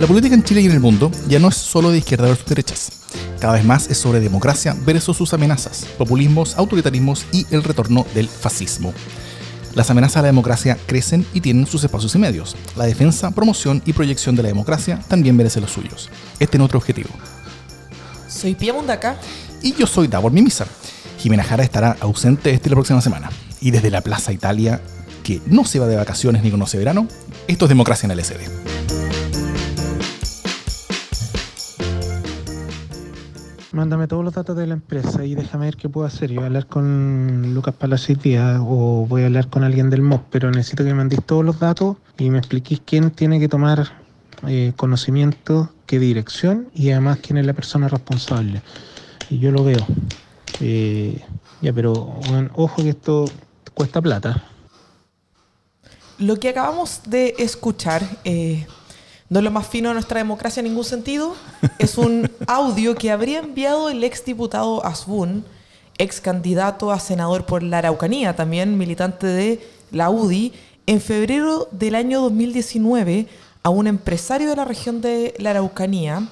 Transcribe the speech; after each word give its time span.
La 0.00 0.06
política 0.06 0.34
en 0.34 0.42
Chile 0.42 0.62
y 0.62 0.64
en 0.64 0.72
el 0.72 0.80
mundo 0.80 1.10
ya 1.28 1.38
no 1.38 1.48
es 1.48 1.56
solo 1.56 1.90
de 1.90 1.98
izquierda 1.98 2.26
versus 2.26 2.46
derechas. 2.46 2.90
Cada 3.38 3.52
vez 3.52 3.66
más 3.66 3.90
es 3.90 3.98
sobre 3.98 4.18
democracia 4.18 4.74
versus 4.86 5.14
sus 5.14 5.34
amenazas, 5.34 5.84
populismos, 5.98 6.56
autoritarismos 6.56 7.26
y 7.32 7.46
el 7.50 7.62
retorno 7.62 8.06
del 8.14 8.26
fascismo. 8.26 8.94
Las 9.74 9.90
amenazas 9.90 10.16
a 10.16 10.22
la 10.22 10.28
democracia 10.28 10.78
crecen 10.86 11.26
y 11.34 11.42
tienen 11.42 11.66
sus 11.66 11.84
espacios 11.84 12.14
y 12.14 12.18
medios. 12.18 12.56
La 12.76 12.86
defensa, 12.86 13.30
promoción 13.32 13.82
y 13.84 13.92
proyección 13.92 14.34
de 14.36 14.42
la 14.42 14.48
democracia 14.48 14.98
también 15.06 15.36
merece 15.36 15.60
los 15.60 15.70
suyos. 15.70 16.08
Este 16.38 16.56
es 16.56 16.58
nuestro 16.58 16.78
objetivo. 16.78 17.10
Soy 18.26 18.54
Pia 18.54 18.72
Mundaca. 18.72 19.20
Y 19.60 19.74
yo 19.74 19.86
soy 19.86 20.08
Davor 20.08 20.32
Mimizar. 20.32 20.66
Jimena 21.18 21.44
Jara 21.44 21.62
estará 21.62 21.98
ausente 22.00 22.52
este 22.52 22.70
la 22.70 22.76
próxima 22.76 23.02
semana. 23.02 23.28
Y 23.60 23.70
desde 23.70 23.90
la 23.90 24.00
Plaza 24.00 24.32
Italia, 24.32 24.80
que 25.22 25.42
no 25.44 25.66
se 25.66 25.78
va 25.78 25.86
de 25.86 25.96
vacaciones 25.96 26.42
ni 26.42 26.50
conoce 26.50 26.78
verano, 26.78 27.06
esto 27.46 27.66
es 27.66 27.68
Democracia 27.68 28.06
en 28.06 28.12
el 28.12 28.24
SD. 28.24 29.09
Mándame 33.72 34.08
todos 34.08 34.24
los 34.24 34.34
datos 34.34 34.56
de 34.56 34.66
la 34.66 34.74
empresa 34.74 35.24
y 35.24 35.36
déjame 35.36 35.66
ver 35.66 35.76
qué 35.76 35.88
puedo 35.88 36.04
hacer. 36.04 36.30
Yo 36.30 36.36
voy 36.36 36.44
a 36.44 36.46
hablar 36.46 36.66
con 36.66 37.54
Lucas 37.54 37.74
Palacitía 37.74 38.58
o 38.60 39.06
voy 39.06 39.22
a 39.22 39.26
hablar 39.26 39.48
con 39.48 39.62
alguien 39.62 39.90
del 39.90 40.02
MOP, 40.02 40.24
pero 40.30 40.50
necesito 40.50 40.82
que 40.82 40.90
me 40.90 40.96
mandéis 40.96 41.22
todos 41.24 41.44
los 41.44 41.60
datos 41.60 41.96
y 42.18 42.30
me 42.30 42.38
expliquéis 42.38 42.82
quién 42.84 43.12
tiene 43.12 43.38
que 43.38 43.48
tomar 43.48 43.92
eh, 44.48 44.72
conocimiento, 44.76 45.70
qué 45.86 46.00
dirección 46.00 46.68
y 46.74 46.90
además 46.90 47.18
quién 47.22 47.38
es 47.38 47.46
la 47.46 47.52
persona 47.52 47.86
responsable. 47.86 48.60
Y 49.28 49.38
yo 49.38 49.52
lo 49.52 49.62
veo. 49.62 49.86
Eh, 50.60 51.22
ya, 51.62 51.72
pero 51.72 52.18
ojo 52.54 52.82
que 52.82 52.90
esto 52.90 53.26
cuesta 53.72 54.02
plata. 54.02 54.42
Lo 56.18 56.40
que 56.40 56.48
acabamos 56.48 57.02
de 57.06 57.34
escuchar 57.38 58.02
eh, 58.24 58.66
no 59.30 59.38
es 59.38 59.44
lo 59.44 59.50
más 59.50 59.66
fino 59.66 59.88
de 59.88 59.94
nuestra 59.94 60.18
democracia 60.18 60.60
en 60.60 60.66
ningún 60.66 60.84
sentido. 60.84 61.34
Es 61.78 61.96
un 61.96 62.30
audio 62.46 62.96
que 62.96 63.12
habría 63.12 63.38
enviado 63.38 63.88
el 63.88 64.02
exdiputado 64.04 64.84
Asbun, 64.84 65.44
ex 65.98 66.20
candidato 66.20 66.90
a 66.90 66.98
senador 66.98 67.46
por 67.46 67.62
la 67.62 67.78
Araucanía, 67.78 68.34
también 68.34 68.76
militante 68.76 69.28
de 69.28 69.60
la 69.92 70.10
UDI, 70.10 70.52
en 70.86 71.00
febrero 71.00 71.68
del 71.70 71.94
año 71.94 72.20
2019 72.22 73.28
a 73.62 73.70
un 73.70 73.86
empresario 73.86 74.48
de 74.48 74.56
la 74.56 74.64
región 74.64 75.00
de 75.00 75.34
la 75.38 75.50
Araucanía 75.50 76.28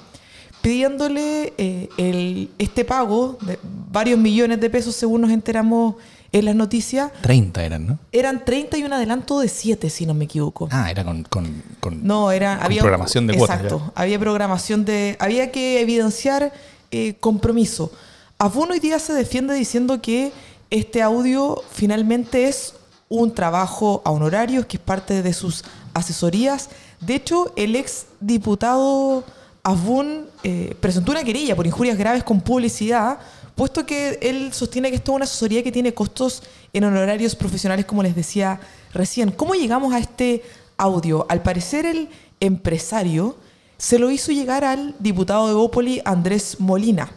pidiéndole 0.61 1.53
eh, 1.57 1.87
el, 1.97 2.49
este 2.57 2.83
pago 2.83 3.37
de 3.41 3.57
varios 3.89 4.19
millones 4.19 4.59
de 4.59 4.69
pesos, 4.69 4.93
según 4.93 5.21
nos 5.21 5.31
enteramos 5.31 5.95
en 6.31 6.45
las 6.45 6.55
noticias. 6.55 7.11
30 7.21 7.63
eran, 7.63 7.87
¿no? 7.87 7.99
Eran 8.11 8.43
30 8.45 8.77
y 8.77 8.83
un 8.83 8.93
adelanto 8.93 9.39
de 9.39 9.47
7, 9.47 9.89
si 9.89 10.05
no 10.05 10.13
me 10.13 10.25
equivoco. 10.25 10.67
Ah, 10.71 10.89
era 10.91 11.03
con, 11.03 11.23
con, 11.23 11.63
con- 11.79 12.05
No, 12.05 12.31
era 12.31 12.55
con 12.57 12.65
había 12.65 12.81
programación 12.81 13.27
de 13.27 13.35
cuotas. 13.35 13.57
Exacto, 13.57 13.83
ya. 13.85 13.91
había 14.01 14.19
programación 14.19 14.85
de 14.85 15.15
había 15.19 15.51
que 15.51 15.81
evidenciar 15.81 16.51
eh, 16.91 17.15
compromiso. 17.19 17.91
Abun 18.37 18.71
hoy 18.71 18.79
día 18.79 18.99
se 18.99 19.13
defiende 19.13 19.53
diciendo 19.53 20.01
que 20.01 20.31
este 20.69 21.01
audio 21.01 21.61
finalmente 21.71 22.47
es 22.47 22.75
un 23.09 23.33
trabajo 23.33 24.01
a 24.05 24.11
honorarios 24.11 24.65
que 24.67 24.77
es 24.77 24.83
parte 24.83 25.21
de 25.23 25.33
sus 25.33 25.63
asesorías. 25.93 26.69
De 27.01 27.15
hecho, 27.15 27.51
el 27.55 27.75
ex 27.75 28.05
diputado 28.19 29.23
Abun 29.63 30.27
eh, 30.43 30.75
presentó 30.79 31.11
una 31.11 31.23
querella 31.23 31.55
por 31.55 31.65
injurias 31.65 31.97
graves 31.97 32.23
con 32.23 32.39
publicidad, 32.39 33.19
puesto 33.59 33.85
que 33.85 34.17
él 34.21 34.53
sostiene 34.53 34.89
que 34.89 34.95
esto 34.95 35.11
es 35.11 35.15
una 35.17 35.25
asesoría 35.25 35.61
que 35.61 35.69
tiene 35.73 35.93
costos 35.93 36.43
en 36.71 36.85
honorarios 36.85 37.35
profesionales, 37.35 37.85
como 37.85 38.01
les 38.01 38.15
decía 38.15 38.57
recién. 38.93 39.31
¿Cómo 39.31 39.53
llegamos 39.53 39.93
a 39.93 39.99
este 39.99 40.43
audio? 40.77 41.25
Al 41.27 41.41
parecer 41.41 41.85
el 41.85 42.07
empresario 42.39 43.35
se 43.77 43.99
lo 43.99 44.11
hizo 44.11 44.31
llegar 44.31 44.63
al 44.63 44.95
diputado 44.99 45.49
de 45.49 45.55
Bópoli, 45.55 46.01
Andrés 46.05 46.61
Molina. 46.61 47.11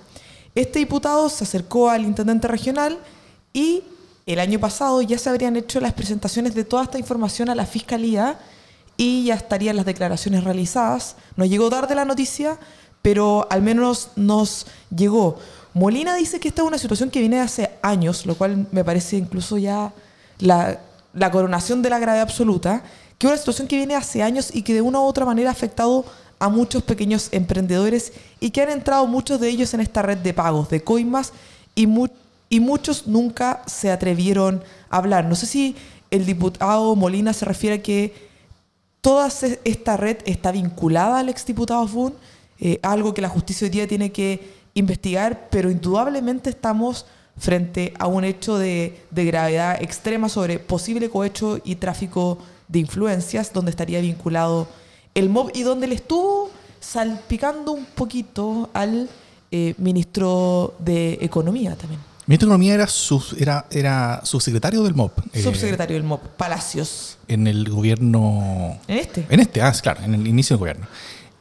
Este 0.56 0.81
diputado 0.81 1.28
se 1.28 1.44
acercó 1.44 1.89
al 1.89 2.03
intendente 2.03 2.49
regional 2.49 2.99
y 3.53 3.84
el 4.27 4.41
año 4.41 4.59
pasado 4.59 5.00
ya 5.00 5.19
se 5.19 5.31
habrían 5.31 5.55
hecho 5.55 5.78
las 5.78 5.93
presentaciones 5.93 6.56
de 6.56 6.65
toda 6.65 6.83
esta 6.83 6.99
información 6.99 7.50
a 7.50 7.55
la 7.55 7.66
fiscalía 7.66 8.37
y 8.97 9.27
ya 9.27 9.37
estarían 9.37 9.77
las 9.77 9.87
declaraciones 9.87 10.43
realizadas. 10.43 11.15
Nos 11.37 11.49
llegó 11.49 11.71
tarde 11.71 11.95
la 11.95 12.05
noticia, 12.05 12.59
pero 13.00 13.47
al 13.49 13.62
menos 13.62 14.09
nos 14.16 14.66
llegó. 14.91 15.39
Molina 15.75 16.15
dice 16.16 16.38
que 16.38 16.49
esta 16.49 16.62
es 16.62 16.69
una 16.69 16.78
situación 16.78 17.10
que 17.10 17.21
viene 17.21 17.37
de 17.37 17.43
hace 17.43 17.71
años, 17.83 18.27
lo 18.27 18.34
cual 18.34 18.66
me 18.72 18.84
parece 18.84 19.16
incluso 19.16 19.56
ya 19.59 19.93
la, 20.38 20.78
coronación 21.31 21.81
de 21.83 21.91
la 21.91 21.99
gravedad 21.99 22.22
absoluta, 22.22 22.83
que 23.19 23.27
es 23.27 23.31
una 23.33 23.38
situación 23.38 23.69
que 23.69 23.77
viene 23.77 23.94
hace 23.94 24.22
años 24.22 24.50
y 24.55 24.62
que 24.62 24.75
de 24.75 24.83
una 24.83 25.00
u 25.00 25.05
otra 25.05 25.25
manera 25.25 25.49
ha 25.49 25.53
afectado 25.53 26.05
a 26.38 26.49
muchos 26.49 26.83
pequeños 26.83 27.28
emprendedores 27.33 28.12
y 28.41 28.50
que 28.50 28.62
han 28.62 28.71
entrado 28.71 29.06
muchos 29.06 29.41
de 29.41 29.49
ellos 29.49 29.72
en 29.75 29.81
esta 29.81 30.03
red 30.03 30.19
de 30.19 30.34
pagos, 30.34 30.69
de 30.69 30.83
coimas, 30.83 31.33
y, 31.75 31.87
mu- 31.87 32.09
y 32.50 32.60
muchos 32.60 33.06
nunca 33.06 33.62
se 33.66 33.91
atrevieron 33.91 34.62
a 34.91 34.97
hablar. 34.99 35.25
No 35.25 35.37
sé 35.37 35.47
si 35.47 35.77
el 36.10 36.27
diputado 36.27 36.94
Molina 36.97 37.33
se 37.33 37.44
refiere 37.47 37.77
a 37.77 37.83
que 37.83 38.12
toda 39.00 39.28
esta 39.65 39.97
red 39.97 40.19
está 40.27 40.53
vinculada 40.53 41.21
al 41.21 41.28
exdiputado 41.28 41.87
Fun, 41.89 42.15
eh, 42.60 42.78
algo 42.83 43.15
que 43.15 43.22
la 43.22 43.28
justicia 43.28 43.65
hoy 43.65 43.71
día 43.71 43.89
tiene 43.89 44.12
que 44.12 44.62
investigar, 44.75 45.49
pero 45.50 45.71
indudablemente 45.71 46.50
estamos 46.50 47.06
frente 47.38 47.94
a 47.99 48.06
un 48.06 48.25
hecho 48.25 48.59
de, 48.59 49.00
de 49.10 49.25
gravedad 49.25 49.83
extrema 49.83 50.28
sobre 50.28 50.59
posible 50.59 51.09
cohecho 51.10 51.59
y 51.65 51.77
tráfico 51.77 52.38
de 52.69 52.78
influencias, 52.81 53.53
donde 53.53 53.71
estaría 53.71 54.00
vinculado 54.00 54.69
el 55.15 55.28
MOB 55.28 55.50
y 55.55 55.62
donde 55.62 55.87
le 55.87 55.94
estuvo 55.94 56.50
salpicando 56.81 57.72
un 57.72 57.84
poquito 57.87 58.71
al 58.75 59.09
eh, 59.50 59.75
ministro 59.78 60.75
de 60.78 61.19
Economía 61.21 61.77
también. 61.77 62.00
Ministro 62.27 62.47
de 62.49 62.53
Economía 62.53 62.75
era, 62.75 62.87
sus- 62.87 63.34
era, 63.39 63.66
era 63.71 64.21
subsecretario 64.25 64.83
del 64.84 64.94
MOP. 64.94 65.19
eh, 65.33 65.43
Subsecretario 65.43 65.97
del 65.97 66.04
MOB, 66.04 66.21
Palacios. 66.37 67.19
En 67.28 67.47
el 67.47 67.69
gobierno. 67.69 68.78
En 68.87 68.99
este. 68.99 69.27
En 69.28 69.41
este, 69.41 69.60
ah, 69.60 69.72
claro, 69.83 70.03
en 70.04 70.15
el 70.15 70.27
inicio 70.27 70.54
del 70.54 70.60
gobierno. 70.60 70.87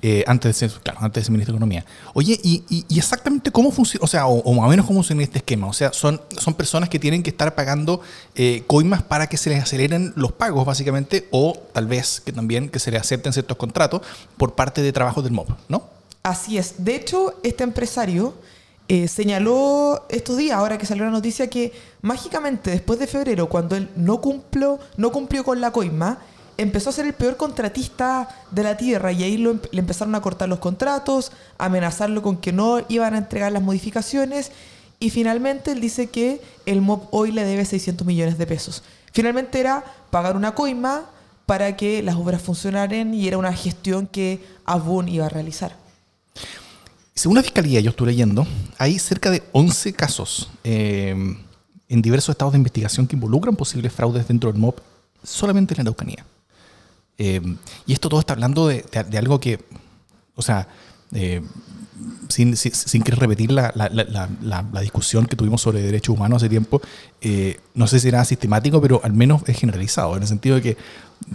Eh, 0.03 0.23
antes 0.25 0.49
de 0.49 0.67
ser, 0.67 0.79
claro, 0.81 0.99
antes 1.01 1.29
ministro 1.29 1.53
de 1.53 1.57
Economía. 1.57 1.85
Oye, 2.15 2.39
y 2.43 2.97
exactamente 2.97 3.51
cómo 3.51 3.71
funciona, 3.71 4.03
o 4.03 4.07
sea, 4.07 4.25
o, 4.25 4.39
o 4.39 4.53
más 4.53 4.65
o 4.65 4.69
menos 4.69 4.85
cómo 4.87 4.99
funciona 4.99 5.21
este 5.21 5.39
esquema. 5.39 5.67
O 5.67 5.73
sea, 5.73 5.93
son, 5.93 6.19
son 6.37 6.55
personas 6.55 6.89
que 6.89 6.99
tienen 6.99 7.21
que 7.23 7.29
estar 7.29 7.53
pagando 7.53 8.01
eh, 8.35 8.63
coimas 8.67 9.03
para 9.03 9.27
que 9.27 9.37
se 9.37 9.49
les 9.49 9.61
aceleren 9.61 10.13
los 10.15 10.31
pagos, 10.31 10.65
básicamente, 10.65 11.27
o 11.31 11.57
tal 11.73 11.87
vez 11.87 12.21
que 12.21 12.31
también 12.31 12.69
que 12.69 12.79
se 12.79 12.91
les 12.91 13.01
acepten 13.01 13.33
ciertos 13.33 13.57
contratos 13.57 14.01
por 14.37 14.55
parte 14.55 14.81
de 14.81 14.91
trabajos 14.91 15.23
del 15.23 15.33
MOP, 15.33 15.49
¿no? 15.69 15.83
Así 16.23 16.57
es. 16.57 16.83
De 16.83 16.95
hecho, 16.95 17.35
este 17.43 17.63
empresario 17.63 18.33
eh, 18.87 19.07
señaló 19.07 20.05
estos 20.09 20.37
días, 20.37 20.57
ahora 20.57 20.77
que 20.77 20.85
salió 20.85 21.05
la 21.05 21.11
noticia, 21.11 21.49
que 21.49 21.73
mágicamente 22.01 22.71
después 22.71 22.99
de 22.99 23.07
febrero, 23.07 23.49
cuando 23.49 23.75
él 23.75 23.89
no 23.95 24.19
cumplió, 24.19 24.79
no 24.97 25.11
cumplió 25.11 25.43
con 25.43 25.61
la 25.61 25.71
coima, 25.71 26.19
empezó 26.61 26.89
a 26.89 26.93
ser 26.93 27.05
el 27.05 27.13
peor 27.13 27.37
contratista 27.37 28.29
de 28.51 28.63
la 28.63 28.77
tierra 28.77 29.11
y 29.11 29.23
ahí 29.23 29.37
lo 29.37 29.51
em- 29.51 29.61
le 29.71 29.79
empezaron 29.79 30.13
a 30.15 30.21
cortar 30.21 30.47
los 30.49 30.59
contratos, 30.59 31.31
amenazarlo 31.57 32.21
con 32.21 32.37
que 32.37 32.51
no 32.53 32.81
iban 32.89 33.13
a 33.15 33.17
entregar 33.17 33.51
las 33.51 33.63
modificaciones 33.63 34.51
y 34.99 35.09
finalmente 35.09 35.71
él 35.71 35.81
dice 35.81 36.07
que 36.07 36.41
el 36.65 36.81
MOB 36.81 37.07
hoy 37.11 37.31
le 37.31 37.43
debe 37.43 37.65
600 37.65 38.05
millones 38.05 38.37
de 38.37 38.45
pesos. 38.45 38.83
Finalmente 39.11 39.59
era 39.59 39.83
pagar 40.11 40.35
una 40.35 40.53
coima 40.53 41.05
para 41.45 41.75
que 41.75 42.03
las 42.03 42.15
obras 42.15 42.41
funcionaran 42.41 43.13
y 43.13 43.27
era 43.27 43.37
una 43.37 43.51
gestión 43.51 44.07
que 44.07 44.39
Abun 44.65 45.09
iba 45.09 45.25
a 45.25 45.29
realizar. 45.29 45.75
Según 47.15 47.35
la 47.35 47.43
fiscalía, 47.43 47.79
yo 47.81 47.89
estuve 47.89 48.11
leyendo, 48.11 48.47
hay 48.77 48.97
cerca 48.99 49.29
de 49.29 49.43
11 49.51 49.93
casos 49.93 50.49
eh, 50.63 51.15
en 51.89 52.01
diversos 52.01 52.33
estados 52.33 52.53
de 52.53 52.57
investigación 52.57 53.05
que 53.05 53.15
involucran 53.15 53.55
posibles 53.55 53.91
fraudes 53.91 54.27
dentro 54.27 54.51
del 54.51 54.61
MOP 54.61 54.79
solamente 55.23 55.73
en 55.73 55.77
la 55.79 55.81
Araucanía. 55.81 56.25
Eh, 57.23 57.39
y 57.85 57.93
esto 57.93 58.09
todo 58.09 58.19
está 58.19 58.33
hablando 58.33 58.67
de, 58.67 58.83
de- 58.91 59.03
de 59.03 59.17
algo 59.17 59.39
que, 59.39 59.59
o 60.35 60.41
sea, 60.41 60.67
eh, 61.13 61.41
sin, 62.29 62.55
sin, 62.57 62.73
sin 62.73 63.03
querer 63.03 63.19
repetir 63.19 63.51
la, 63.51 63.71
la- 63.75 63.89
la- 63.89 64.27
la- 64.41 64.81
discusión 64.81 65.25
que 65.27 65.35
tuvimos 65.35 65.61
sobre 65.61 65.81
derechos 65.83 66.15
humanos 66.15 66.37
hace 66.41 66.49
tiempo, 66.49 66.81
eh, 67.21 67.59
no 67.75 67.85
sé 67.85 67.99
si 67.99 68.07
era 68.07 68.25
sistemático, 68.25 68.81
pero 68.81 69.01
al 69.03 69.13
menos 69.13 69.43
es 69.45 69.57
generalizado, 69.59 70.15
en 70.15 70.23
el 70.23 70.27
sentido 70.27 70.55
de 70.55 70.61
que, 70.63 70.77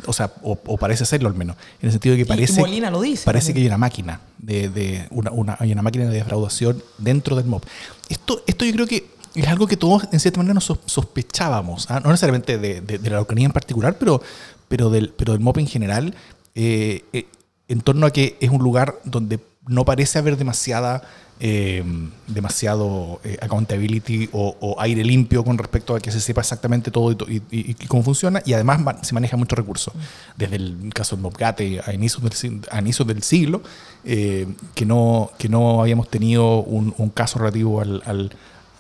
o 0.07 0.13
sea, 0.13 0.33
o, 0.43 0.59
o 0.67 0.77
parece 0.77 1.05
serlo 1.07 1.29
al 1.29 1.35
menos, 1.37 1.57
en 1.81 1.87
el 1.87 1.93
sentido 1.93 2.15
de 2.17 2.23
que 2.23 2.27
parece, 2.27 2.61
Molina 2.61 2.91
lo 2.91 3.01
dice 3.01 3.25
parece 3.25 3.53
que 3.55 3.61
hay 3.61 3.67
una 3.67 3.79
máquina 3.79 4.21
de, 4.39 4.69
de 4.69 5.07
una, 5.11 5.31
una- 5.31 5.57
hay 5.61 5.71
una 5.71 5.83
máquina 5.83 6.07
de 6.07 6.15
defraudación 6.17 6.83
dentro 6.99 7.37
del 7.37 7.45
MOP. 7.47 7.63
Esto, 8.09 8.43
esto 8.49 8.65
yo 8.65 8.73
creo 8.73 8.87
que 8.89 9.07
es 9.37 9.47
algo 9.47 9.67
que 9.69 9.77
todos 9.77 10.09
en 10.11 10.19
cierta 10.19 10.39
manera 10.39 10.55
nos 10.55 10.65
sos- 10.65 10.81
sospechábamos, 10.87 11.89
¿ah? 11.91 12.01
no 12.01 12.09
necesariamente 12.11 12.59
de, 12.59 12.81
de- 12.81 12.99
de 12.99 13.11
la 13.11 13.17
Araucanía 13.17 13.47
en 13.47 13.53
particular, 13.53 13.97
pero, 13.99 14.21
pero, 14.69 14.91
del, 14.91 15.13
pero 15.17 15.33
del 15.33 15.41
MOP 15.41 15.59
en 15.59 15.67
general, 15.67 16.15
eh, 16.59 17.05
eh, 17.13 17.27
en 17.69 17.83
torno 17.83 18.07
a 18.07 18.13
que 18.13 18.39
es 18.41 18.51
un 18.51 18.63
lugar 18.63 18.97
donde 19.05 19.41
no 19.69 19.85
parece 19.85 20.19
haber 20.19 20.39
demasiada 20.39 21.03
eh, 21.39 21.85
demasiado 22.29 23.21
accountability 23.43 24.31
o, 24.33 24.75
aire 24.79 25.05
limpio 25.05 25.45
con 25.45 25.59
respecto 25.59 25.95
a 25.95 26.01
que 26.01 26.11
se 26.11 26.19
sepa 26.19 26.41
exactamente 26.41 26.91
todo 26.91 27.15
y, 27.29 27.75
cómo 27.89 28.03
funciona 28.03 28.41
y 28.47 28.55
además 28.55 28.81
se 29.03 29.13
maneja 29.13 29.37
mucho 29.37 29.55
recursos 29.55 29.93
desde 30.35 30.57
el 30.57 30.91
caso 30.95 31.15
del 31.15 31.25
Mobgate 31.25 31.83
a 31.85 31.93
inicios 31.93 32.23
del, 32.23 32.63
a 32.71 32.81
inicios 32.81 33.07
del 33.07 33.23
siglo 33.23 33.61
que, 34.03 34.87
no, 34.87 35.31
que 35.37 35.51
no 35.51 35.83
habíamos 35.83 36.09
tenido 36.09 36.63
un, 36.63 37.11
caso 37.11 37.39
relativo 37.39 37.83
al, 37.83 38.03
al, 38.07 38.31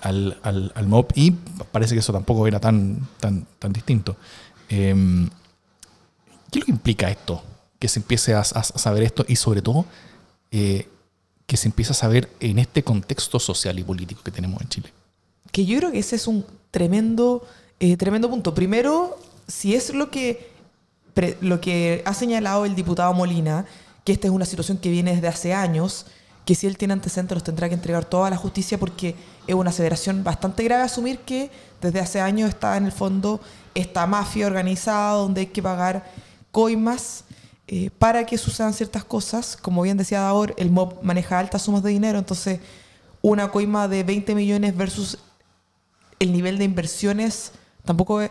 al, 0.00 0.72
al, 0.74 0.86
MOB 0.86 1.08
y 1.14 1.32
parece 1.72 1.94
que 1.94 2.00
eso 2.00 2.14
tampoco 2.14 2.46
era 2.46 2.58
tan, 2.58 3.06
tan, 3.20 3.46
tan 3.58 3.72
distinto. 3.74 4.16
¿Qué 6.50 6.58
es 6.58 6.62
lo 6.62 6.66
que 6.66 6.72
implica 6.72 7.10
esto? 7.10 7.42
Que 7.78 7.88
se 7.88 8.00
empiece 8.00 8.34
a, 8.34 8.44
saber 8.44 9.02
esto 9.02 9.24
y 9.28 9.36
sobre 9.36 9.62
todo 9.62 9.86
que 11.46 11.56
se 11.56 11.68
empieza 11.68 11.92
a 11.92 11.94
saber 11.94 12.28
en 12.40 12.58
este 12.58 12.82
contexto 12.82 13.38
social 13.38 13.78
y 13.78 13.84
político 13.84 14.22
que 14.22 14.30
tenemos 14.30 14.60
en 14.60 14.68
Chile. 14.68 14.92
Que 15.52 15.64
yo 15.64 15.78
creo 15.78 15.92
que 15.92 16.00
ese 16.00 16.16
es 16.16 16.26
un 16.26 16.44
tremendo, 16.70 17.46
eh, 17.78 17.96
tremendo 17.96 18.28
punto. 18.28 18.54
Primero, 18.54 19.18
si 19.46 19.74
es 19.74 19.94
lo 19.94 20.10
que, 20.10 20.50
lo 21.40 21.60
que 21.60 22.02
ha 22.04 22.14
señalado 22.14 22.64
el 22.64 22.74
diputado 22.74 23.14
Molina, 23.14 23.64
que 24.04 24.12
esta 24.12 24.26
es 24.26 24.32
una 24.32 24.44
situación 24.44 24.78
que 24.78 24.90
viene 24.90 25.14
desde 25.14 25.28
hace 25.28 25.54
años, 25.54 26.06
que 26.44 26.54
si 26.54 26.66
él 26.66 26.76
tiene 26.76 26.94
antecedentes 26.94 27.34
los 27.34 27.44
tendrá 27.44 27.68
que 27.68 27.74
entregar 27.74 28.04
toda 28.04 28.30
la 28.30 28.36
justicia 28.36 28.78
porque 28.78 29.16
es 29.46 29.54
una 29.54 29.70
aseveración 29.70 30.22
bastante 30.22 30.62
grave 30.62 30.84
asumir 30.84 31.18
que 31.20 31.50
desde 31.80 31.98
hace 31.98 32.20
años 32.20 32.50
está 32.50 32.76
en 32.76 32.86
el 32.86 32.92
fondo 32.92 33.40
esta 33.74 34.06
mafia 34.06 34.46
organizada 34.46 35.14
donde 35.14 35.40
hay 35.40 35.46
que 35.48 35.60
pagar 35.60 36.04
coimas 36.56 37.24
eh, 37.68 37.90
para 37.98 38.24
que 38.24 38.38
sucedan 38.38 38.72
ciertas 38.72 39.04
cosas. 39.04 39.58
Como 39.58 39.82
bien 39.82 39.98
decía 39.98 40.20
Daor, 40.20 40.54
el 40.56 40.70
MOB 40.70 41.02
maneja 41.02 41.38
altas 41.38 41.60
sumas 41.60 41.82
de 41.82 41.90
dinero, 41.90 42.18
entonces 42.18 42.60
una 43.20 43.50
coima 43.50 43.88
de 43.88 44.02
20 44.02 44.34
millones 44.34 44.74
versus 44.74 45.18
el 46.18 46.32
nivel 46.32 46.56
de 46.56 46.64
inversiones 46.64 47.52
tampoco 47.84 48.22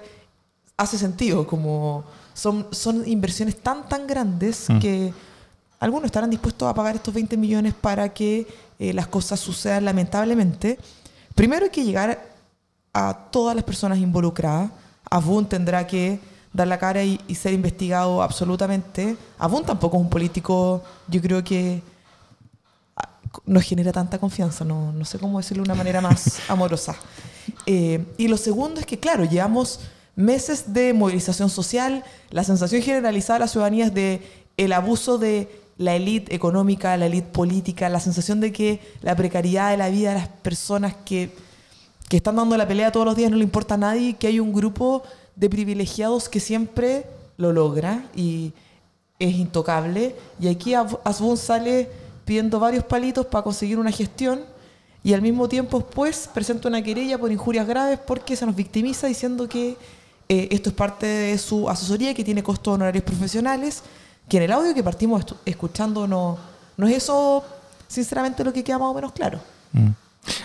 hace 0.75 0.97
sentido, 0.97 1.45
como 1.45 2.03
son, 2.33 2.67
son 2.71 3.07
inversiones 3.07 3.61
tan, 3.61 3.87
tan 3.87 4.07
grandes 4.07 4.71
mm. 4.71 4.79
que 4.79 5.13
algunos 5.79 6.05
estarán 6.05 6.31
dispuestos 6.31 6.67
a 6.67 6.73
pagar 6.73 6.95
estos 6.95 7.13
20 7.13 7.37
millones 7.37 7.75
para 7.75 8.11
que 8.11 8.47
eh, 8.79 8.91
las 8.91 9.05
cosas 9.05 9.39
sucedan 9.39 9.85
lamentablemente. 9.85 10.79
Primero 11.35 11.65
hay 11.65 11.71
que 11.71 11.85
llegar 11.85 12.25
a 12.91 13.13
todas 13.29 13.55
las 13.55 13.63
personas 13.63 13.99
involucradas. 13.99 14.71
Tendrá 15.47 15.85
que 15.85 16.19
dar 16.55 16.67
la 16.67 16.79
cara 16.79 17.03
y, 17.03 17.19
ser 17.35 17.53
investigado 17.53 18.23
absolutamente. 18.23 19.17
Abun 19.37 19.65
tampoco 19.65 19.97
es 19.97 20.03
un 20.03 20.09
político, 20.09 20.81
yo 21.07 21.21
creo 21.21 21.43
que 21.43 21.81
ah, 22.95 23.09
nos 23.45 23.63
genera 23.63 23.91
tanta 23.91 24.17
confianza, 24.17 24.63
no, 24.63 24.93
no 24.93 25.03
sé 25.05 25.19
cómo 25.19 25.37
decirlo 25.37 25.63
de 25.63 25.71
una 25.71 25.75
manera 25.75 25.99
más 25.99 26.39
amorosa. 26.47 26.95
Eh, 27.65 28.05
y 28.17 28.27
lo 28.27 28.37
segundo 28.37 28.79
es 28.79 28.85
que, 28.85 28.99
claro, 28.99 29.25
llevamos 29.25 29.81
meses 30.15 30.73
de 30.73 30.93
movilización 30.93 31.49
social, 31.49 32.03
la 32.31 32.43
sensación 32.45 32.81
generalizada 32.81 33.39
de 33.39 33.45
la 33.45 33.47
ciudadanía 33.49 33.85
es 33.87 33.93
de 33.93 34.21
el 34.55 34.71
abuso 34.71 35.17
de 35.17 35.61
la 35.77 35.95
élite 35.95 36.33
económica, 36.33 36.95
la 36.95 37.07
élite 37.07 37.27
política, 37.27 37.89
la 37.89 37.99
sensación 37.99 38.39
de 38.39 38.53
que 38.53 38.79
la 39.01 39.13
precariedad 39.17 39.71
de 39.71 39.77
la 39.77 39.89
vida 39.89 40.13
de 40.13 40.19
las 40.19 40.29
personas 40.29 40.95
que, 41.03 41.35
que 42.07 42.15
están 42.15 42.37
dando 42.37 42.55
la 42.55 42.65
pelea 42.65 42.93
todos 42.93 43.05
los 43.05 43.17
días 43.17 43.29
no 43.29 43.35
le 43.35 43.43
importa 43.43 43.73
a 43.73 43.77
nadie, 43.77 44.13
que 44.13 44.27
hay 44.27 44.39
un 44.39 44.53
grupo 44.53 45.03
de 45.35 45.49
privilegiados 45.49 46.29
que 46.29 46.39
siempre 46.39 47.05
lo 47.37 47.51
logra 47.51 48.05
y 48.15 48.53
es 49.19 49.35
intocable. 49.35 50.15
Y 50.39 50.47
aquí 50.47 50.73
Asbun 50.73 51.37
sale 51.37 51.89
pidiendo 52.25 52.59
varios 52.59 52.83
palitos 52.83 53.25
para 53.25 53.43
conseguir 53.43 53.77
una 53.77 53.91
gestión 53.91 54.41
y 55.03 55.13
al 55.13 55.21
mismo 55.21 55.47
tiempo 55.47 55.79
después 55.79 56.27
presenta 56.33 56.67
una 56.67 56.81
querella 56.81 57.19
por 57.19 57.31
injurias 57.31 57.67
graves 57.67 57.99
porque 57.99 58.35
se 58.35 58.45
nos 58.45 58.55
victimiza 58.55 59.05
diciendo 59.07 59.47
que 59.47 59.77
eh, 60.27 60.47
esto 60.49 60.69
es 60.69 60.75
parte 60.75 61.05
de 61.05 61.37
su 61.37 61.69
asesoría 61.69 62.13
que 62.15 62.23
tiene 62.23 62.41
costos 62.41 62.73
honorarios 62.73 63.03
profesionales, 63.03 63.83
que 64.27 64.37
en 64.37 64.43
el 64.43 64.51
audio 64.51 64.73
que 64.73 64.83
partimos 64.83 65.23
escuchando 65.45 66.07
no, 66.07 66.39
no 66.77 66.87
es 66.87 66.97
eso, 66.97 67.43
sinceramente, 67.87 68.43
lo 68.43 68.51
que 68.51 68.63
queda 68.63 68.79
más 68.79 68.89
o 68.89 68.93
menos 68.95 69.11
claro. 69.11 69.39
Mm. 69.73 69.89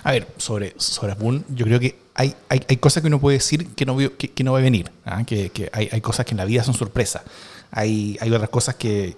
A 0.04 0.12
ver, 0.12 0.28
sobre, 0.36 0.74
sobre 0.76 1.14
yo 1.48 1.64
creo 1.64 1.80
que 1.80 1.98
hay, 2.14 2.34
hay, 2.48 2.62
hay, 2.68 2.76
cosas 2.76 3.02
que 3.02 3.06
uno 3.06 3.20
puede 3.20 3.38
decir 3.38 3.68
que 3.74 3.86
no, 3.86 3.96
que, 3.96 4.30
que 4.30 4.44
no 4.44 4.52
va 4.52 4.58
a 4.58 4.62
venir, 4.62 4.90
¿ah? 5.04 5.24
que, 5.24 5.50
que 5.50 5.70
hay, 5.72 5.88
hay, 5.90 6.00
cosas 6.00 6.26
que 6.26 6.32
en 6.32 6.38
la 6.38 6.44
vida 6.44 6.62
son 6.62 6.74
sorpresa. 6.74 7.22
Hay, 7.70 8.18
hay 8.20 8.30
otras 8.30 8.50
cosas 8.50 8.74
que, 8.74 9.16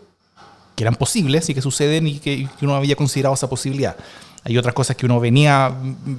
que 0.75 0.85
eran 0.85 0.95
posibles 0.95 1.49
y 1.49 1.55
que 1.55 1.63
suceden 1.63 2.07
y 2.07 2.19
que, 2.19 2.49
uno 2.61 2.75
había 2.75 2.97
considerado 2.97 3.35
esa 3.35 3.49
posibilidad. 3.49 3.97
Hay 4.45 4.59
otras 4.59 4.75
cosas 4.75 4.97
que 4.97 5.07
uno 5.07 5.21
venía, 5.21 5.73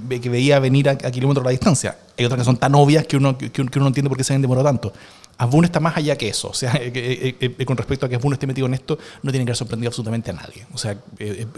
que 0.10 0.30
veía 0.30 0.60
venir 0.60 0.90
a, 0.90 0.96
kilómetros 0.96 1.46
de 1.46 1.52
distancia. 1.52 1.98
Hay 2.18 2.26
otras 2.26 2.40
que 2.40 2.46
son 2.46 2.58
tan 2.58 2.74
obvias 2.76 3.06
que 3.06 3.18
uno, 3.18 3.38
que, 3.38 3.62
uno 3.62 3.70
no 3.76 3.88
entiende 3.88 4.10
por 4.10 4.18
qué 4.18 4.24
se 4.24 4.34
han 4.34 4.42
demorado 4.42 4.66
tanto. 4.66 4.94
Asbun 5.38 5.66
está 5.66 5.80
más 5.80 5.98
allá 5.98 6.16
que 6.18 6.28
eso. 6.28 6.50
O 6.50 6.54
sea, 6.54 6.72
con 7.66 7.78
respecto 7.78 8.06
a 8.06 8.10
que 8.10 8.16
Asbun 8.16 8.34
esté 8.34 8.48
metido 8.48 8.68
en 8.68 8.74
esto, 8.74 8.98
no 9.22 9.32
tiene 9.32 9.46
que 9.46 9.52
haber 9.52 9.58
sorprendido 9.58 9.90
absolutamente 9.90 10.32
a 10.32 10.34
nadie. 10.34 10.66
O 10.74 10.78
sea, 10.78 10.98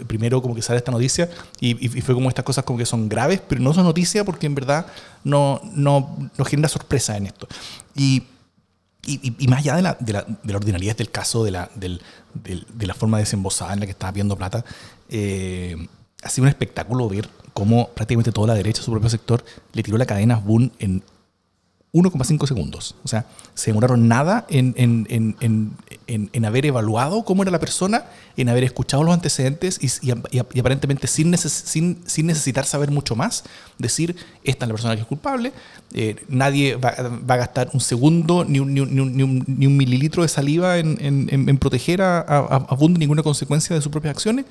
primero 0.06 0.40
como 0.42 0.54
que 0.54 0.62
sale 0.62 0.78
esta 0.78 0.92
noticia 0.92 1.28
y, 1.60 1.74
fue 2.00 2.14
como 2.14 2.28
estas 2.28 2.44
cosas 2.44 2.64
como 2.64 2.78
que 2.78 2.86
son 2.86 3.08
graves, 3.08 3.40
pero 3.46 3.60
no 3.60 3.72
son 3.74 3.84
noticias 3.84 4.24
porque 4.24 4.46
en 4.46 4.54
verdad 4.54 4.86
no, 5.24 5.60
no, 5.74 6.30
no 6.36 6.44
genera 6.44 6.68
sorpresa 6.68 7.16
en 7.16 7.26
esto. 7.26 7.46
Y, 7.94 8.24
y, 9.06 9.46
más 9.46 9.60
allá 9.60 9.76
de 9.76 9.82
la, 9.82 9.96
de, 10.00 10.12
la, 10.12 10.22
de 10.22 10.52
la, 10.52 10.56
ordinariedad 10.56 10.96
del 10.96 11.10
caso, 11.10 11.44
de 11.44 11.50
la, 11.50 11.70
del, 11.74 12.02
de 12.34 12.86
la 12.86 12.94
forma 12.94 13.18
desembosada 13.18 13.72
en 13.72 13.80
la 13.80 13.86
que 13.86 13.92
estaba 13.92 14.12
viendo 14.12 14.36
plata, 14.36 14.64
eh, 15.08 15.76
ha 16.22 16.28
sido 16.28 16.44
un 16.44 16.48
espectáculo 16.48 17.08
ver 17.08 17.28
cómo 17.52 17.88
prácticamente 17.90 18.32
toda 18.32 18.48
la 18.48 18.54
derecha, 18.54 18.82
su 18.82 18.90
propio 18.90 19.08
sector, 19.08 19.44
le 19.72 19.82
tiró 19.82 19.96
la 19.96 20.06
cadena 20.06 20.34
a 20.34 20.38
Boone 20.38 20.72
en 20.78 21.02
1,5 21.96 22.46
segundos. 22.46 22.94
O 23.04 23.08
sea, 23.08 23.26
se 23.54 23.70
demoraron 23.70 24.08
nada 24.08 24.46
en, 24.48 24.74
en, 24.76 26.44
haber 26.44 26.66
evaluado 26.66 27.24
cómo 27.24 27.42
era 27.42 27.50
la 27.50 27.58
persona, 27.58 28.04
en 28.36 28.48
haber 28.48 28.64
escuchado 28.64 29.02
los 29.02 29.14
antecedentes 29.14 29.80
y, 29.82 30.10
aparentemente 30.58 31.06
sin, 31.06 31.36
sin, 31.38 32.02
sin, 32.06 32.26
necesitar 32.26 32.66
saber 32.66 32.90
mucho 32.90 33.16
más, 33.16 33.44
decir, 33.78 34.14
esta 34.44 34.64
es 34.64 34.68
la 34.68 34.74
persona 34.74 34.94
que 34.94 35.02
es 35.02 35.06
culpable, 35.06 35.52
eh, 35.94 36.16
nadie 36.28 36.76
va, 36.76 36.90
a 36.90 37.36
gastar 37.36 37.70
un 37.72 37.80
segundo 37.80 38.44
ni 38.44 38.60
un, 38.60 38.74
ni 38.74 38.80
un, 38.80 39.44
ni 39.46 39.66
un, 39.66 39.76
mililitro 39.76 40.22
de 40.22 40.28
saliva 40.28 40.78
en, 40.78 41.58
proteger 41.58 42.02
a, 42.02 42.18
a, 42.20 42.66
a 42.68 42.76
ninguna 42.88 43.22
consecuencia 43.22 43.74
de 43.74 43.82
sus 43.82 43.90
propias 43.90 44.12
acciones 44.12 44.44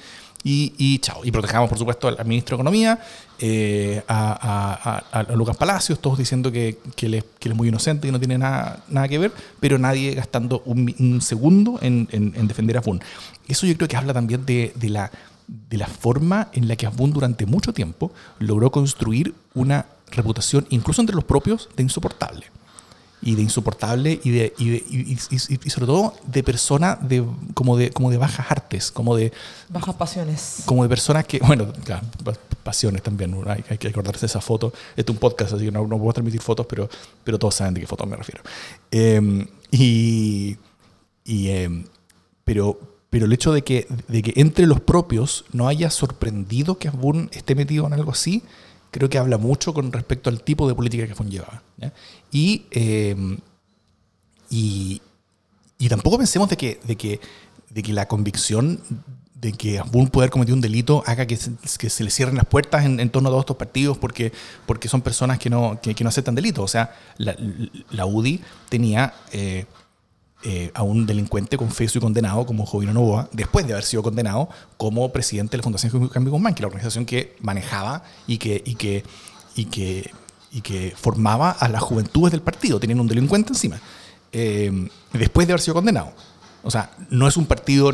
y, 0.47 0.99
chao. 0.99 1.21
Y 1.23 1.31
protejamos, 1.31 1.67
por 1.69 1.79
supuesto, 1.79 2.07
al, 2.07 2.23
ministro 2.23 2.55
de 2.55 2.61
Economía, 2.61 2.99
eh, 3.39 4.03
a, 4.07 5.25
Lucas 5.33 5.57
Palacios, 5.57 5.99
todos 5.99 6.19
diciendo 6.19 6.51
que, 6.51 6.77
que, 6.95 7.07
él 7.07 7.15
es, 7.15 7.55
muy 7.55 7.69
inocente 7.69 8.07
y 8.07 8.11
no 8.11 8.19
tiene 8.19 8.37
nada, 8.37 8.83
nada 8.87 9.07
que 9.07 9.17
ver, 9.17 9.31
pero 9.59 9.79
nadie 9.79 10.13
gastando 10.13 10.61
un, 10.65 11.19
segundo 11.21 11.79
en, 11.81 12.07
defender 12.47 12.77
a 12.77 12.83
FUN. 12.83 13.01
Eso 13.47 13.65
yo 13.65 13.75
creo 13.75 13.87
que 13.87 13.97
habla 13.97 14.13
también 14.13 14.45
de, 14.45 14.71
la, 14.83 15.09
de 15.47 15.77
la 15.77 15.87
forma 15.87 16.49
en 16.53 16.67
la 16.67 16.75
que 16.75 16.85
Afun 16.85 17.11
durante 17.11 17.47
mucho 17.47 17.73
tiempo 17.73 18.11
logró 18.37 18.71
construir 18.71 19.33
una 19.55 19.87
reputación, 20.11 20.67
incluso 20.69 21.01
entre 21.01 21.15
los 21.15 21.23
propios, 21.23 21.69
de 21.75 21.81
insoportable 21.81 22.45
y 23.25 23.35
de 23.35 23.41
insoportable 23.41 24.21
y 24.23 24.29
de 24.29 24.53
y, 24.57 25.11
y, 25.11 25.69
sobre 25.69 25.87
todo 25.87 26.13
de 26.27 26.43
persona 26.43 26.97
de 27.01 27.25
como 27.55 27.75
de 27.75 27.89
como 27.89 28.11
de 28.11 28.17
bajas 28.17 28.51
artes 28.51 28.91
como 28.91 29.15
de 29.15 29.33
bajas 29.67 29.95
pasiones. 29.95 30.61
como 30.65 30.83
de 30.83 30.89
personas 30.89 31.25
que 31.25 31.39
bueno 31.39 31.73
claro, 31.83 32.05
pasiones 32.63 33.01
también 33.01 33.35
hay, 33.47 33.63
hay, 33.67 33.77
que 33.77 33.87
acordarse 33.89 34.21
de 34.21 34.27
esa 34.27 34.41
foto. 34.41 34.73
Este 34.95 35.11
es 35.11 35.15
un 35.15 35.19
podcast 35.19 35.53
así 35.53 35.65
que 35.65 35.71
no, 35.71 35.85
no 35.87 35.97
puedo 35.97 36.13
transmitir 36.13 36.41
fotos 36.41 36.67
pero 36.67 36.87
pero 37.23 37.37
todos 37.39 37.55
saben 37.55 37.73
de 37.73 37.81
qué 37.81 37.87
foto 37.87 38.05
me 38.05 38.15
refiero. 38.15 38.41
Em, 38.91 39.47
y 39.71 40.55
y 41.25 41.49
em, 41.49 41.83
pero 42.43 42.79
pero 43.09 43.27
el 43.27 43.33
hecho 43.33 43.53
de 43.53 43.63
que, 43.63 43.87
de 44.09 44.21
que 44.21 44.33
entre 44.39 44.67
los 44.67 44.81
propios 44.81 45.45
no 45.53 45.69
haya 45.69 45.89
sorprendido 45.89 46.77
que 46.77 46.89
Asbun 46.89 47.29
esté 47.31 47.55
metido 47.55 47.87
en 47.87 47.93
algo 47.93 48.11
así 48.11 48.43
creo 48.95 49.09
que 49.09 49.17
habla 49.17 49.37
mucho 49.37 49.73
con 49.73 49.91
respecto 49.91 50.29
al 50.29 50.41
tipo 50.41 50.69
de 50.69 50.73
política 50.73 51.05
que 51.05 51.23
llevaba. 51.25 51.61
Em, 52.31 53.37
y, 54.49 55.01
y, 55.77 55.89
tampoco 55.89 56.17
pensemos 56.17 56.47
de 56.47 56.55
que, 56.55 56.79
de 56.81 56.95
que, 56.95 57.19
de 57.71 57.83
que 57.83 57.91
la 57.91 58.07
convicción 58.07 58.79
de 59.33 59.51
que 59.51 59.79
Asbun 59.79 60.07
puede 60.07 60.23
haber 60.23 60.31
cometido 60.31 60.55
un 60.55 60.61
delito 60.61 61.03
haga 61.05 61.25
que 61.25 61.35
se, 61.35 61.51
que 61.77 61.89
se 61.89 62.05
le 62.05 62.09
cierren 62.09 62.37
las 62.37 62.45
puertas 62.45 62.85
en, 62.85 63.09
torno 63.09 63.27
a 63.27 63.31
todos 63.31 63.41
estos 63.41 63.57
partidos 63.57 63.97
porque, 63.97 64.31
porque 64.65 64.87
son 64.87 65.01
personas 65.01 65.39
que 65.39 65.49
no, 65.49 65.77
que, 65.81 65.93
no 66.01 66.07
aceptan 66.07 66.33
delitos. 66.33 66.63
O 66.63 66.69
sea, 66.69 66.95
la, 67.17 67.35
la 67.91 68.05
UDI 68.05 68.39
tenía... 68.69 69.13
Eh, 69.33 69.65
eh, 70.47 70.71
a 70.73 70.83
un 70.83 71.05
delincuente 71.05 71.57
confeso 71.57 71.97
y 71.97 72.01
condenado 72.01 72.45
como 72.45 72.65
Jovino 72.65 72.93
Novoa, 72.93 73.27
después 73.31 73.65
de 73.65 73.73
haber 73.73 73.83
sido 73.83 74.03
condenado 74.03 74.47
como 74.77 75.11
presidente 75.11 75.51
de 75.51 75.57
la 75.57 75.63
Fundación 75.63 76.07
Cambio 76.09 76.31
Guzmán, 76.31 76.53
que 76.53 76.59
es 76.59 76.61
la 76.61 76.67
organización 76.67 77.05
que 77.05 77.35
manejaba 77.41 78.03
y 78.27 78.37
que, 78.37 78.61
y 78.63 78.75
que, 78.75 79.03
y 79.55 79.65
que, 79.65 80.11
y 80.51 80.61
que 80.61 80.93
formaba 80.95 81.51
a 81.51 81.67
las 81.67 81.81
juventudes 81.81 82.31
del 82.31 82.41
partido, 82.41 82.79
teniendo 82.79 83.01
un 83.01 83.07
delincuente 83.07 83.53
encima, 83.53 83.79
eh, 84.31 84.87
después 85.13 85.47
de 85.47 85.53
haber 85.53 85.61
sido 85.61 85.73
condenado. 85.73 86.13
O 86.63 86.71
sea, 86.71 86.91
no 87.09 87.27
es 87.27 87.37
un 87.37 87.45
partido 87.45 87.91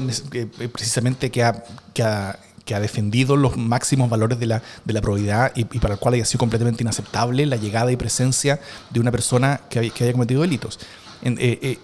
precisamente 0.72 1.31
que 1.31 1.43
ha, 1.43 1.63
que 1.93 2.03
ha, 2.03 2.38
que 2.65 2.75
ha 2.75 2.79
defendido 2.79 3.36
los 3.36 3.58
máximos 3.58 4.10
valores 4.10 4.39
de 4.39 4.46
la, 4.46 4.62
de 4.86 4.93
la 4.93 5.01
probidad 5.01 5.51
y, 5.55 5.65
para 5.65 5.96
el 5.96 6.00
cual 6.00 6.15
haya 6.15 6.25
sido 6.25 6.39
completamente 6.39 6.84
inaceptable 6.84 7.46
la 7.46 7.58
llegada 7.58 7.91
y 7.91 7.98
presencia 7.98 8.60
de 8.89 9.00
una 9.00 9.12
persona 9.12 9.62
que, 9.70 9.89
que 9.89 10.03
haya 10.03 10.13
cometido 10.13 10.41
delitos. 10.41 10.79
Eh, 11.24 11.36
eh, 11.38 11.60
eh, 11.62 11.79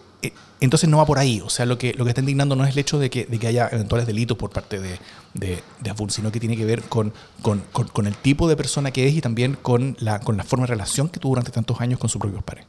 entonces 0.59 0.89
no 0.89 0.97
va 0.97 1.05
por 1.05 1.19
ahí. 1.19 1.41
O 1.41 1.49
sea, 1.49 1.65
lo 1.65 1.77
que, 1.77 1.93
lo 1.93 2.03
que 2.03 2.09
está 2.11 2.21
indignando 2.21 2.55
no 2.55 2.65
es 2.65 2.71
el 2.71 2.79
hecho 2.79 2.99
de 2.99 3.09
que, 3.09 3.25
de 3.25 3.39
que 3.39 3.47
haya 3.47 3.69
eventuales 3.71 4.07
delitos 4.07 4.37
por 4.37 4.49
parte 4.49 4.79
de, 4.79 4.99
de, 5.33 5.63
de 5.81 5.93
sino 6.09 6.31
que 6.31 6.39
tiene 6.39 6.55
que 6.55 6.65
ver 6.65 6.83
con, 6.83 7.13
con, 7.41 8.07
el 8.07 8.15
tipo 8.15 8.47
de 8.47 8.55
persona 8.55 8.91
que 8.91 9.07
es 9.07 9.13
y 9.13 9.21
también 9.21 9.57
con 9.61 9.95
la, 9.99 10.19
con 10.19 10.37
la 10.37 10.43
forma 10.43 10.65
de 10.65 10.73
relación 10.73 11.09
que 11.09 11.19
tuvo 11.19 11.31
durante 11.31 11.51
tantos 11.51 11.79
años 11.81 11.99
con 11.99 12.09
sus 12.09 12.19
propios 12.19 12.43
padres. 12.43 12.65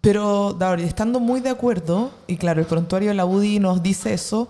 Pero, 0.00 0.52
David, 0.58 0.84
estando 0.84 1.20
muy 1.20 1.40
de 1.40 1.50
acuerdo, 1.50 2.10
y 2.26 2.36
claro, 2.36 2.60
el 2.60 2.66
prontuario 2.66 3.10
de 3.10 3.14
la 3.14 3.24
UDI 3.24 3.60
nos 3.60 3.82
dice 3.82 4.12
eso, 4.12 4.48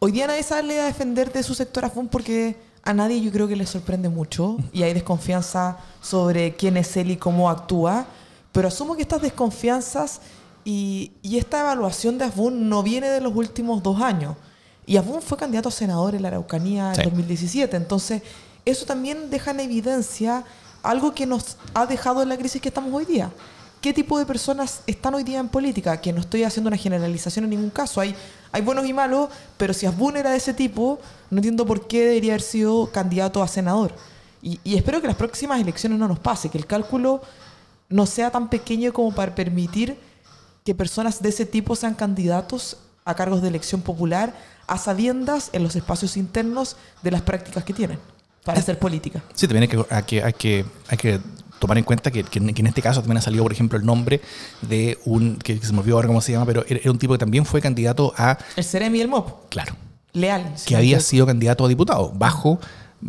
hoy 0.00 0.10
día 0.10 0.26
nadie 0.26 0.42
sale 0.42 0.80
a 0.80 0.86
defender 0.86 1.32
de 1.32 1.44
su 1.44 1.54
sector 1.54 1.84
Afun 1.84 2.08
porque 2.08 2.56
a 2.82 2.92
nadie 2.92 3.20
yo 3.20 3.30
creo 3.30 3.46
que 3.46 3.54
le 3.54 3.64
sorprende 3.64 4.08
mucho 4.08 4.56
y 4.72 4.82
hay 4.82 4.92
desconfianza 4.92 5.78
sobre 6.00 6.56
quién 6.56 6.76
es 6.76 6.96
él 6.96 7.12
y 7.12 7.16
cómo 7.16 7.48
actúa. 7.48 8.06
Pero 8.50 8.68
asumo 8.68 8.96
que 8.96 9.02
estas 9.02 9.22
desconfianzas 9.22 10.20
y, 10.64 11.12
esta 11.22 11.60
evaluación 11.60 12.18
de 12.18 12.26
Afun 12.26 12.68
no 12.68 12.82
viene 12.82 13.08
de 13.08 13.20
los 13.20 13.34
últimos 13.34 13.82
dos 13.82 14.00
años. 14.00 14.36
Y 14.86 14.96
Afun 14.96 15.22
fue 15.22 15.38
candidato 15.38 15.68
a 15.68 15.72
senador 15.72 16.14
en 16.14 16.22
la 16.22 16.28
Araucanía 16.28 16.92
en 16.94 17.04
2017. 17.04 17.76
Entonces, 17.76 18.22
eso 18.64 18.86
también 18.86 19.30
deja 19.30 19.52
en 19.52 19.60
evidencia 19.60 20.44
algo 20.82 21.14
que 21.14 21.26
nos 21.26 21.56
ha 21.74 21.86
dejado 21.86 22.22
en 22.22 22.28
la 22.28 22.36
crisis 22.36 22.60
que 22.60 22.68
estamos 22.68 22.92
hoy 22.92 23.04
día 23.04 23.30
qué 23.82 23.92
tipo 23.92 24.16
de 24.16 24.24
personas 24.24 24.80
están 24.86 25.12
hoy 25.14 25.24
día 25.24 25.40
en 25.40 25.48
política, 25.48 26.00
que 26.00 26.12
no 26.12 26.20
estoy 26.20 26.44
haciendo 26.44 26.68
una 26.68 26.76
generalización 26.76 27.44
en 27.44 27.50
ningún 27.50 27.68
caso. 27.68 28.00
Hay, 28.00 28.14
hay 28.52 28.62
buenos 28.62 28.86
y 28.86 28.92
malos, 28.92 29.28
pero 29.56 29.74
si 29.74 29.86
Asbun 29.86 30.16
era 30.16 30.30
de 30.30 30.36
ese 30.36 30.54
tipo, 30.54 31.00
no 31.30 31.38
entiendo 31.38 31.66
por 31.66 31.88
qué 31.88 32.04
debería 32.06 32.32
haber 32.32 32.42
sido 32.42 32.90
candidato 32.92 33.42
a 33.42 33.48
senador. 33.48 33.92
Y, 34.40 34.58
espero 34.64 35.00
que 35.00 35.08
las 35.08 35.16
próximas 35.16 35.60
elecciones 35.60 35.98
no 35.98 36.06
nos 36.08 36.20
pase, 36.20 36.48
que 36.48 36.58
el 36.58 36.66
cálculo 36.66 37.22
no 37.88 38.06
sea 38.06 38.30
tan 38.30 38.48
pequeño 38.48 38.92
como 38.92 39.12
para 39.12 39.34
permitir 39.34 39.98
que 40.64 40.74
personas 40.74 41.22
de 41.22 41.28
ese 41.28 41.46
tipo 41.46 41.76
sean 41.76 41.94
candidatos 41.94 42.76
a 43.04 43.14
cargos 43.14 43.42
de 43.42 43.48
elección 43.48 43.82
popular 43.82 44.34
a 44.66 44.78
sabiendas 44.78 45.50
en 45.52 45.62
los 45.62 45.76
espacios 45.76 46.16
internos 46.16 46.76
de 47.02 47.10
las 47.10 47.22
prácticas 47.22 47.64
que 47.64 47.72
tienen 47.72 47.98
para 48.44 48.60
hacer 48.60 48.78
política. 48.78 49.22
Sí, 49.34 49.46
también 49.46 49.70
hay 49.90 50.02
que, 50.02 50.22
hay 50.22 50.32
que, 50.32 50.64
hay 50.88 50.96
que 50.96 51.20
tomar 51.58 51.78
en 51.78 51.84
cuenta 51.84 52.10
que, 52.10 52.24
en 52.32 52.66
este 52.66 52.82
caso 52.82 53.00
también 53.00 53.18
ha 53.18 53.22
salido, 53.22 53.42
por 53.42 53.52
ejemplo, 53.52 53.78
el 53.78 53.84
nombre 53.84 54.20
de 54.62 54.98
un, 55.04 55.36
que, 55.36 55.58
se 55.58 55.72
me 55.72 55.80
olvidó 55.80 55.96
ahora 55.96 56.08
cómo 56.08 56.20
se 56.20 56.32
llama, 56.32 56.46
pero 56.46 56.64
era 56.68 56.90
un 56.90 56.98
tipo 56.98 57.12
que 57.12 57.18
también 57.18 57.44
fue 57.44 57.60
candidato 57.60 58.12
a... 58.16 58.38
El 58.56 58.64
Ceremi 58.64 59.00
el 59.00 59.08
MOP. 59.08 59.48
Claro. 59.48 59.76
Leal. 60.12 60.54
Que 60.66 60.76
había 60.76 61.00
sido 61.00 61.26
candidato 61.26 61.64
a 61.64 61.68
diputado, 61.68 62.12
bajo 62.14 62.60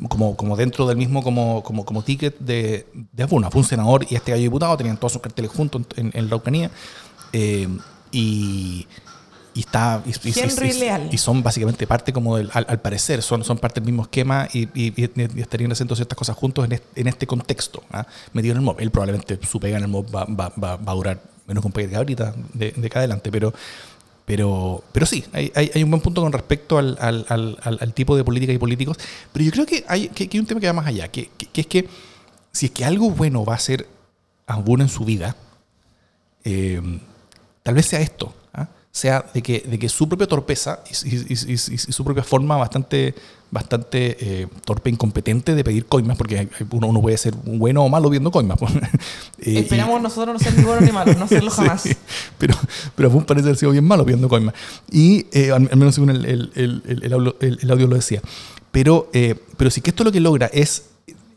como, 0.08 0.36
como 0.36 0.56
dentro 0.56 0.88
del 0.88 0.98
mismo 0.98 1.24
como, 1.24 1.62
como, 1.64 1.86
como 1.86 2.04
ticket 2.04 2.38
de, 2.40 2.88
de 3.12 3.28
Fue 3.28 3.40
un 3.54 3.64
senador 3.64 4.06
y 4.10 4.16
este 4.16 4.32
gallo 4.32 4.44
diputado, 4.44 4.76
tenían 4.78 4.98
todos 4.98 5.14
sus 5.14 5.22
carteles 5.22 5.52
juntos 5.52 5.84
en, 5.96 6.12
en, 6.14 6.30
la 6.30 6.36
Ucrania. 6.36 6.72
Eh, 7.34 7.68
y, 8.12 8.88
y 9.56 9.60
está 9.60 10.04
y, 10.06 11.18
son 11.18 11.44
básicamente 11.44 11.86
parte 11.88 12.14
como 12.14 12.38
del, 12.38 12.50
al, 12.54 12.80
parecer 12.80 13.22
son, 13.22 13.44
son 13.44 13.58
parte 13.58 13.80
del 13.80 13.88
mismo 13.88 14.04
esquema 14.04 14.48
y, 14.54 14.68
estarían 15.40 15.72
haciendo 15.72 15.96
ciertas 15.96 16.18
cosas 16.18 16.36
juntos 16.36 16.68
en 16.96 17.08
este, 17.08 17.28
contexto 17.28 17.84
¿ah? 17.92 18.06
metido 18.34 18.54
en 18.54 18.60
el 18.60 18.64
MOB 18.64 18.80
él 18.80 18.92
probablemente 18.92 19.40
su 19.48 19.60
pega 19.60 19.78
en 19.78 19.84
el 19.84 19.90
MOB 19.90 20.16
va, 20.16 20.26
va, 20.26 20.54
va, 20.56 20.92
a 20.92 20.96
durar 20.96 21.22
menos 21.48 21.66
un 21.66 21.72
país 21.72 21.90
que 21.90 21.96
ahorita 21.96 22.34
de, 22.54 22.72
de 22.72 22.88
acá 22.88 23.00
adelante 23.00 23.32
pero 23.32 23.54
pero, 24.26 24.84
pero 24.94 25.06
sí, 25.06 25.26
hay, 25.34 25.52
hay, 25.54 25.84
un 25.84 25.92
buen 25.92 26.02
punto 26.02 26.22
con 26.22 26.32
respecto 26.32 26.78
al, 26.78 26.98
al, 26.98 27.58
al, 27.62 27.94
tipo 27.94 28.16
de 28.16 28.24
política 28.24 28.54
y 28.54 28.58
políticos. 28.58 28.98
Pero 29.34 29.44
yo 29.44 29.52
creo 29.52 29.66
que 29.66 29.84
hay, 29.86 30.08
que, 30.08 30.30
hay 30.32 30.40
un 30.40 30.46
tema 30.46 30.62
que 30.62 30.68
va 30.68 30.72
más 30.72 30.88
allá, 30.88 31.10
que, 31.10 31.30
que, 31.52 31.60
es 31.60 31.68
que 31.68 31.90
si 32.54 32.68
es 32.68 32.72
que 32.72 32.86
algo 32.86 33.10
bueno 33.10 33.44
va 33.44 33.56
a 33.56 33.60
ser 33.60 33.86
alguno 34.48 34.82
en 34.82 34.88
su 34.88 35.04
vida, 35.04 35.36
eh, 36.46 36.82
tal 37.64 37.76
vez 37.76 37.86
sea 37.88 38.02
esto 38.02 38.34
sea 38.94 39.26
de 39.34 39.42
que, 39.42 39.62
de 39.62 39.80
que 39.80 39.90
su 39.90 40.08
propia 40.08 40.28
torpeza 40.28 40.82
y, 40.88 41.58
su 41.66 42.06
propia 42.06 42.24
forma 42.24 42.56
bastante, 42.58 43.16
bastante 43.50 44.18
eh, 44.20 44.48
torpe 44.64 44.92
e 44.92 44.94
incompetente 44.94 45.56
de 45.56 45.64
pedir 45.64 45.88
coimas, 45.88 46.16
porque 46.16 46.48
uno, 46.70 46.88
uno, 46.88 47.02
puede 47.02 47.18
ser 47.18 47.34
bueno 47.34 47.84
o 47.84 47.90
malo 47.90 48.08
viendo 48.12 48.30
coimas. 48.30 48.60
Pues. 48.60 48.72
Eh, 49.46 49.60
Esperamos 49.60 50.02
nosotros 50.02 50.36
no 50.36 50.40
ser 50.40 50.58
ni 50.58 50.64
buenos 50.64 50.86
ni 50.86 50.92
malos, 50.92 51.18
no 51.18 51.28
serlo 51.28 51.50
jamás. 51.52 51.84
pero, 52.38 52.56
pero 52.96 53.12
aún 53.12 53.26
parece 53.26 53.48
haber 53.48 53.58
sido 53.58 53.72
bien 53.72 53.84
malo 53.84 54.06
viendo 54.06 54.30
coimas. 54.30 54.54
Y 54.92 55.26
eh, 55.32 55.52
al, 55.52 55.64
menos 55.76 55.96
según 55.96 56.12
el, 56.12 56.24
el, 56.24 56.52
el, 56.56 57.36
el, 57.60 57.72
audio 57.72 57.88
lo 57.88 57.96
decía. 57.96 58.22
Pero, 58.72 59.10
pero 59.58 59.72
sí 59.72 59.82
que 59.82 59.90
esto 59.90 60.04
lo 60.04 60.12
que 60.12 60.20
logra 60.20 60.50
es, 60.54 60.86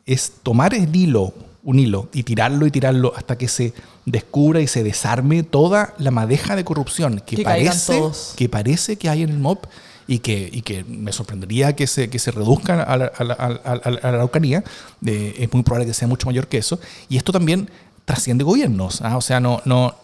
es 0.05 0.31
tomar 0.43 0.75
el 0.75 0.95
hilo 0.95 1.33
un 1.67 1.81
hilo 1.81 2.09
y 2.15 2.23
tirarlo 2.23 2.65
y 2.67 2.71
tirarlo 2.71 3.13
hasta 3.17 3.37
que 3.37 3.49
se 3.49 3.75
descubra 4.07 4.61
y 4.61 4.69
se 4.69 4.85
desarme 4.85 5.43
toda 5.43 5.95
la 5.99 6.13
madeja 6.13 6.55
de 6.55 6.65
corrupción 6.65 7.21
que, 7.27 7.43
parece, 7.43 8.01
que 8.37 8.49
parece 8.49 8.97
que 8.97 9.09
hay 9.09 9.25
en 9.25 9.31
el 9.31 9.39
MOP 9.39 9.67
y 10.07 10.21
que, 10.21 10.49
y 10.51 10.63
que 10.63 10.85
me 10.85 11.11
sorprendería 11.11 11.75
que 11.75 11.89
se, 11.89 12.09
que 12.09 12.21
se 12.21 12.31
reduzcan 12.31 12.79
a 12.79 12.97
la, 12.97 13.07
a 13.07 13.25
la, 13.25 13.35
a 13.35 13.91
la 13.91 13.99
Araucanía. 14.03 14.63
es 15.05 15.53
muy 15.53 15.65
probable 15.65 15.87
que 15.87 15.95
sea 15.95 16.07
mucho 16.07 16.27
mayor 16.27 16.47
que 16.47 16.59
eso. 16.59 16.79
Y 17.09 17.17
esto 17.17 17.33
también 17.33 17.69
trasciende 18.05 18.45
gobiernos. 18.45 19.03
¿ah? 19.03 19.17
O 19.17 19.21
sea, 19.21 19.41
no, 19.41 19.61
no 19.65 19.97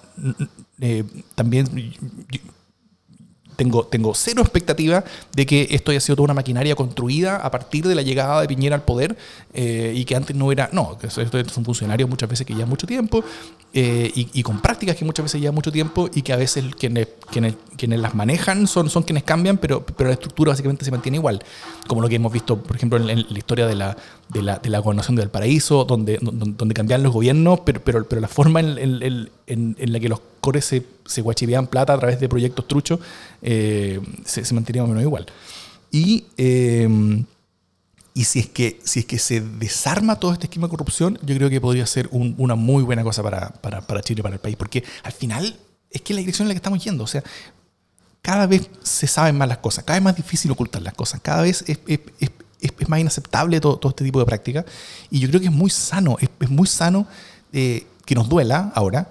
eh, 0.81 1.05
también 1.37 1.69
tengo, 3.63 3.85
tengo 3.87 4.13
cero 4.15 4.43
expectativa 4.43 5.05
de 5.33 5.47
que 5.47 5.69
esto 5.71 5.93
haya 5.93 6.01
sido 6.01 6.17
toda 6.17 6.25
una 6.25 6.35
maquinaria 6.35 6.75
construida 6.75 7.37
a 7.37 7.51
partir 7.51 7.87
de 7.87 7.95
la 7.95 8.03
llegada 8.03 8.41
de 8.41 8.49
Piñera 8.49 8.75
al 8.75 8.83
poder 8.83 9.17
eh, 9.55 9.93
y 9.95 10.05
que 10.05 10.17
antes 10.17 10.35
no 10.35 10.51
era. 10.51 10.69
No, 10.73 10.99
estos 11.01 11.53
son 11.53 11.65
funcionarios 11.65 12.11
muchas 12.11 12.29
veces 12.29 12.45
que 12.45 12.55
llevan 12.55 12.69
mucho 12.69 12.87
tiempo 12.87 13.23
eh, 13.73 14.11
y, 14.15 14.43
con 14.43 14.61
prácticas 14.61 14.97
que 14.97 15.05
muchas 15.05 15.25
veces 15.25 15.41
llevan 15.41 15.55
mucho 15.55 15.71
tiempo 15.71 16.11
y 16.13 16.23
que 16.23 16.33
a 16.33 16.37
veces 16.37 16.65
quienes, 16.79 17.09
quienes, 17.31 17.55
quienes 17.77 18.01
las 18.01 18.15
manejan 18.15 18.67
son, 18.67 18.91
son 18.91 19.05
quienes 19.05 19.23
cambian, 19.23 19.59
pero, 19.59 19.87
pero 19.87 20.09
la 20.09 20.15
estructura 20.15 20.51
básicamente 20.51 20.85
se 20.85 20.91
mantiene 20.91 21.19
igual. 21.19 21.43
Como 21.87 22.03
lo 22.03 22.09
que 22.09 22.17
hemos 22.17 22.33
visto, 22.33 22.59
por 22.59 22.77
ejemplo, 22.77 22.99
en, 22.99 23.07
la 23.07 23.39
historia 23.39 23.67
de 23.67 23.77
la, 23.77 23.97
de 24.29 24.43
la, 24.43 24.59
de 24.59 24.71
la 24.71 24.81
gobernación 24.81 25.17
del 25.17 25.31
paraíso, 25.31 25.85
donde, 25.85 26.19
donde, 26.21 26.53
donde 26.57 26.75
cambian 26.75 27.03
los 27.03 27.13
gobiernos, 27.13 27.61
pero, 27.61 27.81
pero, 27.83 28.05
pero 28.07 28.21
la 28.21 28.29
forma 28.29 28.61
en, 28.61 28.79
en, 29.47 29.77
en 29.79 29.93
la 29.93 30.01
que 30.01 30.09
los 30.09 30.21
cores 30.43 30.65
se, 30.65 30.85
se 31.07 31.23
guachivean 31.23 31.69
plata 31.69 31.95
a 31.95 31.99
través 31.99 32.19
de 32.21 32.29
proyectos 32.29 32.67
truchos, 32.67 33.01
eh, 33.43 33.52
se, 34.25 34.45
se, 34.45 34.55
mantenía 34.55 34.85
menos 34.85 35.03
igual. 35.03 35.27
Y, 35.91 36.27
eh, 36.37 36.89
y 38.15 38.25
si, 38.25 38.41
es 38.41 38.49
que, 38.49 38.81
si 38.85 39.01
es 39.01 39.07
que 39.07 39.19
se 39.19 39.41
desarma 39.41 40.17
todo 40.17 40.33
este 40.33 40.47
esquema 40.47 40.67
de 40.67 40.71
corrupción, 40.71 41.19
yo 41.23 41.35
creo 41.35 41.49
que 41.49 41.61
podría 41.61 41.87
ser 41.87 42.09
una 42.13 42.55
muy 42.55 42.83
buena 42.83 43.03
cosa 43.03 43.23
para, 43.23 43.49
para, 43.55 43.81
para 43.81 44.03
Chile 44.03 44.23
para 44.23 44.35
el 44.35 44.41
país, 44.41 44.57
porque 44.57 44.85
al 45.03 45.13
final 45.13 45.57
es 45.91 46.03
que 46.03 46.13
es 46.13 46.17
la 46.17 46.21
dirección 46.21 46.45
en 46.45 46.49
la 46.49 46.55
que 46.55 46.59
estamos 46.59 46.85
yendo. 46.85 47.05
O 47.05 47.07
sea, 47.07 47.23
cada 48.21 48.47
vez 48.47 48.69
se 48.83 49.07
saben 49.07 49.37
más 49.37 49.49
las 49.49 49.59
cosas, 49.59 49.85
cada 49.85 49.99
vez 49.99 50.05
más 50.05 50.17
difícil 50.17 50.51
ocultar 50.51 50.83
las 50.83 50.95
cosas, 50.95 51.21
cada 51.23 51.43
vez 51.43 51.65
es, 51.67 51.79
es, 51.87 52.01
es, 52.21 52.31
es 52.61 52.89
más 52.89 53.01
inaceptable 53.01 53.61
todo, 53.61 53.79
todo, 53.79 53.91
este 53.91 54.05
tipo 54.05 54.19
de 54.19 54.27
prácticas. 54.27 54.67
Y 55.11 55.19
yo 55.19 55.29
creo 55.29 55.41
que 55.41 55.47
es 55.47 55.53
muy 55.53 55.71
sano, 55.71 56.17
es, 56.21 56.51
muy 56.51 56.67
sano 56.67 57.07
eh, 57.53 57.87
que 58.05 58.15
nos 58.15 58.29
duela 58.29 58.73
ahora, 58.75 59.11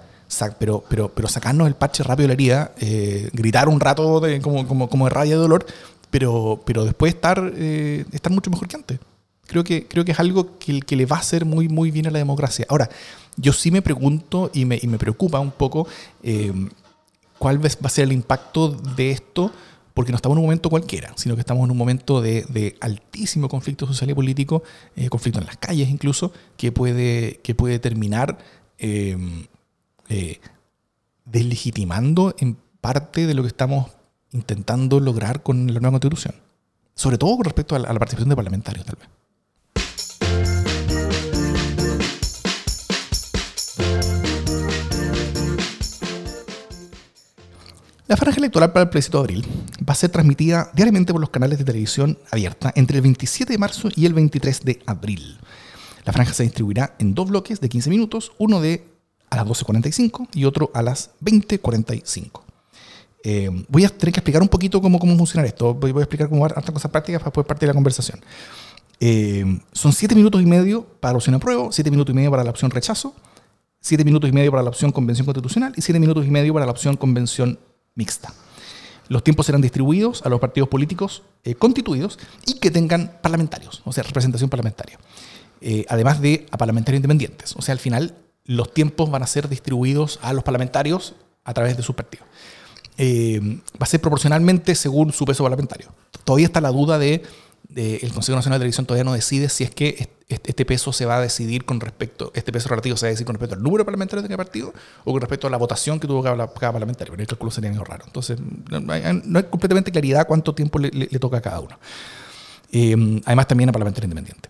pero, 0.58 0.84
pero, 0.88 1.28
sacarnos 1.28 1.66
el 1.66 1.74
parche 1.74 2.02
rápido 2.02 2.24
de 2.24 2.28
la 2.28 2.34
herida, 2.34 2.72
eh, 2.78 3.28
gritar 3.32 3.68
un 3.68 3.80
rato 3.80 4.22
como, 4.42 4.66
como, 4.66 4.88
como, 4.88 5.04
de 5.06 5.10
rabia 5.10 5.34
y 5.34 5.38
dolor, 5.38 5.66
pero, 6.10 6.60
pero 6.64 6.84
después 6.84 7.14
estar, 7.14 7.52
eh, 7.56 8.04
estar 8.12 8.32
mucho 8.32 8.50
mejor 8.50 8.68
que 8.68 8.76
antes. 8.76 8.98
Creo 9.46 9.64
que, 9.64 9.86
creo 9.86 10.04
que 10.04 10.12
es 10.12 10.20
algo 10.20 10.58
que, 10.58 10.80
que, 10.80 10.96
le 10.96 11.04
va 11.04 11.16
a 11.16 11.20
hacer 11.20 11.44
muy, 11.44 11.68
muy 11.68 11.90
bien 11.90 12.06
a 12.06 12.10
la 12.10 12.18
democracia. 12.18 12.64
Ahora, 12.68 12.88
yo 13.36 13.52
sí 13.52 13.70
me 13.70 13.82
pregunto 13.82 14.50
y 14.54 14.64
me, 14.64 14.78
y 14.80 14.86
me 14.86 14.98
preocupa 14.98 15.40
un 15.40 15.50
poco 15.50 15.86
eh, 16.22 16.52
cuál 17.38 17.62
va 17.62 17.68
a 17.82 17.88
ser 17.90 18.04
el 18.04 18.12
impacto 18.12 18.70
de 18.70 19.10
esto, 19.10 19.52
porque 19.94 20.12
no 20.12 20.16
estamos 20.16 20.36
en 20.36 20.40
un 20.40 20.44
momento 20.46 20.70
cualquiera, 20.70 21.12
sino 21.16 21.34
que 21.34 21.40
estamos 21.40 21.64
en 21.64 21.70
un 21.70 21.76
momento 21.76 22.22
de, 22.22 22.76
altísimo 22.80 23.48
conflicto 23.48 23.86
social 23.86 24.10
y 24.10 24.14
político, 24.14 24.62
conflicto 25.10 25.38
en 25.38 25.46
las 25.46 25.58
calles 25.58 25.90
incluso, 25.90 26.32
que 26.56 26.72
puede, 26.72 27.40
que 27.42 27.54
puede 27.54 27.78
terminar 27.78 28.38
eh, 28.78 29.18
deslegitimando 31.24 32.34
en 32.38 32.56
parte 32.80 33.26
de 33.26 33.34
lo 33.34 33.42
que 33.42 33.48
estamos 33.48 33.90
intentando 34.32 34.98
lograr 35.00 35.42
con 35.42 35.72
la 35.72 35.80
nueva 35.80 36.00
constitución. 36.00 36.34
Sobre 36.94 37.18
todo 37.18 37.36
con 37.36 37.44
respecto 37.44 37.74
a 37.74 37.78
la, 37.78 37.88
participación 37.88 38.28
de 38.28 38.36
parlamentarios, 38.36 38.84
tal 38.84 38.96
vez. 38.96 39.08
La 48.08 48.16
franja 48.18 48.38
electoral 48.38 48.72
para 48.72 48.82
el 48.82 48.90
plebiscito 48.90 49.18
de 49.18 49.24
abril 49.24 49.46
va 49.88 49.92
a 49.92 49.94
ser 49.94 50.10
transmitida 50.10 50.70
diariamente 50.74 51.12
por 51.12 51.20
los 51.20 51.30
canales 51.30 51.58
de 51.58 51.64
televisión 51.64 52.18
abierta 52.30 52.70
entre 52.76 52.98
el 52.98 53.02
27 53.02 53.54
de 53.54 53.58
marzo 53.58 53.88
y 53.96 54.04
el 54.04 54.12
23 54.12 54.64
de 54.64 54.82
abril. 54.84 55.38
La 56.04 56.12
franja 56.12 56.34
se 56.34 56.42
distribuirá 56.42 56.94
en 56.98 57.14
dos 57.14 57.30
bloques 57.30 57.60
de 57.60 57.70
15 57.70 57.88
minutos, 57.88 58.32
uno 58.36 58.60
de 58.60 58.91
a 59.32 59.36
las 59.36 59.46
12.45 59.46 60.28
y 60.34 60.44
otro 60.44 60.70
a 60.74 60.82
las 60.82 61.10
20.45. 61.24 62.42
Eh, 63.24 63.48
voy 63.68 63.84
a 63.84 63.88
tener 63.88 64.12
que 64.12 64.20
explicar 64.20 64.42
un 64.42 64.48
poquito 64.48 64.82
cómo, 64.82 64.98
cómo 64.98 65.16
funciona 65.16 65.46
esto. 65.46 65.72
Voy, 65.72 65.90
a 65.90 66.00
explicar 66.00 66.28
cómo 66.28 66.44
hartas 66.44 66.70
cosas 66.70 66.90
prácticas 66.90 67.22
para 67.22 67.32
poder 67.32 67.46
partir 67.46 67.66
de 67.66 67.68
la 67.68 67.74
conversación. 67.74 68.20
Eh, 69.00 69.58
son 69.72 69.94
siete 69.94 70.14
minutos 70.14 70.42
y 70.42 70.44
medio 70.44 70.84
para 70.84 71.12
la 71.12 71.16
opción 71.16 71.34
apruebo, 71.34 71.72
siete 71.72 71.90
minutos 71.90 72.12
y 72.12 72.16
medio 72.16 72.30
para 72.30 72.44
la 72.44 72.50
opción 72.50 72.70
rechazo, 72.70 73.14
siete 73.80 74.04
minutos 74.04 74.28
y 74.28 74.32
medio 74.34 74.50
para 74.50 74.62
la 74.62 74.68
opción 74.68 74.92
convención 74.92 75.24
constitucional 75.24 75.72
y 75.76 75.80
siete 75.80 75.98
minutos 75.98 76.26
y 76.26 76.30
medio 76.30 76.52
para 76.52 76.66
la 76.66 76.72
opción 76.72 76.98
convención 76.98 77.58
mixta. 77.94 78.34
Los 79.08 79.24
tiempos 79.24 79.46
serán 79.46 79.62
distribuidos 79.62 80.20
a 80.26 80.28
los 80.28 80.40
partidos 80.40 80.68
políticos 80.68 81.22
eh, 81.44 81.54
constituidos 81.54 82.18
y 82.44 82.58
que 82.58 82.70
tengan 82.70 83.18
parlamentarios, 83.22 83.80
o 83.86 83.92
sea, 83.92 84.04
representación 84.04 84.50
parlamentaria. 84.50 84.98
Eh, 85.62 85.86
además 85.88 86.20
de 86.20 86.46
a 86.50 86.58
parlamentarios 86.58 86.98
independientes. 86.98 87.54
O 87.56 87.62
sea, 87.62 87.72
al 87.72 87.78
final 87.78 88.14
los 88.44 88.72
tiempos 88.74 89.10
van 89.10 89.22
a 89.22 89.26
ser 89.26 89.48
distribuidos 89.48 90.18
a 90.22 90.32
los 90.32 90.42
parlamentarios 90.44 91.14
a 91.44 91.54
través 91.54 91.76
de 91.76 91.82
sus 91.82 91.94
partidos. 91.94 92.26
Eh, 92.98 93.40
va 93.74 93.84
a 93.84 93.86
ser 93.86 94.00
proporcionalmente 94.00 94.74
según 94.74 95.12
su 95.12 95.24
peso 95.24 95.42
parlamentario. 95.42 95.88
Todavía 96.24 96.46
está 96.46 96.60
la 96.60 96.70
duda 96.70 96.98
de, 96.98 97.22
de 97.68 97.96
el 97.96 98.12
Consejo 98.12 98.36
Nacional 98.36 98.58
de 98.58 98.64
Televisión 98.64 98.86
todavía 98.86 99.04
no 99.04 99.12
decide 99.14 99.48
si 99.48 99.64
es 99.64 99.70
que 99.70 100.10
est- 100.28 100.48
este 100.48 100.64
peso 100.64 100.92
se 100.92 101.04
va 101.06 101.16
a 101.18 101.20
decidir 101.20 101.64
con 101.64 101.80
respecto, 101.80 102.32
este 102.34 102.52
peso 102.52 102.68
relativo 102.68 102.96
se 102.96 103.06
va 103.06 103.12
a 103.18 103.24
con 103.24 103.34
respecto 103.34 103.54
al 103.54 103.62
número 103.62 103.82
de 103.82 103.84
parlamentarios 103.86 104.22
de 104.22 104.28
cada 104.28 104.38
partido 104.38 104.72
o 105.04 105.12
con 105.12 105.20
respecto 105.20 105.46
a 105.46 105.50
la 105.50 105.56
votación 105.56 106.00
que 106.00 106.06
tuvo 106.06 106.22
cada, 106.22 106.36
cada 106.52 106.72
parlamentario. 106.72 107.12
Pero 107.12 107.22
el 107.22 107.26
cálculo 107.28 107.50
sería 107.50 107.70
medio 107.70 107.84
raro. 107.84 108.04
Entonces, 108.06 108.38
no 108.40 108.92
hay, 108.92 109.02
completamente 109.50 109.90
claridad 109.90 110.26
cuánto 110.26 110.54
tiempo 110.54 110.78
le 110.78 111.18
toca 111.18 111.38
a 111.38 111.40
cada 111.40 111.60
uno. 111.60 111.78
Eh, 112.72 113.20
además, 113.26 113.46
también 113.46 113.68
a 113.68 113.72
parlamentario 113.72 114.06
independiente. 114.06 114.48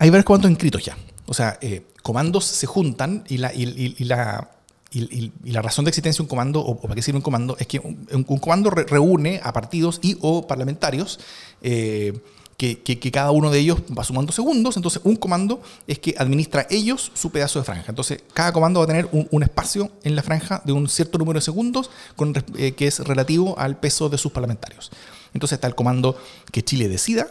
Hay 0.00 0.08
varios 0.10 0.24
comandos 0.24 0.50
inscritos 0.50 0.82
ya. 0.84 0.96
O 1.26 1.34
sea, 1.34 1.58
eh, 1.60 1.82
comandos 2.02 2.44
se 2.46 2.66
juntan 2.66 3.22
y 3.28 3.36
la, 3.36 3.52
y, 3.54 3.62
y- 3.62 3.94
y 3.98 4.04
la, 4.04 5.62
razón 5.62 5.84
de 5.84 5.90
existencia 5.90 6.18
de 6.18 6.22
un 6.24 6.28
comando, 6.28 6.60
o, 6.60 6.80
para 6.80 6.94
qué 6.94 7.02
sirve 7.02 7.18
un 7.18 7.22
comando, 7.22 7.56
es 7.60 7.66
que 7.66 7.78
un, 7.78 8.08
un 8.10 8.38
comando 8.38 8.70
re- 8.70 8.84
reúne 8.84 9.40
a 9.44 9.52
partidos 9.52 10.00
y 10.02 10.16
o 10.22 10.46
parlamentarios 10.48 11.20
eh, 11.62 12.18
que, 12.56 12.80
que- 12.82 13.10
cada 13.12 13.30
uno 13.30 13.50
de 13.50 13.58
ellos 13.58 13.78
va 13.96 14.02
sumando 14.02 14.32
segundos. 14.32 14.76
Entonces, 14.76 15.02
un 15.04 15.16
comando 15.16 15.62
es 15.86 15.98
que 15.98 16.14
administra 16.18 16.66
ellos 16.70 17.12
su 17.14 17.30
pedazo 17.30 17.58
de 17.58 17.66
franja. 17.66 17.84
Entonces, 17.90 18.22
cada 18.32 18.52
comando 18.52 18.80
va 18.80 18.84
a 18.84 18.88
tener 18.88 19.06
un, 19.12 19.28
un 19.30 19.42
espacio 19.42 19.92
en 20.02 20.16
la 20.16 20.22
franja 20.22 20.62
de 20.64 20.72
un 20.72 20.88
cierto 20.88 21.18
número 21.18 21.38
de 21.38 21.44
segundos 21.44 21.90
con 22.16 22.32
eh, 22.56 22.72
que 22.72 22.86
es 22.86 23.00
relativo 23.00 23.56
al 23.58 23.78
peso 23.78 24.08
de 24.08 24.16
sus 24.18 24.32
parlamentarios. 24.32 24.90
Entonces, 25.34 25.56
está 25.58 25.68
el 25.68 25.74
comando 25.74 26.16
que 26.50 26.64
Chile 26.64 26.88
decida, 26.88 27.28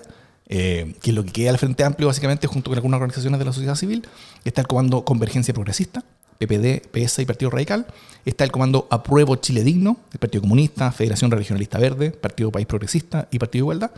eh, 0.49 0.95
que 1.01 1.11
es 1.11 1.15
lo 1.15 1.23
que 1.23 1.31
queda 1.31 1.51
al 1.51 1.59
Frente 1.59 1.83
Amplio, 1.83 2.07
básicamente, 2.07 2.47
junto 2.47 2.71
con 2.71 2.77
algunas 2.77 2.97
organizaciones 2.97 3.37
de 3.39 3.45
la 3.45 3.53
sociedad 3.53 3.75
civil. 3.75 4.07
Está 4.43 4.61
el 4.61 4.67
comando 4.67 5.05
Convergencia 5.05 5.53
Progresista, 5.53 6.03
PPD, 6.39 6.87
PS 6.91 7.19
y 7.19 7.25
Partido 7.25 7.51
Radical. 7.51 7.85
Está 8.25 8.43
el 8.43 8.51
comando 8.51 8.87
Apruebo 8.89 9.35
Chile 9.35 9.63
Digno, 9.63 9.97
el 10.11 10.19
Partido 10.19 10.41
Comunista, 10.41 10.91
Federación 10.91 11.29
Regionalista 11.29 11.77
Verde, 11.77 12.11
Partido 12.11 12.51
País 12.51 12.65
Progresista 12.65 13.27
y 13.31 13.37
Partido 13.37 13.63
Igualdad. 13.63 13.91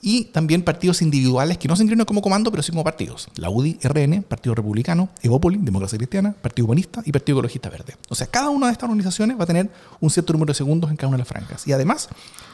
Y 0.00 0.24
también 0.24 0.62
partidos 0.62 1.00
individuales 1.02 1.56
que 1.56 1.66
no 1.66 1.76
se 1.76 1.82
inscriben 1.82 2.04
como 2.04 2.20
comando, 2.20 2.50
pero 2.50 2.62
sí 2.62 2.70
como 2.70 2.84
partidos. 2.84 3.28
La 3.36 3.48
UDI, 3.48 3.78
RN, 3.82 4.22
Partido 4.22 4.54
Republicano, 4.54 5.08
Evópoli, 5.22 5.58
Democracia 5.58 5.96
Cristiana, 5.96 6.32
Partido 6.32 6.66
Humanista 6.66 7.02
y 7.04 7.12
Partido 7.12 7.38
Ecologista 7.38 7.70
Verde. 7.70 7.94
O 8.10 8.14
sea, 8.14 8.26
cada 8.26 8.50
una 8.50 8.66
de 8.66 8.72
estas 8.72 8.84
organizaciones 8.84 9.38
va 9.38 9.44
a 9.44 9.46
tener 9.46 9.70
un 10.00 10.10
cierto 10.10 10.32
número 10.34 10.52
de 10.52 10.56
segundos 10.56 10.90
en 10.90 10.96
cada 10.96 11.08
una 11.08 11.16
de 11.16 11.22
las 11.22 11.28
franjas. 11.28 11.66
Y 11.66 11.72
además, 11.72 12.08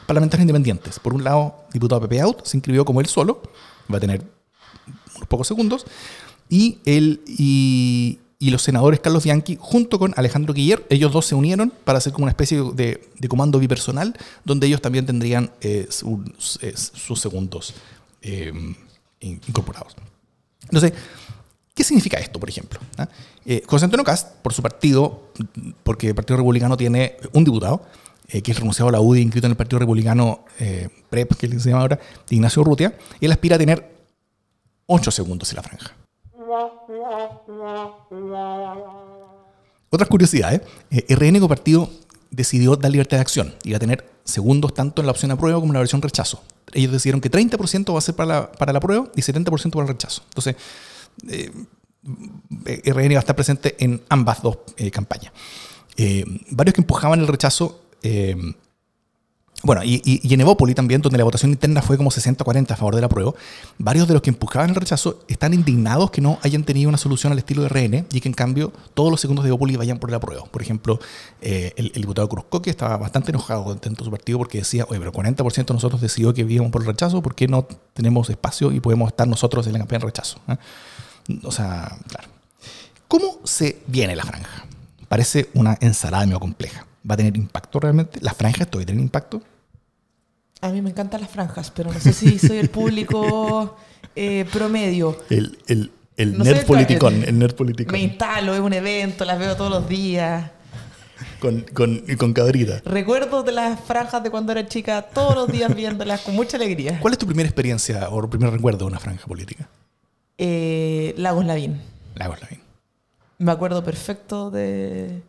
parlamentarios 0.07 0.43
independientes. 0.43 0.99
Por 0.99 1.13
un 1.13 1.23
lado, 1.23 1.65
diputado 1.73 2.01
Pepe 2.01 2.21
Out 2.21 2.45
se 2.45 2.57
inscribió 2.57 2.85
como 2.85 3.01
él 3.01 3.07
solo, 3.07 3.41
va 3.91 3.97
a 3.97 3.99
tener 3.99 4.23
unos 5.15 5.27
pocos 5.27 5.47
segundos. 5.47 5.85
Y, 6.49 6.79
él, 6.85 7.21
y, 7.27 8.19
y 8.41 8.49
los 8.49 8.63
senadores 8.63 8.99
Carlos 8.99 9.23
Bianchi, 9.23 9.55
junto 9.59 9.99
con 9.99 10.13
Alejandro 10.17 10.53
Guiller, 10.53 10.83
ellos 10.89 11.11
dos 11.13 11.27
se 11.27 11.35
unieron 11.35 11.71
para 11.85 11.99
hacer 11.99 12.11
como 12.11 12.23
una 12.23 12.31
especie 12.31 12.59
de, 12.73 13.07
de 13.17 13.27
comando 13.29 13.59
bipersonal, 13.59 14.17
donde 14.43 14.65
ellos 14.67 14.81
también 14.81 15.05
tendrían 15.05 15.51
eh, 15.61 15.85
su- 15.89 16.23
eh, 16.61 16.73
sus 16.75 17.19
segundos 17.21 17.73
eh, 18.23 18.51
in- 19.19 19.39
incorporados. 19.47 19.95
Entonces, 20.63 20.93
¿qué 21.75 21.83
significa 21.83 22.17
esto, 22.17 22.39
por 22.39 22.49
ejemplo? 22.49 22.79
¿Ah? 22.97 23.07
Eh, 23.45 23.61
José 23.67 23.85
Antonio 23.85 24.03
Cast, 24.03 24.29
por 24.41 24.53
su 24.53 24.61
partido, 24.63 25.29
porque 25.83 26.07
el 26.09 26.15
Partido 26.15 26.37
Republicano 26.37 26.75
tiene 26.77 27.17
un 27.33 27.43
diputado, 27.43 27.85
eh, 28.27 28.41
que 28.41 28.51
es 28.53 28.57
renunciado 28.57 28.89
a 28.89 28.91
la 28.93 29.01
UDI, 29.01 29.21
inscrito 29.21 29.45
en 29.47 29.51
el 29.51 29.57
Partido 29.57 29.77
Republicano 29.79 30.45
eh, 30.59 30.89
PREP, 31.11 31.33
que 31.35 31.47
se 31.59 31.69
llama 31.69 31.81
ahora, 31.81 31.99
de 32.27 32.35
Ignacio 32.35 32.61
Urrutia, 32.63 32.97
él 33.19 33.31
aspira 33.31 33.55
a 33.55 33.59
tener 33.59 33.91
8 34.87 35.11
segundos 35.11 35.49
en 35.51 35.55
la 35.57 35.63
franja. 35.63 35.95
Otras 39.89 40.09
curiosidades. 40.09 40.61
Eh, 40.89 41.15
RN 41.15 41.35
como 41.35 41.49
partido 41.49 41.89
decidió 42.29 42.75
dar 42.75 42.91
libertad 42.91 43.17
de 43.17 43.21
acción 43.21 43.53
va 43.71 43.75
a 43.75 43.79
tener 43.79 44.09
segundos 44.23 44.73
tanto 44.73 45.01
en 45.01 45.05
la 45.05 45.11
opción 45.11 45.31
apruebo 45.31 45.59
como 45.59 45.71
en 45.71 45.75
la 45.75 45.79
versión 45.79 46.01
rechazo. 46.01 46.43
Ellos 46.73 46.91
decidieron 46.91 47.19
que 47.19 47.29
30% 47.29 47.93
va 47.93 47.97
a 47.97 48.01
ser 48.01 48.15
para 48.15 48.33
la, 48.33 48.51
para 48.51 48.71
la 48.71 48.77
apruebo 48.77 49.11
y 49.15 49.21
70% 49.21 49.71
para 49.71 49.81
el 49.83 49.87
rechazo. 49.87 50.23
Entonces, 50.29 50.55
eh, 51.29 51.51
RN 52.85 53.13
va 53.13 53.17
a 53.17 53.19
estar 53.19 53.35
presente 53.35 53.75
en 53.79 54.01
ambas 54.09 54.41
dos 54.41 54.59
eh, 54.77 54.89
campañas. 54.89 55.33
Eh, 55.97 56.23
varios 56.49 56.73
que 56.73 56.81
empujaban 56.81 57.19
el 57.19 57.27
rechazo 57.27 57.81
eh, 58.01 58.35
bueno, 59.63 59.83
y, 59.83 60.01
y, 60.03 60.27
y 60.27 60.33
en 60.33 60.41
Evópoli 60.41 60.73
también, 60.73 61.01
donde 61.01 61.17
la 61.17 61.23
votación 61.23 61.51
interna 61.51 61.81
fue 61.81 61.97
como 61.97 62.09
60-40 62.09 62.71
a 62.71 62.75
favor 62.75 62.95
del 62.95 63.03
apruebo, 63.03 63.35
varios 63.77 64.07
de 64.07 64.13
los 64.13 64.23
que 64.23 64.31
empujaban 64.31 64.69
el 64.69 64.75
rechazo 64.75 65.19
están 65.27 65.53
indignados 65.53 66.09
que 66.09 66.21
no 66.21 66.39
hayan 66.41 66.63
tenido 66.63 66.89
una 66.89 66.97
solución 66.97 67.31
al 67.31 67.39
estilo 67.39 67.61
de 67.63 67.69
RN 67.69 68.07
y 68.11 68.21
que 68.21 68.27
en 68.27 68.33
cambio 68.33 68.73
todos 68.93 69.11
los 69.11 69.21
segundos 69.21 69.43
de 69.43 69.49
Evópoli 69.49 69.75
vayan 69.75 69.99
por 69.99 70.09
el 70.09 70.15
apruebo. 70.15 70.45
Por 70.47 70.61
ejemplo, 70.61 70.99
eh, 71.41 71.73
el, 71.75 71.91
diputado 71.91 72.27
Cruzcoque 72.27 72.69
estaba 72.71 72.97
bastante 72.97 73.31
enojado 73.31 73.75
dentro 73.75 74.03
de 74.03 74.05
su 74.05 74.11
partido 74.11 74.39
porque 74.39 74.59
decía, 74.59 74.85
oye, 74.89 74.99
pero 74.99 75.11
40% 75.11 75.65
de 75.65 75.73
nosotros 75.73 76.01
decidió 76.01 76.33
que 76.33 76.41
íbamos 76.41 76.71
por 76.71 76.81
el 76.81 76.87
rechazo, 76.87 77.21
¿por 77.21 77.35
qué 77.35 77.47
no 77.47 77.67
tenemos 77.93 78.29
espacio 78.29 78.71
y 78.71 78.79
podemos 78.79 79.09
estar 79.09 79.27
nosotros 79.27 79.67
en 79.67 79.73
la 79.73 79.79
campaña 79.79 79.99
de 79.99 80.05
rechazo? 80.05 80.39
¿Eh? 80.47 80.57
O 81.43 81.51
sea, 81.51 81.97
claro. 82.07 82.29
¿Cómo 83.07 83.39
se 83.43 83.81
viene 83.87 84.15
la 84.15 84.23
franja? 84.23 84.65
Parece 85.07 85.49
una 85.53 85.77
ensalada 85.81 86.25
medio 86.25 86.39
compleja. 86.39 86.87
¿Va 87.09 87.15
a 87.15 87.17
tener 87.17 87.35
impacto 87.35 87.79
realmente? 87.79 88.19
¿Las 88.21 88.35
franjas 88.35 88.69
todavía 88.69 88.87
tienen 88.87 89.03
impacto? 89.03 89.41
A 90.61 90.69
mí 90.69 90.81
me 90.81 90.91
encantan 90.91 91.21
las 91.21 91.29
franjas, 91.29 91.71
pero 91.71 91.91
no 91.91 91.99
sé 91.99 92.13
si 92.13 92.37
soy 92.37 92.57
el 92.57 92.69
público 92.69 93.75
eh, 94.15 94.45
promedio. 94.53 95.17
El, 95.29 95.57
el, 95.67 95.91
el 96.17 96.37
no 96.37 96.43
nerd 96.43 96.65
politicón, 96.65 97.15
el, 97.15 97.29
el, 97.29 97.39
nerd 97.39 97.55
politicón. 97.55 97.91
Me 97.93 97.99
instalo, 97.99 98.53
es 98.53 98.59
un 98.59 98.73
evento, 98.73 99.25
las 99.25 99.39
veo 99.39 99.55
todos 99.55 99.71
los 99.71 99.89
días. 99.89 100.51
Con, 101.39 101.61
con, 101.73 102.03
con 102.17 102.33
cabrita. 102.33 102.81
Recuerdo 102.85 103.41
de 103.41 103.51
las 103.51 103.79
franjas 103.79 104.21
de 104.21 104.29
cuando 104.29 104.51
era 104.51 104.67
chica, 104.67 105.01
todos 105.01 105.33
los 105.35 105.51
días 105.51 105.73
viéndolas 105.75 106.21
con 106.21 106.35
mucha 106.35 106.57
alegría. 106.57 106.99
¿Cuál 106.99 107.13
es 107.13 107.17
tu 107.17 107.25
primera 107.25 107.49
experiencia 107.49 108.07
o 108.09 108.29
primer 108.29 108.51
recuerdo 108.51 108.79
de 108.79 108.85
una 108.85 108.99
franja 108.99 109.25
política? 109.25 109.67
Eh, 110.37 111.15
Lagos 111.17 111.45
Lavín. 111.45 111.81
Lagos 112.13 112.39
Lavín. 112.41 112.59
Me 113.39 113.51
acuerdo 113.51 113.83
perfecto 113.83 114.51
de, 114.51 115.23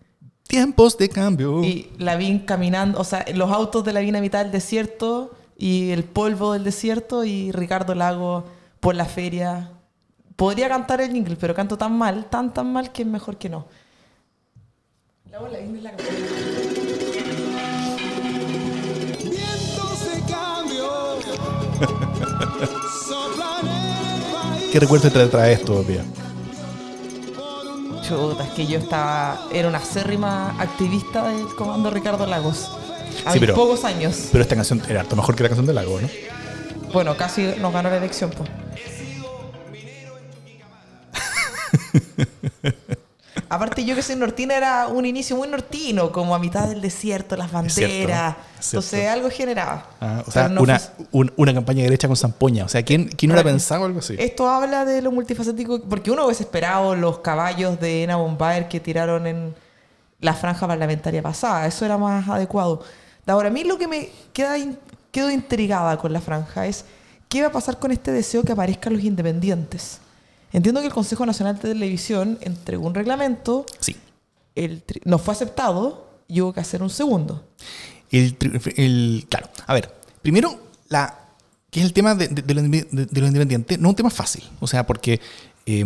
Tiempos 0.46 0.98
de 0.98 1.08
cambio. 1.08 1.64
Y 1.64 1.90
Lavín 1.98 2.40
caminando, 2.40 3.00
o 3.00 3.04
sea, 3.04 3.24
los 3.34 3.50
autos 3.50 3.84
de 3.84 3.92
Lavín 3.92 4.16
a 4.16 4.20
mitad 4.20 4.42
del 4.42 4.52
desierto 4.52 5.34
y 5.56 5.90
el 5.90 6.04
polvo 6.04 6.52
del 6.52 6.64
desierto 6.64 7.24
y 7.24 7.52
Ricardo 7.52 7.94
Lago 7.94 8.44
por 8.80 8.94
la 8.94 9.06
feria. 9.06 9.70
Podría 10.36 10.68
cantar 10.68 11.00
el 11.00 11.12
jingle, 11.12 11.36
pero 11.36 11.54
canto 11.54 11.78
tan 11.78 11.96
mal, 11.96 12.26
tan 12.26 12.52
tan 12.52 12.72
mal 12.72 12.92
que 12.92 13.02
es 13.02 13.08
mejor 13.08 13.38
que 13.38 13.48
no. 13.48 13.66
Lavín 15.30 15.76
es 15.76 15.82
la 15.82 15.92
Vientos 19.22 20.04
de 20.04 20.32
cambio. 20.32 20.90
soplan 23.08 23.66
el 23.66 24.22
país. 24.32 24.70
¿Qué 24.72 24.80
recuerdo 24.80 25.10
te 25.10 25.26
trae 25.28 25.52
esto, 25.54 25.82
Pia? 25.82 26.04
Chuta, 28.16 28.44
es 28.44 28.50
que 28.50 28.66
yo 28.66 28.78
estaba. 28.78 29.46
Era 29.52 29.68
una 29.68 29.78
acérrima 29.78 30.50
activista 30.60 31.28
del 31.28 31.46
comando 31.56 31.90
Ricardo 31.90 32.26
Lagos. 32.26 32.70
Sí, 33.32 33.38
pero- 33.40 33.54
pocos 33.54 33.84
años. 33.84 34.28
Pero 34.32 34.42
esta 34.42 34.54
canción 34.54 34.82
era 34.88 35.00
harto 35.00 35.16
mejor 35.16 35.34
que 35.34 35.42
la 35.42 35.48
canción 35.48 35.66
del 35.66 35.76
lago, 35.76 35.98
¿no? 36.00 36.08
Bueno, 36.92 37.16
casi 37.16 37.54
nos 37.58 37.72
ganó 37.72 37.88
la 37.90 37.96
elección, 37.96 38.30
pues. 38.30 38.50
Aparte, 43.54 43.84
yo 43.84 43.94
que 43.94 44.02
soy 44.02 44.16
nortina 44.16 44.54
era 44.56 44.88
un 44.88 45.04
inicio 45.04 45.36
muy 45.36 45.46
nortino, 45.46 46.10
como 46.10 46.34
a 46.34 46.38
mitad 46.38 46.68
del 46.68 46.80
desierto, 46.80 47.36
las 47.36 47.52
Es 47.52 47.74
cierto, 47.74 47.92
banderas. 47.98 48.36
es 48.58 48.66
cierto. 48.66 48.86
Entonces, 48.86 49.08
algo 49.10 49.30
generaba. 49.30 49.86
Ah, 50.00 50.22
o 50.26 50.30
sea, 50.30 50.48
no 50.48 50.62
una, 50.62 50.78
fue- 50.78 51.06
un- 51.12 51.32
una 51.36 51.52
campaña 51.52 51.78
de 51.78 51.84
derecha 51.84 52.08
con 52.08 52.16
zampoña. 52.16 52.64
O 52.64 52.68
sea, 52.68 52.82
¿quién, 52.82 53.08
quién 53.08 53.30
hubiera 53.30 53.44
pensado 53.48 53.84
algo 53.84 53.98
así? 53.98 54.16
Esto 54.18 54.48
habla 54.48 54.84
de 54.86 55.02
lo 55.02 55.12
multifacético, 55.12 55.82
porque 55.82 56.10
uno 56.10 56.24
hubiese 56.24 56.44
esperado 56.44 56.96
los 56.96 57.18
caballos 57.18 57.78
de 57.78 58.04
Ena 58.04 58.16
Bombaer 58.16 58.68
que 58.68 58.80
tiraron 58.80 59.26
en 59.26 59.54
la 60.20 60.32
franja 60.34 60.66
parlamentaria 60.66 61.20
pasada. 61.22 61.66
Eso 61.66 61.84
era 61.84 61.98
más 61.98 62.26
adecuado. 62.28 62.82
Ahora, 63.26 63.48
a 63.48 63.52
mí 63.52 63.64
lo 63.64 63.76
que 63.76 63.86
me 63.86 64.08
queda 64.32 64.56
in- 64.56 64.78
quedo 65.10 65.30
intrigada 65.30 65.98
con 65.98 66.12
la 66.12 66.20
franja 66.20 66.66
es 66.66 66.84
qué 67.28 67.42
va 67.42 67.48
a 67.48 67.52
pasar 67.52 67.78
con 67.78 67.92
este 67.92 68.12
deseo 68.12 68.42
que 68.44 68.52
aparezcan 68.52 68.94
los 68.94 69.02
independientes. 69.04 69.98
Entiendo 70.52 70.80
que 70.80 70.86
el 70.88 70.92
Consejo 70.92 71.24
Nacional 71.26 71.54
de 71.56 71.62
Televisión 71.62 72.38
entregó 72.42 72.86
un 72.86 72.94
reglamento, 72.94 73.64
Sí. 73.80 73.96
el 74.54 74.82
no 75.04 75.18
fue 75.18 75.34
aceptado, 75.34 76.10
y 76.28 76.40
hubo 76.40 76.52
que 76.52 76.60
hacer 76.60 76.82
un 76.82 76.90
segundo. 76.90 77.44
El, 78.10 78.36
el- 78.76 79.26
claro, 79.28 79.48
a 79.66 79.74
ver, 79.74 79.92
primero, 80.22 80.58
la, 80.88 81.18
que 81.70 81.80
es 81.80 81.86
el 81.86 81.92
tema 81.92 82.14
de, 82.14 82.28
de, 82.28 82.42
de 82.42 82.54
lo 82.54 82.62
de- 82.62 82.86
de 82.90 83.20
los 83.20 83.28
independientes, 83.28 83.78
no 83.78 83.88
es 83.88 83.92
un 83.92 83.96
tema 83.96 84.10
fácil, 84.10 84.44
o 84.60 84.66
sea, 84.66 84.86
porque 84.86 85.20
eh, 85.66 85.84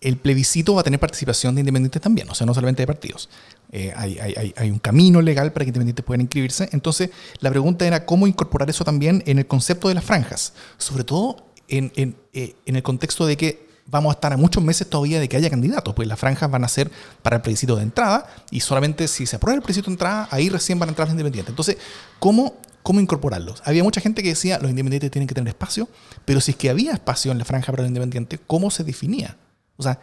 el 0.00 0.16
plebiscito 0.16 0.74
va 0.74 0.80
a 0.80 0.84
tener 0.84 0.98
participación 1.00 1.54
de 1.54 1.60
independientes 1.60 2.00
también, 2.00 2.28
o 2.30 2.34
sea, 2.34 2.46
no 2.46 2.54
solamente 2.54 2.82
de 2.82 2.86
partidos. 2.86 3.28
Eh, 3.72 3.92
hay, 3.96 4.18
hay- 4.18 4.34
hay- 4.36 4.54
hay 4.56 4.70
un 4.70 4.78
camino 4.78 5.20
legal 5.20 5.52
para 5.52 5.64
que 5.64 5.68
independientes 5.70 6.04
puedan 6.04 6.22
inscribirse, 6.22 6.68
entonces 6.72 7.10
la 7.40 7.50
pregunta 7.50 7.86
era 7.86 8.06
cómo 8.06 8.26
incorporar 8.26 8.70
eso 8.70 8.84
también 8.84 9.22
en 9.26 9.38
el 9.38 9.46
concepto 9.46 9.88
de 9.88 9.94
las 9.94 10.04
franjas, 10.04 10.54
sobre 10.78 11.04
todo 11.04 11.44
en, 11.68 11.92
en, 11.96 12.16
eh, 12.32 12.54
en 12.64 12.76
el 12.76 12.82
contexto 12.82 13.26
de 13.26 13.36
que 13.36 13.67
vamos 13.90 14.10
a 14.10 14.14
estar 14.14 14.32
a 14.32 14.36
muchos 14.36 14.62
meses 14.62 14.88
todavía 14.88 15.18
de 15.18 15.28
que 15.28 15.36
haya 15.36 15.50
candidatos, 15.50 15.94
pues 15.94 16.06
las 16.06 16.18
franjas 16.18 16.50
van 16.50 16.64
a 16.64 16.68
ser 16.68 16.90
para 17.22 17.36
el 17.36 17.42
plebiscito 17.42 17.76
de 17.76 17.82
entrada 17.82 18.26
y 18.50 18.60
solamente 18.60 19.08
si 19.08 19.26
se 19.26 19.36
aprueba 19.36 19.56
el 19.56 19.62
plebiscito 19.62 19.86
de 19.86 19.94
entrada, 19.94 20.28
ahí 20.30 20.48
recién 20.48 20.78
van 20.78 20.88
a 20.88 20.92
entrar 20.92 21.08
los 21.08 21.12
independientes. 21.12 21.50
Entonces, 21.50 21.78
¿cómo, 22.18 22.56
cómo 22.82 23.00
incorporarlos? 23.00 23.62
Había 23.64 23.82
mucha 23.82 24.00
gente 24.00 24.22
que 24.22 24.30
decía 24.30 24.58
los 24.58 24.70
independientes 24.70 25.10
tienen 25.10 25.26
que 25.26 25.34
tener 25.34 25.48
espacio, 25.48 25.88
pero 26.24 26.40
si 26.40 26.52
es 26.52 26.56
que 26.56 26.68
había 26.70 26.92
espacio 26.92 27.32
en 27.32 27.38
la 27.38 27.44
franja 27.44 27.72
para 27.72 27.82
los 27.82 27.88
independientes, 27.88 28.40
¿cómo 28.46 28.70
se 28.70 28.84
definía? 28.84 29.36
O 29.78 29.82
sea, 29.82 29.98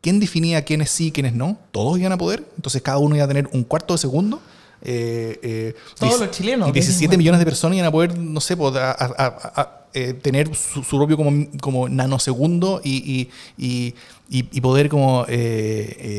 ¿quién 0.00 0.20
definía 0.20 0.64
quiénes 0.64 0.90
sí 0.90 1.12
quiénes 1.12 1.34
no? 1.34 1.58
¿Todos 1.70 1.98
iban 1.98 2.12
a 2.12 2.18
poder? 2.18 2.48
Entonces 2.56 2.80
cada 2.80 2.98
uno 2.98 3.14
iba 3.14 3.24
a 3.24 3.28
tener 3.28 3.48
un 3.52 3.64
cuarto 3.64 3.94
de 3.94 3.98
segundo. 3.98 4.40
Eh, 4.82 5.38
eh, 5.42 5.74
Todos 5.98 6.20
los 6.20 6.30
chilenos, 6.30 6.68
Y 6.68 6.72
17 6.72 7.00
decimos. 7.02 7.18
millones 7.18 7.38
de 7.40 7.44
personas 7.44 7.76
iban 7.76 7.88
a 7.88 7.92
poder, 7.92 8.16
no 8.18 8.40
sé, 8.40 8.56
pues, 8.56 8.74
a- 8.76 8.90
a- 8.92 9.14
a- 9.16 9.60
a- 9.60 9.74
eh, 9.94 10.12
tener 10.12 10.54
su, 10.54 10.82
su 10.84 10.96
propio 10.98 11.16
como, 11.16 11.46
como 11.60 11.88
nanosegundo 11.88 12.80
y, 12.84 13.28
y, 13.56 13.94
y, 14.28 14.60
poder 14.60 14.88
como 14.90 15.24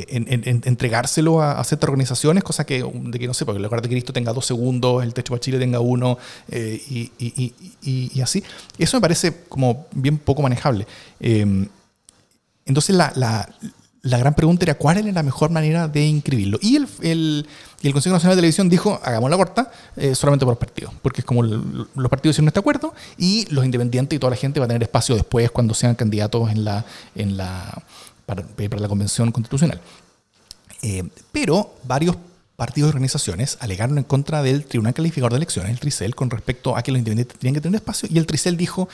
en- 0.10 0.26
en- 0.28 0.41
en- 0.48 0.62
entregárselo 0.65 1.41
a, 1.41 1.63
ciertas 1.63 1.88
organizaciones, 1.88 2.43
cosa 2.43 2.65
que, 2.65 2.84
de 2.84 3.19
que 3.19 3.28
no 3.28 3.34
sé, 3.36 3.45
porque 3.45 3.60
el 3.60 3.65
Hogar 3.65 3.82
de 3.84 3.89
Cristo 3.89 4.12
tenga 4.12 4.34
dos 4.34 4.45
segundos, 4.48 5.04
el 5.04 5.13
Techo 5.13 5.34
para 5.34 5.39
Chile 5.41 5.60
tenga 5.60 5.80
uno 5.80 6.17
y, 6.52 7.12
así. 8.22 8.43
Eso 8.78 8.98
me 8.98 9.02
parece 9.02 9.43
como 9.48 9.86
bien 9.93 10.17
poco 10.17 10.41
manejable. 10.41 10.88
Eh, 11.19 11.67
entonces 12.65 12.95
la, 12.95 13.13
la- 13.15 13.50
la 14.02 14.18
gran 14.18 14.34
pregunta 14.34 14.64
era 14.64 14.76
cuál 14.76 14.98
era 14.98 15.12
la 15.12 15.24
mejor 15.24 15.50
manera 15.50 15.88
de 15.88 16.06
inscribirlo. 16.06 16.58
Y 16.62 16.78
el, 16.78 16.88
el- 17.02 17.48
el 17.82 17.94
Consejo 17.94 18.14
Nacional 18.14 18.36
de 18.36 18.42
Televisión 18.42 18.68
dijo, 18.70 19.00
hagamos 19.04 19.30
la 19.30 19.38
corta, 19.38 19.72
eh, 19.96 20.14
solamente 20.16 20.46
por 20.46 20.52
los 20.54 20.60
partidos, 20.60 20.94
porque 21.02 21.22
es 21.22 21.26
como 21.26 21.44
los 21.44 22.10
partidos 22.10 22.34
hicieron 22.36 22.48
este 22.50 22.60
acuerdo 22.60 22.94
y 23.18 23.46
los 23.54 23.64
independientes 23.64 24.16
y 24.18 24.20
toda 24.20 24.32
la 24.32 24.36
gente 24.36 24.60
va 24.60 24.66
a 24.66 24.68
tener 24.68 24.84
espacio 24.84 25.16
después 25.16 25.50
cuando 25.52 25.74
sean 25.74 25.96
candidatos 25.96 26.50
en 26.52 26.66
la, 26.66 26.86
en 27.16 27.38
la, 27.38 27.84
para, 28.26 28.44
para 28.44 28.82
la 28.82 28.88
Convención 28.90 29.32
Constitucional. 29.32 29.80
Eh, 30.82 31.04
pero 31.32 31.74
varios 31.86 32.18
partidos 32.56 32.88
y 32.88 32.92
organizaciones 32.92 33.58
alegaron 33.62 33.98
en 33.98 34.04
contra 34.04 34.44
del 34.44 34.66
Tribunal 34.66 34.94
Calificador 34.94 35.32
de 35.32 35.38
Elecciones, 35.38 35.72
el 35.72 35.80
TRICEL, 35.80 36.16
con 36.16 36.30
respecto 36.30 36.76
a 36.76 36.82
que 36.84 36.92
los 36.92 37.00
independientes 37.00 37.38
tenían 37.38 37.56
que 37.56 37.62
tener 37.62 37.78
espacio, 37.78 38.10
y 38.12 38.18
el 38.18 38.26
TRICEL 38.26 38.58
dijo, 38.58 38.90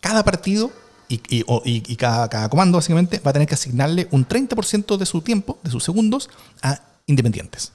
cada 0.00 0.22
partido 0.24 0.70
y, 1.08 1.20
y- 1.28 1.44
o- 1.46 1.62
y- 1.64 1.82
y 1.86 1.96
cada, 1.96 2.28
cada 2.28 2.48
comando 2.48 2.78
básicamente 2.78 3.18
va 3.20 3.30
a 3.30 3.32
tener 3.32 3.48
que 3.48 3.54
asignarle 3.54 4.08
un 4.10 4.26
30% 4.26 4.96
de 4.96 5.06
su 5.06 5.20
tiempo, 5.22 5.58
de 5.62 5.70
sus 5.70 5.84
segundos, 5.84 6.28
a 6.62 6.80
independientes. 7.06 7.72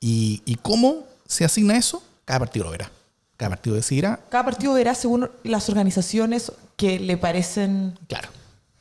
¿Y, 0.00 0.42
y 0.44 0.56
cómo 0.56 1.06
se 1.26 1.44
asigna 1.44 1.76
eso? 1.76 2.02
Cada 2.24 2.40
partido 2.40 2.64
lo 2.66 2.70
verá. 2.70 2.90
Cada 3.36 3.50
partido 3.50 3.74
decidirá, 3.76 4.20
Cada 4.28 4.44
partido 4.44 4.74
verá 4.74 4.94
según 4.94 5.28
las 5.42 5.68
organizaciones 5.68 6.52
que 6.76 7.00
le 7.00 7.16
parecen 7.16 7.98
claro, 8.08 8.28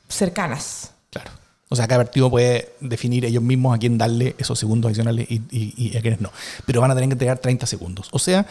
cercanas. 0.07 0.91
Claro. 1.09 1.31
O 1.69 1.75
sea, 1.75 1.87
cada 1.87 2.03
partido 2.03 2.29
puede 2.29 2.71
definir 2.79 3.25
ellos 3.25 3.41
mismos 3.41 3.75
a 3.75 3.79
quién 3.79 3.97
darle 3.97 4.35
esos 4.37 4.59
segundos 4.59 4.89
adicionales 4.89 5.25
y, 5.29 5.41
y- 5.49 5.73
y 5.75 5.97
a 5.97 6.01
quiénes 6.01 6.21
no. 6.21 6.31
Pero 6.67 6.81
van 6.81 6.91
a 6.91 6.93
tener 6.95 7.09
que 7.09 7.13
entregar 7.13 7.39
30 7.39 7.65
segundos. 7.65 8.09
O 8.11 8.19
sea, 8.19 8.45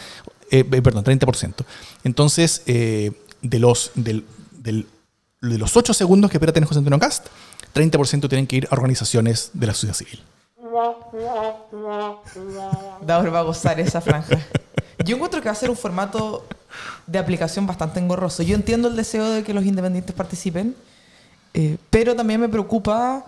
eh, 0.51 0.65
eh, 0.69 0.81
perdón, 0.81 1.05
30%. 1.05 1.63
Entonces, 2.03 2.63
eh, 2.65 3.11
de 3.41 3.59
los 3.59 3.91
del, 3.95 4.25
del- 4.63 4.87
de 5.41 5.57
los 5.57 5.75
8 5.75 5.93
segundos 5.93 6.31
que 6.31 6.37
espera 6.37 6.53
tener 6.53 6.67
José 6.67 6.79
Antonio 6.79 6.99
Cast, 6.99 7.27
30% 7.73 8.29
tienen 8.29 8.47
que 8.47 8.55
ir 8.57 8.67
a 8.71 8.73
organizaciones 8.75 9.51
de 9.53 9.67
la 9.67 9.73
sociedad 9.73 9.95
civil. 9.95 10.21
Daur 13.05 13.33
va 13.33 13.39
a 13.39 13.43
gozar 13.43 13.79
esa 13.79 14.01
franja. 14.01 14.39
Yo 15.05 15.15
encuentro 15.15 15.41
que 15.41 15.47
va 15.49 15.51
a 15.51 15.55
ser 15.55 15.69
un 15.69 15.75
formato 15.75 16.45
de 17.05 17.19
aplicación 17.19 17.67
bastante 17.67 17.99
engorroso. 17.99 18.41
Yo 18.43 18.55
entiendo 18.55 18.87
el 18.87 18.95
deseo 18.95 19.29
de 19.29 19.43
que 19.43 19.53
los 19.53 19.65
independientes 19.65 20.15
participen, 20.15 20.75
eh, 21.53 21.77
pero 21.89 22.15
también 22.15 22.39
me 22.39 22.49
preocupa 22.49 23.25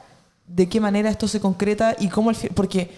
de 0.47 0.69
qué 0.69 0.79
manera 0.79 1.09
esto 1.09 1.27
se 1.27 1.39
concreta 1.39 1.95
y 1.99 2.07
cómo 2.09 2.33
fin, 2.33 2.51
porque 2.53 2.91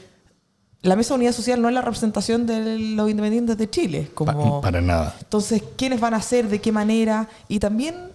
la 0.82 0.95
Mesa 0.95 1.13
de 1.13 1.15
Unidad 1.19 1.32
Social 1.34 1.62
no 1.62 1.67
es 1.69 1.73
la 1.73 1.82
representación 1.82 2.45
de 2.45 2.78
los 2.78 3.10
independientes 3.10 3.58
de 3.58 3.69
Chile. 3.69 4.12
Como, 4.13 4.62
nada. 4.82 5.15
entonces, 5.19 5.63
¿quiénes 5.76 6.00
van 6.00 6.13
a 6.13 6.21
ser? 6.21 6.47
¿De 6.47 6.62
qué 6.62 6.71
manera? 6.71 7.28
Y 7.47 7.60
también 7.60 8.12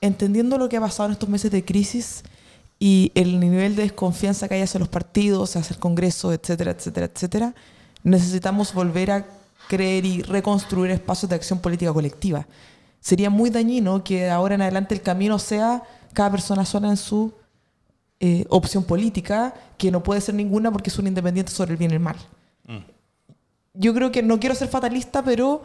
entendiendo 0.00 0.58
lo 0.58 0.68
que 0.68 0.76
ha 0.76 0.80
pasado 0.80 1.08
en 1.08 1.12
estos 1.12 1.28
meses 1.28 1.50
de 1.50 1.64
crisis 1.64 2.22
y 2.78 3.10
el 3.14 3.40
nivel 3.40 3.74
de 3.74 3.82
desconfianza 3.82 4.48
que 4.48 4.54
hay 4.54 4.62
hacia 4.62 4.78
los 4.78 4.88
partidos, 4.88 5.56
hacia 5.56 5.74
el 5.74 5.80
Congreso, 5.80 6.32
etcétera, 6.32 6.72
etcétera, 6.72 7.10
etcétera, 7.12 7.54
necesitamos 8.04 8.72
volver 8.72 9.10
a 9.10 9.26
creer 9.68 10.04
y 10.04 10.22
reconstruir 10.22 10.90
espacios 10.90 11.28
de 11.28 11.36
acción 11.36 11.58
política 11.58 11.92
colectiva. 11.92 12.46
Sería 13.00 13.30
muy 13.30 13.50
dañino 13.50 14.02
que 14.04 14.30
ahora 14.30 14.54
en 14.54 14.62
adelante 14.62 14.94
el 14.94 15.02
camino 15.02 15.38
sea 15.38 15.82
cada 16.12 16.30
persona 16.30 16.64
sola 16.64 16.88
en 16.88 16.96
su 16.96 17.32
eh, 18.20 18.44
opción 18.48 18.84
política, 18.84 19.54
que 19.76 19.90
no 19.90 20.02
puede 20.02 20.20
ser 20.20 20.34
ninguna 20.34 20.72
porque 20.72 20.90
es 20.90 20.98
un 20.98 21.06
independiente 21.06 21.52
sobre 21.52 21.72
el 21.72 21.76
bien 21.76 21.90
y 21.90 21.94
el 21.94 22.00
mal. 22.00 22.16
Yo 23.74 23.94
creo 23.94 24.10
que 24.10 24.24
no 24.24 24.40
quiero 24.40 24.56
ser 24.56 24.66
fatalista, 24.66 25.22
pero 25.22 25.62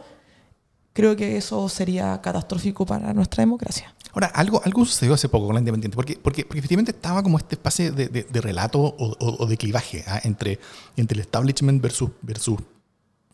creo 0.92 1.16
que 1.16 1.36
eso 1.36 1.68
sería 1.68 2.20
catastrófico 2.20 2.86
para 2.86 3.12
nuestra 3.12 3.42
democracia. 3.42 3.92
Ahora, 4.14 4.28
algo, 4.28 4.62
algo 4.64 4.84
sucedió 4.84 5.14
hace 5.14 5.28
poco 5.28 5.46
con 5.46 5.54
la 5.54 5.60
Independiente, 5.60 5.96
porque, 5.96 6.18
porque, 6.22 6.44
porque 6.44 6.58
efectivamente 6.60 6.92
estaba 6.92 7.22
como 7.22 7.36
este 7.36 7.56
espacio 7.56 7.92
de, 7.92 8.08
de- 8.08 8.22
de 8.24 8.40
relato 8.40 8.78
o, 8.80 8.92
o- 9.18 9.42
o 9.42 9.46
de 9.46 9.56
clivaje 9.56 10.04
¿ah? 10.06 10.20
entre, 10.24 10.58
entre 10.96 11.16
el 11.16 11.20
establishment 11.22 11.82
versus, 11.82 12.10
versus 12.22 12.58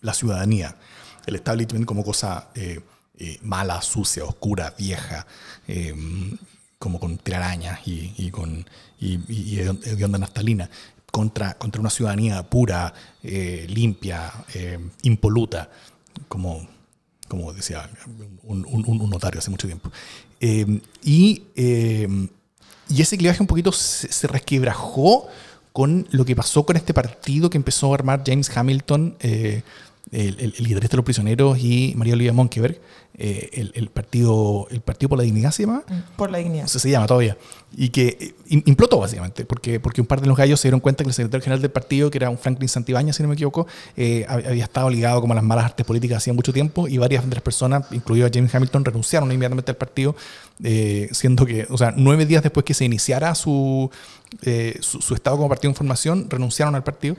la 0.00 0.14
ciudadanía. 0.14 0.74
El 1.26 1.34
establishment 1.36 1.84
como 1.84 2.02
cosa 2.02 2.48
eh, 2.54 2.80
eh, 3.18 3.38
mala, 3.42 3.82
sucia, 3.82 4.24
oscura, 4.24 4.74
vieja, 4.78 5.26
eh, 5.68 5.94
como 6.78 6.98
con 6.98 7.18
telarañas 7.18 7.80
y, 7.86 8.14
y 8.16 8.30
con, 8.30 8.66
y, 8.98 9.16
y- 9.28 9.60
y 9.60 10.02
onda 10.02 10.18
naftalina, 10.18 10.70
contra, 11.12 11.54
contra 11.58 11.80
una 11.80 11.90
ciudadanía 11.90 12.42
pura, 12.48 12.94
eh, 13.22 13.66
limpia, 13.68 14.32
eh, 14.54 14.78
impoluta, 15.02 15.68
como, 16.28 16.66
como 17.28 17.52
decía 17.52 17.90
un- 18.44 18.64
un- 18.64 19.00
un 19.02 19.10
notario 19.10 19.40
hace 19.40 19.50
mucho 19.50 19.66
tiempo. 19.66 19.90
Eh, 20.40 20.80
y, 21.02 21.42
eh, 21.54 22.08
y 22.88 23.02
ese 23.02 23.16
clivaje 23.16 23.42
un 23.42 23.46
poquito 23.46 23.72
se, 23.72 24.10
se 24.10 24.26
resquebrajó 24.26 25.28
con 25.72 26.08
lo 26.10 26.24
que 26.24 26.34
pasó 26.34 26.66
con 26.66 26.76
este 26.76 26.92
partido 26.92 27.50
que 27.50 27.58
empezó 27.58 27.92
a 27.92 27.94
armar 27.94 28.22
James 28.26 28.54
Hamilton, 28.54 29.16
eh, 29.20 29.62
el, 30.12 30.36
el, 30.40 30.54
el 30.58 30.64
liderista 30.64 30.92
de 30.92 30.96
los 30.98 31.04
prisioneros, 31.04 31.58
y 31.58 31.94
María 31.96 32.14
Olivia 32.14 32.32
Monkeberg, 32.32 32.80
eh, 33.18 33.50
el, 33.52 33.72
el 33.74 33.88
partido, 33.90 34.66
el 34.70 34.80
Partido 34.80 35.10
por 35.10 35.18
la 35.18 35.24
Dignidad 35.24 35.50
se 35.50 35.64
llama. 35.64 35.82
Por 36.16 36.30
la 36.30 36.38
dignidad. 36.38 36.66
Se, 36.68 36.78
se 36.78 36.88
llama 36.90 37.06
todavía. 37.06 37.36
Y 37.76 37.90
que 37.90 38.16
eh, 38.18 38.34
im- 38.48 38.62
implotó 38.64 38.98
básicamente, 38.98 39.44
porque, 39.44 39.78
porque 39.78 40.00
un 40.00 40.06
par 40.06 40.20
de 40.22 40.26
los 40.26 40.36
gallos 40.38 40.58
se 40.58 40.68
dieron 40.68 40.80
cuenta 40.80 41.04
que 41.04 41.08
el 41.10 41.14
secretario 41.14 41.42
general 41.44 41.60
del 41.60 41.70
partido, 41.70 42.10
que 42.10 42.16
era 42.18 42.30
un 42.30 42.38
Franklin 42.38 42.68
Santibáñez, 42.68 43.16
si 43.16 43.22
no 43.22 43.28
me 43.28 43.34
equivoco, 43.34 43.66
eh, 43.96 44.24
hab- 44.28 44.46
había 44.48 44.64
estado 44.64 44.88
ligado 44.88 45.20
como 45.20 45.34
a 45.34 45.36
las 45.36 45.44
malas 45.44 45.66
artes 45.66 45.84
políticas 45.84 46.18
hacía 46.18 46.32
mucho 46.32 46.52
tiempo 46.52 46.88
y 46.88 46.96
varias 46.98 47.26
las 47.26 47.42
personas, 47.42 47.84
incluido 47.92 48.26
a 48.26 48.30
James 48.32 48.54
Hamilton, 48.54 48.84
renunciaron 48.86 49.30
inmediatamente 49.30 49.70
al 49.72 49.76
partido, 49.76 50.16
eh, 50.62 51.08
siendo 51.12 51.44
que, 51.44 51.66
o 51.68 51.76
sea, 51.76 51.92
nueve 51.96 52.24
días 52.26 52.42
después 52.42 52.64
que 52.64 52.74
se 52.74 52.84
iniciara 52.86 53.34
su, 53.34 53.90
su, 54.80 55.00
su 55.02 55.14
estado 55.14 55.36
como 55.36 55.48
partido 55.48 55.70
en 55.70 55.74
formación, 55.76 56.30
renunciaron 56.30 56.74
al 56.74 56.84
partido. 56.84 57.16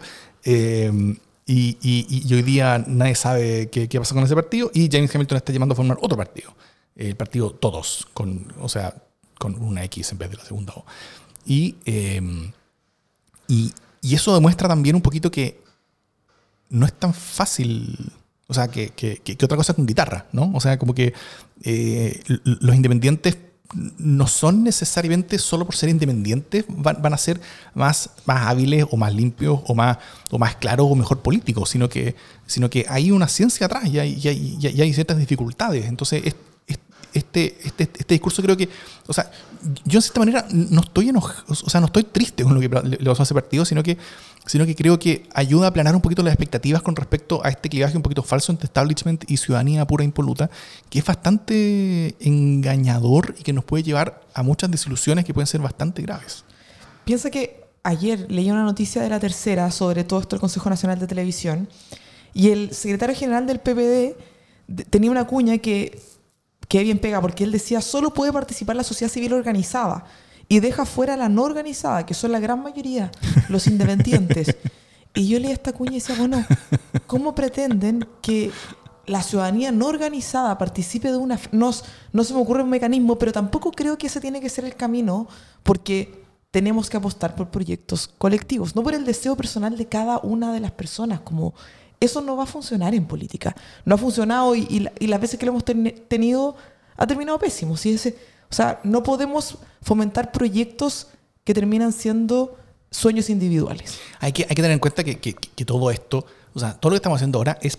Y, 1.45 1.77
y- 1.81 2.33
hoy 2.33 2.41
día 2.43 2.83
nadie 2.87 3.15
sabe 3.15 3.69
qué, 3.69 3.87
qué 3.89 3.99
pasa 3.99 4.13
con 4.15 4.23
ese 4.23 4.35
partido 4.35 4.69
y 4.73 4.89
James 4.91 5.13
Hamilton 5.13 5.37
está 5.37 5.51
llamando 5.51 5.73
a 5.73 5.75
formar 5.75 5.97
otro 6.01 6.15
partido, 6.17 6.53
el 6.95 7.15
partido 7.15 7.49
Todos, 7.51 8.07
con, 8.13 8.53
o 8.59 8.69
sea, 8.69 8.95
con 9.37 9.55
una 9.61 9.83
X 9.85 10.11
en 10.11 10.17
vez 10.19 10.29
de 10.31 10.37
la 10.37 10.45
segunda 10.45 10.73
O. 10.75 10.85
Y, 11.45 11.75
eh, 11.85 12.21
y, 13.47 13.73
y 14.01 14.15
eso 14.15 14.33
demuestra 14.33 14.67
también 14.67 14.95
un 14.95 15.01
poquito 15.01 15.31
que 15.31 15.59
no 16.69 16.85
es 16.85 16.93
tan 16.93 17.13
fácil, 17.13 18.11
o 18.47 18.53
sea, 18.53 18.67
que, 18.69 18.89
que- 18.91 19.17
que- 19.17 19.33
otra 19.43 19.57
cosa 19.57 19.73
con 19.73 19.85
guitarra, 19.85 20.27
¿no? 20.31 20.51
O 20.53 20.61
sea, 20.61 20.77
como 20.77 20.93
que 20.93 21.13
eh, 21.63 22.21
los 22.43 22.75
independientes 22.75 23.37
no 23.97 24.27
son 24.27 24.63
necesariamente 24.63 25.37
solo 25.39 25.65
por 25.65 25.75
ser 25.75 25.89
independientes, 25.89 26.65
van, 26.67 27.01
van 27.01 27.13
a 27.13 27.17
ser 27.17 27.39
más, 27.73 28.09
más 28.25 28.47
hábiles 28.47 28.85
o 28.91 28.97
más 28.97 29.13
limpios 29.13 29.59
o 29.65 29.73
más, 29.75 29.97
o 30.29 30.37
más 30.37 30.55
claros 30.57 30.87
o 30.89 30.95
mejor 30.95 31.19
políticos, 31.21 31.69
sino 31.69 31.87
que, 31.87 32.15
sino 32.45 32.69
que 32.69 32.85
hay 32.89 33.11
una 33.11 33.27
ciencia 33.27 33.65
atrás 33.67 33.85
y 33.85 33.99
hay, 33.99 34.19
y 34.21 34.27
hay, 34.27 34.57
y 34.61 34.81
hay- 34.81 34.93
ciertas 34.93 35.17
dificultades. 35.17 35.85
Entonces, 35.85 36.21
es- 36.25 36.33
es- 36.33 36.50
este, 37.13 37.57
este, 37.63 37.83
este 37.83 38.13
discurso 38.13 38.41
creo 38.41 38.55
que, 38.55 38.69
o 39.07 39.13
sea, 39.13 39.31
yo 39.85 39.99
en 39.99 40.01
cierta 40.01 40.19
manera 40.19 40.45
no 40.51 40.81
estoy 40.81 41.09
enojado, 41.09 41.43
o 41.47 41.69
sea, 41.69 41.79
no 41.79 41.87
estoy 41.87 42.03
triste 42.03 42.43
con 42.43 42.53
lo 42.53 42.59
que 42.59 42.69
le 42.69 42.97
pasó 43.05 43.21
a 43.21 43.25
ese 43.25 43.33
partido, 43.33 43.65
sino 43.65 43.83
que, 43.83 43.97
sino 44.45 44.65
que 44.65 44.75
creo 44.75 44.97
que 44.97 45.27
ayuda 45.33 45.65
a 45.65 45.69
aplanar 45.69 45.95
un 45.95 46.01
poquito 46.01 46.23
las 46.23 46.33
expectativas 46.33 46.81
con 46.81 46.95
respecto 46.95 47.45
a 47.45 47.49
este 47.49 47.69
clivaje 47.69 47.95
un 47.95 48.03
poquito 48.03 48.23
falso 48.23 48.51
entre 48.51 48.65
establishment 48.65 49.29
y 49.29 49.37
ciudadanía 49.37 49.85
pura 49.85 50.03
e 50.03 50.05
impoluta, 50.05 50.49
que 50.89 50.99
es 50.99 51.05
bastante 51.05 52.15
engañador 52.19 53.35
y 53.37 53.43
que 53.43 53.53
nos 53.53 53.63
puede 53.63 53.83
llevar 53.83 54.21
a 54.33 54.43
muchas 54.43 54.71
desilusiones 54.71 55.25
que 55.25 55.33
pueden 55.33 55.47
ser 55.47 55.61
bastante 55.61 56.01
graves. 56.01 56.43
Piensa 57.05 57.29
que 57.29 57.65
ayer 57.83 58.25
leí 58.29 58.49
una 58.49 58.63
noticia 58.63 59.01
de 59.01 59.09
la 59.09 59.19
tercera 59.19 59.69
sobre 59.71 60.03
todo 60.03 60.21
esto 60.21 60.35
del 60.35 60.41
Consejo 60.41 60.69
Nacional 60.69 60.99
de 60.99 61.07
Televisión 61.07 61.67
y 62.33 62.49
el 62.49 62.73
secretario 62.73 63.15
general 63.15 63.45
del 63.45 63.59
PPD 63.59 64.15
tenía 64.89 65.11
una 65.11 65.25
cuña 65.25 65.57
que, 65.57 65.99
que 66.71 66.83
bien 66.83 66.99
pega 66.99 67.19
porque 67.19 67.43
él 67.43 67.51
decía 67.51 67.81
solo 67.81 68.13
puede 68.13 68.31
participar 68.31 68.77
la 68.77 68.85
sociedad 68.85 69.11
civil 69.11 69.33
organizada 69.33 70.05
y 70.47 70.61
deja 70.61 70.85
fuera 70.85 71.17
la 71.17 71.27
no 71.27 71.43
organizada, 71.43 72.05
que 72.05 72.13
son 72.13 72.31
la 72.31 72.39
gran 72.39 72.63
mayoría, 72.63 73.11
los 73.49 73.67
independientes. 73.67 74.55
Y 75.13 75.27
yo 75.27 75.39
leí 75.39 75.51
esta 75.51 75.73
cuña 75.73 75.91
y 75.91 75.95
decía, 75.95 76.15
bueno, 76.17 76.45
¿cómo 77.05 77.35
pretenden 77.35 78.07
que 78.21 78.49
la 79.05 79.21
ciudadanía 79.21 79.73
no 79.73 79.87
organizada 79.87 80.57
participe 80.57 81.11
de 81.11 81.17
una... 81.17 81.37
No, 81.51 81.71
no 82.13 82.23
se 82.23 82.33
me 82.33 82.39
ocurre 82.39 82.63
un 82.63 82.69
mecanismo, 82.69 83.19
pero 83.19 83.33
tampoco 83.33 83.71
creo 83.71 83.97
que 83.97 84.07
ese 84.07 84.21
tiene 84.21 84.39
que 84.39 84.47
ser 84.47 84.63
el 84.63 84.73
camino, 84.77 85.27
porque 85.63 86.23
tenemos 86.49 86.89
que 86.89 86.95
apostar 86.95 87.35
por 87.35 87.51
proyectos 87.51 88.07
colectivos, 88.07 88.73
no 88.73 88.83
por 88.83 88.93
el 88.93 89.03
deseo 89.03 89.35
personal 89.35 89.77
de 89.77 89.87
cada 89.87 90.19
una 90.19 90.53
de 90.53 90.61
las 90.61 90.71
personas, 90.71 91.19
como 91.19 91.53
eso 92.01 92.19
no 92.19 92.35
va 92.35 92.43
a 92.43 92.47
funcionar 92.47 92.93
en 92.93 93.05
política. 93.05 93.55
No 93.85 93.95
ha 93.95 93.97
funcionado 93.97 94.53
y, 94.55 94.67
y 94.69 94.79
la- 94.81 94.91
y 94.99 95.07
las 95.07 95.21
veces 95.21 95.39
que 95.39 95.45
lo 95.45 95.53
hemos 95.53 95.63
ten- 95.63 96.03
tenido 96.09 96.57
ha 96.97 97.07
terminado 97.07 97.39
pésimo. 97.39 97.77
¿sí? 97.77 97.93
Ese- 97.93 98.17
o 98.49 98.53
sea, 98.53 98.81
no 98.83 99.01
podemos 99.03 99.57
fomentar 99.81 100.31
proyectos 100.33 101.07
que 101.45 101.53
terminan 101.53 101.93
siendo 101.93 102.57
sueños 102.89 103.29
individuales. 103.29 103.99
Hay 104.19 104.33
que, 104.33 104.43
hay 104.43 104.49
que 104.49 104.55
tener 104.55 104.71
en 104.71 104.79
cuenta 104.79 105.03
que, 105.03 105.17
que- 105.19 105.33
todo 105.65 105.89
esto, 105.91 106.25
o 106.53 106.59
sea, 106.59 106.73
todo 106.73 106.89
lo 106.89 106.95
que 106.95 106.97
estamos 106.97 107.17
haciendo 107.17 107.37
ahora 107.39 107.57
es 107.61 107.77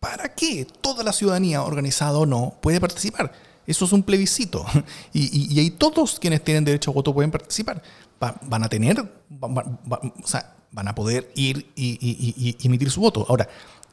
para 0.00 0.34
que 0.34 0.66
toda 0.82 1.02
la 1.02 1.12
ciudadanía, 1.12 1.62
organizada 1.62 2.18
o 2.18 2.26
no, 2.26 2.54
puede 2.60 2.80
participar. 2.80 3.32
Eso 3.66 3.84
es 3.86 3.92
un 3.92 4.02
plebiscito. 4.02 4.64
Y, 5.12 5.54
y- 5.54 5.58
ahí 5.60 5.70
todos 5.70 6.18
quienes 6.20 6.42
tienen 6.44 6.64
derecho 6.64 6.90
a 6.90 6.94
voto 6.94 7.14
pueden 7.14 7.30
participar. 7.30 7.80
Va- 8.22 8.34
van 8.42 8.64
a 8.64 8.68
tener, 8.68 9.00
o 9.40 10.26
sea, 10.26 10.55
van 10.76 10.88
a 10.88 10.94
poder 10.94 11.32
ir 11.34 11.72
y, 11.74 11.94
y- 12.00 12.34
y- 12.60 12.66
emitir 12.66 12.90
su 12.90 13.00
voto. 13.00 13.24
Ahora, 13.28 13.48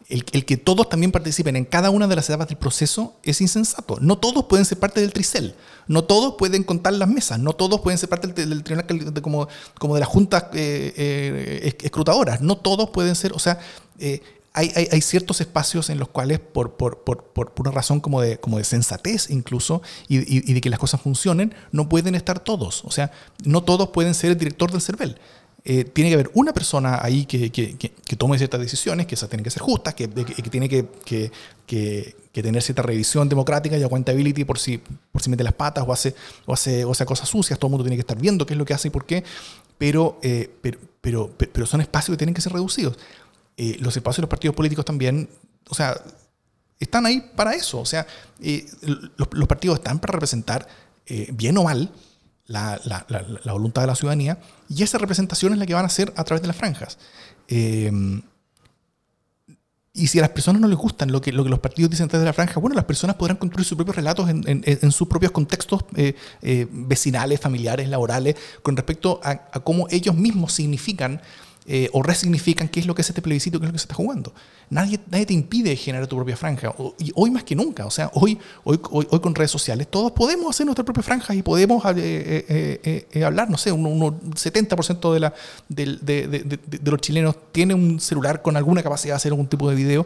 el, 0.09 0.25
el 0.33 0.43
que 0.45 0.57
todos 0.57 0.89
también 0.89 1.13
participen 1.13 1.55
en 1.55 1.63
cada 1.63 1.89
una 1.89 2.07
de 2.07 2.15
las 2.17 2.29
etapas 2.29 2.49
del 2.49 2.57
proceso 2.57 3.15
es 3.23 3.39
insensato. 3.39 3.97
No 4.01 4.17
todos 4.17 4.45
pueden 4.45 4.65
ser 4.65 4.77
parte 4.77 4.99
del 4.99 5.13
tricel. 5.13 5.55
No 5.87 6.03
todos 6.03 6.35
pueden 6.37 6.63
contar 6.65 6.91
las 6.93 7.07
mesas. 7.07 7.39
No 7.39 7.53
todos 7.53 7.79
pueden 7.79 7.97
ser 7.97 8.09
parte 8.09 8.27
del, 8.27 8.49
del 8.49 8.63
tribunal 8.63 9.13
de- 9.13 9.21
como, 9.21 9.47
como 9.79 9.93
de 9.95 10.01
las 10.01 10.09
juntas 10.09 10.43
eh, 10.53 10.93
eh, 10.97 11.73
esc- 11.73 11.85
escrutadoras. 11.85 12.41
No 12.41 12.57
todos 12.57 12.89
pueden 12.89 13.15
ser, 13.15 13.31
o 13.31 13.39
sea, 13.39 13.59
eh, 13.97 14.21
hay, 14.51 14.71
hay- 14.75 14.89
hay 14.91 15.01
ciertos 15.01 15.39
espacios 15.39 15.89
en 15.89 15.97
los 15.99 16.09
cuales, 16.09 16.39
por, 16.39 16.75
por, 16.75 17.03
por- 17.05 17.23
por 17.33 17.53
una 17.61 17.71
razón 17.71 18.01
como 18.01 18.21
de, 18.21 18.37
como 18.39 18.57
de 18.57 18.65
sensatez 18.65 19.29
incluso, 19.29 19.81
y, 20.09 20.17
y- 20.19 20.43
y 20.45 20.53
de 20.53 20.59
que 20.61 20.69
las 20.69 20.79
cosas 20.79 20.99
funcionen, 21.01 21.55
no 21.71 21.87
pueden 21.87 22.13
estar 22.13 22.39
todos. 22.41 22.83
O 22.83 22.91
sea, 22.91 23.11
no 23.45 23.63
todos 23.63 23.89
pueden 23.89 24.13
ser 24.13 24.31
el 24.31 24.37
director 24.37 24.69
del 24.69 24.81
CERVEL. 24.81 25.17
Eh, 25.65 25.85
tiene 25.85 26.09
que 26.09 26.15
haber 26.15 26.29
una 26.33 26.51
persona 26.53 26.99
ahí 27.01 27.25
que, 27.25 27.49
que- 27.49 27.77
que- 27.77 27.91
que 27.91 28.15
tome 28.17 28.37
ciertas 28.37 28.59
decisiones, 28.59 29.07
que 29.07 29.15
esas 29.15 29.29
tienen 29.29 29.45
que 29.45 29.49
ser 29.49 29.61
justas, 29.61 29.93
que, 29.93 30.07
tiene 30.09 30.67
que 30.67 31.31
tener 32.33 32.61
cierta 32.61 32.81
revisión 32.81 33.29
democrática 33.29 33.77
y 33.77 33.83
accountability 33.83 34.43
por 34.43 34.59
si, 34.59 34.77
por 34.79 35.21
si 35.21 35.29
mete 35.29 35.43
las 35.43 35.53
patas 35.53 35.85
o 35.87 35.93
hace, 35.93 36.15
o, 36.45 36.53
hace, 36.53 36.83
o 36.83 36.91
hace 36.91 37.05
cosas 37.05 37.29
sucias. 37.29 37.57
Todo 37.57 37.67
el 37.67 37.71
mundo 37.71 37.83
tiene 37.85 37.95
que 37.95 38.01
estar 38.01 38.17
viendo 38.17 38.45
qué 38.45 38.53
es 38.53 38.57
lo 38.57 38.65
que 38.65 38.73
hace 38.73 38.89
y 38.89 38.91
por 38.91 39.05
qué. 39.05 39.23
Pero, 39.77 40.19
eh, 40.21 40.49
pero, 40.61 40.79
pero, 41.01 41.31
pero 41.37 41.65
son 41.65 41.81
espacios 41.81 42.13
que 42.15 42.17
tienen 42.17 42.33
que 42.35 42.41
ser 42.41 42.51
reducidos. 42.53 42.97
Eh, 43.55 43.77
los 43.79 43.95
espacios 43.95 44.17
de 44.17 44.21
los 44.23 44.29
partidos 44.29 44.55
políticos 44.55 44.83
también, 44.83 45.29
o 45.69 45.75
sea, 45.75 45.95
están 46.79 47.05
ahí 47.05 47.21
para 47.35 47.53
eso. 47.53 47.79
O 47.79 47.85
sea, 47.85 48.05
eh, 48.41 48.65
los, 49.15 49.29
los 49.31 49.47
partidos 49.47 49.77
están 49.77 49.99
para 49.99 50.11
representar, 50.13 50.67
eh, 51.05 51.29
bien 51.33 51.57
o 51.57 51.63
mal, 51.63 51.91
la, 52.45 52.79
la- 52.85 53.05
la- 53.07 53.53
voluntad 53.53 53.81
de 53.83 53.87
la 53.87 53.95
ciudadanía 53.95 54.39
y 54.69 54.83
esa 54.83 54.97
representación 54.97 55.53
es 55.53 55.59
la 55.59 55.65
que 55.65 55.73
van 55.73 55.83
a 55.83 55.87
hacer 55.87 56.13
a 56.15 56.23
través 56.23 56.41
de 56.41 56.47
las 56.47 56.57
franjas. 56.57 56.97
Eh, 57.47 57.91
y 59.95 60.07
si 60.07 60.17
a 60.17 60.21
las 60.21 60.31
personas 60.31 60.59
no 60.59 60.67
les 60.67 60.77
gustan 60.77 61.11
lo 61.11 61.21
que, 61.21 61.31
lo 61.31 61.43
que 61.43 61.51
los 61.51 61.59
partidos 61.59 61.91
dicen 61.91 62.07
desde 62.07 62.25
la 62.25 62.33
franja, 62.33 62.59
bueno, 62.59 62.75
las 62.75 62.85
personas 62.85 63.15
podrán 63.15 63.37
construir 63.37 63.63
sus 63.65 63.75
propios 63.75 63.95
relatos 63.95 64.27
en, 64.27 64.43
en- 64.47 64.91
sus 64.91 65.07
propios 65.07 65.31
contextos 65.31 65.85
eh, 65.95 66.15
eh, 66.41 66.67
vecinales, 66.71 67.39
familiares, 67.39 67.87
laborales, 67.89 68.35
con 68.63 68.75
respecto 68.75 69.19
a 69.23 69.35
cómo 69.63 69.85
ellos 69.91 70.15
mismos 70.15 70.51
significan 70.53 71.21
eh, 71.65 71.89
o 71.93 72.03
resignifican 72.03 72.67
qué 72.67 72.81
es 72.81 72.85
lo 72.85 72.93
que 72.93 73.01
es 73.03 73.09
este 73.09 73.21
plebiscito, 73.21 73.59
qué 73.59 73.65
es 73.65 73.69
lo 73.69 73.73
que 73.73 73.79
se 73.79 73.83
está 73.85 73.95
jugando. 73.95 74.33
Nadie, 74.69 74.99
nadie 75.09 75.25
te 75.25 75.33
impide 75.33 75.75
generar 75.77 76.07
tu 76.07 76.15
propia 76.17 76.35
franja. 76.35 76.73
Y 76.99 77.11
hoy 77.15 77.31
más 77.31 77.43
que 77.43 77.55
nunca, 77.55 77.85
o 77.85 77.91
sea, 77.91 78.11
hoy, 78.15 78.37
hoy, 78.65 78.79
hoy, 78.91 79.05
con 79.21 79.33
redes 79.33 79.51
sociales, 79.51 79.87
todos 79.89 80.11
podemos 80.11 80.49
hacer 80.49 80.65
nuestra 80.65 80.83
propia 80.83 81.03
franja 81.03 81.33
y 81.33 81.41
podemos 81.41 81.83
eh, 81.85 82.45
eh, 82.49 83.07
eh, 83.13 83.23
hablar, 83.23 83.49
no 83.49 83.57
sé, 83.57 83.71
un, 83.71 83.85
un 83.85 84.01
70% 84.31 85.13
de, 85.13 85.19
la, 85.19 85.33
de, 85.69 85.97
de- 86.01 86.27
de- 86.27 86.91
los 86.91 86.99
chilenos 86.99 87.35
tiene 87.51 87.73
un 87.73 87.99
celular 87.99 88.41
con 88.41 88.57
alguna 88.57 88.83
capacidad 88.83 89.13
de 89.13 89.17
hacer 89.17 89.31
algún 89.31 89.47
tipo 89.47 89.69
de 89.69 89.75
video 89.75 90.05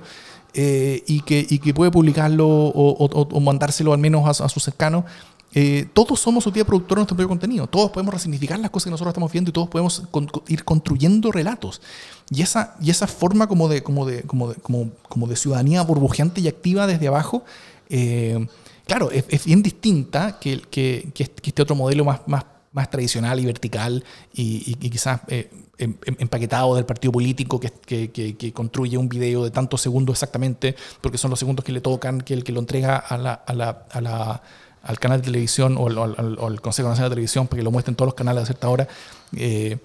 y, 0.54 1.22
que, 1.22 1.46
y 1.50 1.60
que 1.60 1.74
puede 1.74 1.92
publicarlo 1.92 2.48
o, 2.48 3.40
mandárselo 3.42 3.94
al 3.94 4.00
menos 4.00 4.42
a 4.42 4.50
sus 4.50 4.64
cercanos. 4.64 5.06
Eh, 5.54 5.88
todos 5.94 6.20
somos 6.20 6.44
su 6.44 6.52
día 6.52 6.66
productor 6.66 6.98
de 6.98 7.00
nuestro 7.02 7.16
propio 7.16 7.30
contenido. 7.30 7.68
Todos 7.68 7.90
podemos 7.92 8.14
resignificar 8.14 8.60
las 8.60 8.70
cosas 8.70 8.86
que 8.86 8.92
nosotros 8.92 9.12
estamos 9.12 9.32
viendo 9.32 9.50
y 9.50 9.54
todos 9.54 9.70
podemos 9.70 10.04
con- 10.12 10.28
con- 10.28 10.44
ir 10.48 10.64
construyendo 10.64 11.32
relatos. 11.32 11.82
Y 12.30 12.42
esa, 12.42 12.76
y 12.82 12.90
esa 12.90 13.08
forma 13.08 13.48
como 13.48 13.68
de, 13.70 13.82
como, 13.82 14.06
de, 14.06 14.24
como, 14.24 14.50
de, 14.50 14.56
como, 14.56 14.92
como 15.08 15.28
de 15.28 15.36
ciudadanía 15.36 15.82
burbujeante 15.84 16.42
y 16.42 16.48
activa 16.48 16.86
desde 16.86 17.08
abajo, 17.08 17.44
eh, 17.90 18.46
claro, 18.86 19.10
es, 19.12 19.26
es 19.30 19.46
bien 19.46 19.64
distinta 19.64 20.38
que, 20.40 20.60
que, 20.62 21.10
que 21.14 21.32
este 21.42 21.62
otro 21.62 21.76
modelo 21.76 22.04
más, 22.04 22.20
más, 22.28 22.44
más 22.74 22.90
tradicional 22.92 23.40
y 23.40 23.46
vertical 23.46 24.04
y, 24.34 24.44
y- 24.72 24.78
y 24.86 24.90
quizás 24.90 25.22
eh, 25.30 25.50
em- 25.78 25.96
em- 26.06 26.16
empaquetado 26.20 26.76
del 26.76 26.86
partido 26.86 27.14
político 27.14 27.60
que- 27.60 27.72
que- 28.12 28.36
que 28.36 28.54
construye 28.54 28.98
un 28.98 29.08
video 29.10 29.46
de 29.46 29.52
tantos 29.52 29.82
segundos 29.82 30.16
exactamente, 30.18 30.76
porque 31.02 31.18
son 31.18 31.30
los 31.32 31.40
segundos 31.40 31.64
que 31.66 31.72
le 31.72 31.80
tocan, 31.82 32.20
que 32.22 32.34
el 32.34 32.44
que 32.44 32.52
lo 32.52 32.60
entrega 32.60 32.98
a 32.98 33.18
la, 33.18 33.34
a 33.34 33.54
la- 33.54 33.86
a 33.90 34.02
la- 34.02 34.42
al 34.88 35.00
canal 35.00 35.20
de 35.22 35.26
televisión 35.26 35.76
o 35.78 35.88
al, 35.88 36.62
Consejo 36.62 36.90
Nacional 36.90 37.10
de 37.10 37.16
Televisión 37.16 37.48
para 37.48 37.60
que 37.60 37.64
lo 37.64 37.72
muestren 37.72 37.96
todos 37.96 38.08
los 38.08 38.16
canales 38.16 38.44
a 38.44 38.46
cierta 38.46 38.70
hora. 38.70 38.88
eh, 39.36 39.78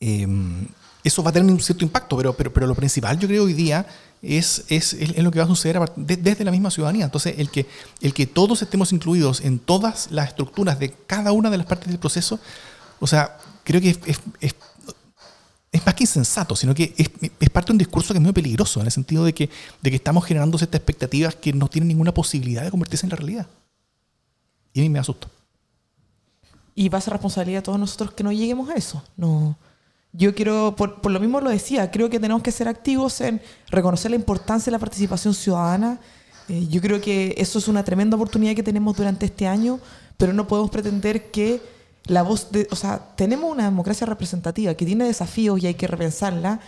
eh, 0.00 0.26
eso 1.02 1.22
va 1.22 1.28
a 1.30 1.32
tener 1.34 1.52
un 1.52 1.60
cierto 1.60 1.84
impacto, 1.84 2.16
pero, 2.16 2.32
pero, 2.34 2.50
pero 2.52 2.66
lo 2.66 2.74
principal 2.74 3.18
yo 3.18 3.28
creo 3.28 3.44
hoy 3.44 3.52
día 3.52 3.86
es, 4.22 4.64
es, 4.70 4.94
es 4.94 5.18
lo 5.22 5.30
que 5.30 5.38
va 5.38 5.44
a 5.44 5.48
suceder 5.48 5.76
a 5.76 5.84
de- 5.96 6.16
desde 6.16 6.44
la 6.44 6.50
misma 6.50 6.70
ciudadanía. 6.70 7.04
Entonces, 7.04 7.34
el 7.38 7.50
que, 7.50 7.66
el 8.00 8.14
que 8.14 8.26
todos 8.26 8.62
estemos 8.62 8.90
incluidos 8.92 9.42
en 9.42 9.58
todas 9.58 10.10
las 10.10 10.28
estructuras 10.28 10.78
de 10.78 10.94
cada 11.06 11.32
una 11.32 11.50
de 11.50 11.58
las 11.58 11.66
partes 11.66 11.88
del 11.88 11.98
proceso, 11.98 12.40
o 13.00 13.06
sea, 13.06 13.36
creo 13.64 13.82
que 13.82 13.90
es, 13.90 13.98
es- 14.40 14.54
más 15.84 15.94
que 15.94 16.04
insensato, 16.04 16.56
sino 16.56 16.74
que 16.74 16.94
es, 16.96 17.10
es 17.38 17.50
parte 17.50 17.66
de 17.66 17.72
un 17.72 17.78
discurso 17.78 18.14
que 18.14 18.18
es 18.18 18.22
muy 18.22 18.32
peligroso, 18.32 18.80
en 18.80 18.86
el 18.86 18.92
sentido 18.92 19.24
de 19.26 19.34
que, 19.34 19.50
de 19.82 19.90
que 19.90 19.96
estamos 19.96 20.24
generando 20.24 20.56
ciertas 20.56 20.78
expectativas 20.78 21.34
que 21.34 21.52
no 21.52 21.68
tienen 21.68 21.88
ninguna 21.88 22.14
posibilidad 22.14 22.62
de 22.62 22.70
convertirse 22.70 23.04
en 23.04 23.10
la 23.10 23.16
realidad. 23.16 23.46
Y 24.74 24.80
a 24.80 24.82
mí 24.82 24.90
me 24.90 24.98
asusta. 24.98 25.28
Y 26.74 26.88
va 26.88 26.98
a 26.98 27.00
ser 27.00 27.12
responsabilidad 27.12 27.58
de 27.58 27.62
todos 27.62 27.78
nosotros 27.78 28.12
que 28.12 28.24
no 28.24 28.32
lleguemos 28.32 28.68
a 28.68 28.74
eso. 28.74 29.02
No. 29.16 29.56
Yo 30.12 30.34
quiero, 30.34 30.74
por, 30.76 31.00
por 31.00 31.12
lo 31.12 31.20
mismo 31.20 31.40
lo 31.40 31.48
decía, 31.48 31.90
creo 31.90 32.10
que 32.10 32.20
tenemos 32.20 32.42
que 32.42 32.52
ser 32.52 32.68
activos 32.68 33.20
en 33.20 33.40
reconocer 33.68 34.10
la 34.10 34.16
importancia 34.16 34.66
de 34.66 34.72
la 34.72 34.78
participación 34.78 35.32
ciudadana. 35.32 36.00
Eh, 36.48 36.66
yo 36.68 36.80
creo 36.80 37.00
que 37.00 37.34
eso 37.38 37.58
es 37.58 37.68
una 37.68 37.84
tremenda 37.84 38.16
oportunidad 38.16 38.54
que 38.54 38.62
tenemos 38.62 38.96
durante 38.96 39.26
este 39.26 39.46
año, 39.46 39.78
pero 40.16 40.32
no 40.32 40.46
podemos 40.46 40.70
pretender 40.70 41.30
que 41.30 41.60
la 42.06 42.22
voz 42.22 42.50
de, 42.50 42.68
o 42.70 42.76
sea, 42.76 43.14
tenemos 43.16 43.50
una 43.50 43.64
democracia 43.64 44.06
representativa 44.06 44.74
que 44.74 44.84
tiene 44.84 45.04
desafíos 45.04 45.62
y 45.62 45.68
hay 45.68 45.74
que 45.74 45.86
repensarla, 45.86 46.60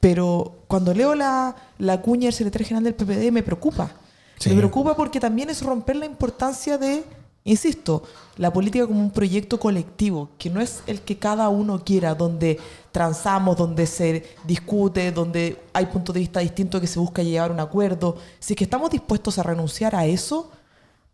pero 0.00 0.58
cuando 0.66 0.92
leo 0.92 1.14
la, 1.14 1.56
la 1.78 2.00
cuña 2.02 2.24
del 2.24 2.34
secretario 2.34 2.66
general 2.66 2.84
del 2.84 2.94
PPD 2.94 3.32
me 3.32 3.42
preocupa. 3.42 3.92
Sí. 4.38 4.50
Me 4.50 4.56
preocupa 4.56 4.94
porque 4.94 5.20
también 5.20 5.48
es 5.48 5.62
romper 5.62 5.96
la 5.96 6.06
importancia 6.06 6.76
de, 6.76 7.04
insisto, 7.44 8.02
la 8.36 8.52
política 8.52 8.86
como 8.86 9.00
un 9.00 9.10
proyecto 9.10 9.60
colectivo, 9.60 10.30
que 10.38 10.48
no 10.50 10.60
es 10.60 10.82
el 10.86 11.02
que 11.02 11.18
cada 11.18 11.48
uno 11.50 11.84
quiera, 11.84 12.14
donde 12.14 12.58
transamos, 12.90 13.56
donde 13.56 13.86
se 13.86 14.24
discute, 14.46 15.12
donde 15.12 15.60
hay 15.72 15.86
puntos 15.86 16.14
de 16.14 16.20
vista 16.20 16.40
distintos 16.40 16.80
que 16.80 16.86
se 16.86 16.98
busca 16.98 17.22
llegar 17.22 17.50
a 17.50 17.54
un 17.54 17.60
acuerdo. 17.60 18.16
Si 18.40 18.54
es 18.54 18.56
que 18.56 18.64
estamos 18.64 18.90
dispuestos 18.90 19.38
a 19.38 19.42
renunciar 19.42 19.94
a 19.94 20.06
eso, 20.06 20.50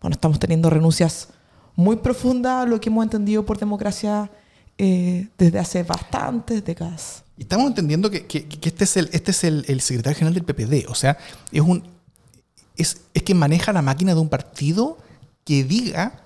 bueno, 0.01 0.15
estamos 0.15 0.39
teniendo 0.39 0.71
renuncias 0.71 1.29
muy 1.77 1.97
profundas 1.97 2.63
a 2.65 2.67
lo 2.67 2.81
que 2.81 2.89
hemos 2.89 3.05
entendido 3.05 3.45
por 3.45 3.59
democracia 3.59 4.31
eh, 4.79 5.29
desde 5.37 5.59
hace 5.59 5.83
bastantes 5.83 6.65
décadas. 6.65 7.23
Y 7.37 7.43
estamos 7.43 7.67
entendiendo 7.67 8.11
que, 8.11 8.27
que- 8.27 8.47
que 8.47 8.69
este 8.69 8.85
es, 8.85 8.97
el, 8.97 9.11
este 9.13 9.31
es 9.31 9.45
el, 9.45 9.65
el 9.69 9.81
secretario 9.81 10.19
general 10.19 10.35
del 10.35 10.45
PPD. 10.45 10.89
O 10.91 10.95
sea, 10.95 11.19
es 11.53 11.61
un 11.61 11.83
es, 12.77 13.03
es 13.15 13.23
que 13.23 13.35
maneja 13.35 13.73
la 13.73 13.83
máquina 13.83 14.15
de 14.15 14.21
un 14.21 14.29
partido 14.29 14.97
que 15.45 15.65
diga 15.65 16.25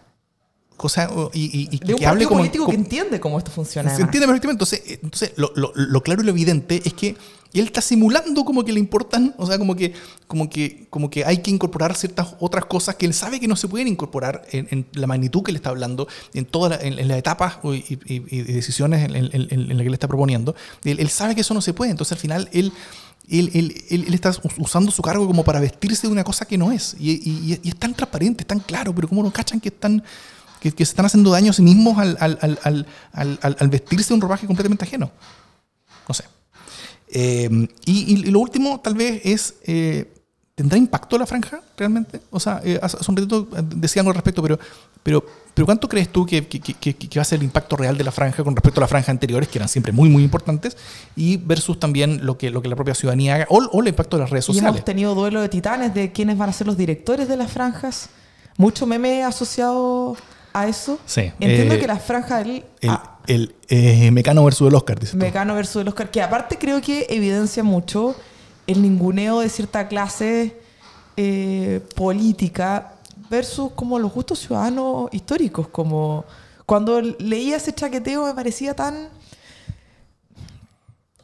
cosas 0.77 1.09
o- 1.13 1.31
y, 1.33 1.45
y- 1.45 1.69
y 1.77 1.79
De 1.79 1.95
un 1.95 1.99
que 2.01 2.07
hable 2.07 2.25
partido 2.25 2.29
como, 2.29 2.41
político 2.41 2.67
que 2.69 2.75
entiende 2.75 3.21
cómo 3.21 3.39
esto 3.39 3.51
funciona. 3.53 3.89
se 3.91 3.95
además. 3.95 4.09
entiende 4.09 4.27
perfectamente. 4.27 4.65
Entonces, 4.65 4.83
eh, 4.91 4.99
entonces 5.03 5.33
lo, 5.37 5.53
lo- 5.55 5.73
lo 5.75 6.03
claro 6.03 6.23
y 6.23 6.25
lo 6.25 6.31
evidente 6.31 6.83
es 6.85 6.93
que 6.95 7.17
él 7.53 7.67
está 7.67 7.81
simulando 7.81 8.45
como 8.45 8.65
que 8.65 8.73
le 8.73 8.81
importan, 8.81 9.33
o 9.39 9.47
sea, 9.47 9.57
como 9.59 9.77
que, 9.77 9.93
como 10.27 10.51
que, 10.51 10.89
como 10.91 11.09
que 11.09 11.25
hay 11.25 11.39
que 11.39 11.53
incorporar 11.53 11.95
ciertas 11.95 12.35
otras 12.41 12.65
cosas 12.65 12.97
que 12.97 13.07
él 13.07 13.15
sabe 13.15 13.39
que 13.39 13.47
no 13.47 13.55
se 13.55 13.69
pueden 13.69 13.87
incorporar 13.87 14.45
en, 14.51 14.67
en 14.73 14.87
la 14.95 15.07
magnitud 15.07 15.45
que 15.45 15.53
le 15.53 15.59
está 15.59 15.71
hablando, 15.71 16.09
en 16.35 16.45
todas 16.47 16.71
la- 16.81 16.85
en, 16.87 16.99
en 16.99 17.07
las 17.07 17.19
etapas 17.19 17.59
y, 17.63 17.97
y- 18.13 18.43
decisiones 18.43 19.09
en 19.09 19.69
las 19.69 19.79
que 19.85 19.91
le 19.91 19.95
está 19.95 20.09
proponiendo. 20.09 20.57
Él, 20.83 20.99
él 20.99 21.09
sabe 21.09 21.37
que 21.37 21.43
eso 21.43 21.55
no 21.55 21.61
se 21.61 21.73
puede. 21.73 21.93
Entonces, 21.93 22.11
al 22.13 22.19
final, 22.19 22.49
él. 22.53 22.73
Él, 23.29 23.51
él- 23.55 23.85
él- 23.91 24.05
él 24.07 24.15
está 24.15 24.31
us- 24.31 24.41
usando 24.59 24.91
su 24.91 25.01
cargo 25.03 25.27
como 25.27 25.45
para 25.45 25.61
vestirse 25.61 26.07
de 26.07 26.13
una 26.13 26.25
cosa 26.25 26.45
que 26.47 26.59
no 26.59 26.73
es. 26.73 26.95
Y, 26.99 27.13
y- 27.13 27.59
y 27.63 27.69
es 27.69 27.77
tan 27.77 27.95
transparente, 27.95 28.43
es 28.43 28.47
tan 28.47 28.61
claro, 28.61 28.95
pero 28.95 29.09
¿cómo 29.09 29.23
no 29.23 29.33
cachan 29.33 29.61
que 29.61 29.69
están 29.71 30.03
que, 30.61 30.71
se 30.71 30.83
están 30.85 31.05
haciendo 31.05 31.31
daño 31.31 31.51
a 31.51 31.55
sí 31.55 31.61
mismos 31.61 31.99
al, 31.99 32.17
al- 32.21 32.87
al- 33.13 33.69
vestirse 33.69 34.09
de 34.09 34.15
un 34.15 34.21
ropaje 34.23 34.47
completamente 34.47 34.85
ajeno. 34.87 35.11
No 36.09 36.15
sé. 36.15 36.25
Eh, 37.09 37.69
y, 37.85 38.13
y 38.15 38.17
lo 38.31 38.39
último, 38.41 38.81
tal 38.81 38.95
vez, 38.95 39.21
es. 39.25 39.55
eh, 39.65 40.11
¿Tendrá 40.55 40.79
impacto 40.79 41.19
la 41.19 41.27
franja 41.27 41.61
realmente? 41.77 42.21
O 42.31 42.39
sea, 42.39 42.61
eh, 42.65 42.79
hace 42.81 42.97
un 43.09 43.17
ratito 43.17 43.49
eh, 43.57 43.63
decía 43.75 44.03
algo 44.03 44.11
al 44.11 44.15
respecto, 44.15 44.41
pero, 44.41 44.57
pero, 45.03 45.25
pero 45.53 45.67
¿cuánto 45.67 45.89
crees 45.89 46.11
tú 46.11 46.25
que, 46.25 46.47
que- 46.47 46.61
que- 46.61 46.75
que- 46.75 46.95
que 46.95 47.19
va 47.19 47.23
a 47.23 47.25
ser 47.25 47.41
el 47.41 47.45
impacto 47.45 47.75
real 47.77 47.99
de 47.99 48.05
la 48.05 48.13
franja 48.13 48.45
con 48.45 48.55
respecto 48.55 48.79
a 48.79 48.83
las 48.83 48.91
franjas 48.91 49.09
anteriores, 49.09 49.49
que 49.49 49.59
eran 49.59 49.69
siempre 49.69 49.91
muy, 49.93 50.09
muy 50.09 50.23
importantes, 50.23 50.77
y 51.17 51.39
versus 51.39 51.81
también 51.81 52.25
lo 52.25 52.39
que, 52.39 52.51
lo 52.51 52.63
que 52.63 52.69
la 52.69 52.77
propia 52.77 52.95
ciudadanía 52.95 53.35
haga, 53.35 53.47
o, 53.49 53.65
o 53.65 53.81
el 53.83 53.89
impacto 53.89 54.17
de 54.17 54.21
las 54.23 54.31
redes 54.31 54.45
Y 54.45 54.47
sociales? 54.47 54.69
hemos 54.77 54.85
tenido 54.85 55.15
duelo 55.17 55.41
de 55.41 55.49
titanes 55.49 55.93
de 55.93 56.13
quiénes 56.13 56.39
van 56.39 56.51
a 56.51 56.53
ser 56.53 56.69
los 56.69 56.77
directores 56.77 57.27
de 57.27 57.37
las 57.37 57.51
franjas. 57.51 58.11
Mucho 58.57 58.87
meme 58.87 59.25
asociado 59.25 60.17
a 60.53 60.69
eso. 60.69 61.01
Sí. 61.05 61.33
Entiendo 61.41 61.75
Eh, 61.75 61.81
que 61.81 61.89
la 61.89 61.99
franja 61.99 62.39
del 62.39 62.65
El, 62.81 62.91
ah, 62.91 63.19
el, 63.27 63.57
eh, 63.69 64.13
Mecano 64.13 64.45
versus 64.45 64.69
el 64.69 64.75
Oscar, 64.77 65.01
dices 65.01 65.19
tú. 65.19 65.25
Mecano 65.25 65.57
versus 65.57 65.83
el 65.83 65.89
Oscar, 65.89 66.13
que 66.13 66.23
aparte 66.23 66.57
creo 66.59 66.81
que 66.81 67.07
evidencia 67.11 67.65
mucho 67.65 68.15
el 68.67 68.83
ninguneo 68.83 69.41
de 69.41 69.49
cierta 69.49 69.89
clase 69.89 70.61
eh, 71.17 71.81
política 71.95 72.95
versus 73.31 73.73
como 73.73 73.99
los 73.99 74.13
gustos 74.13 74.39
ciudadanos 74.41 75.09
históricos. 75.13 75.69
Como 75.69 76.25
cuando 76.67 77.01
leía 77.01 77.57
ese 77.57 77.75
chaqueteo 77.75 78.27
me 78.27 78.35
parecía 78.35 78.75
tan 78.75 79.09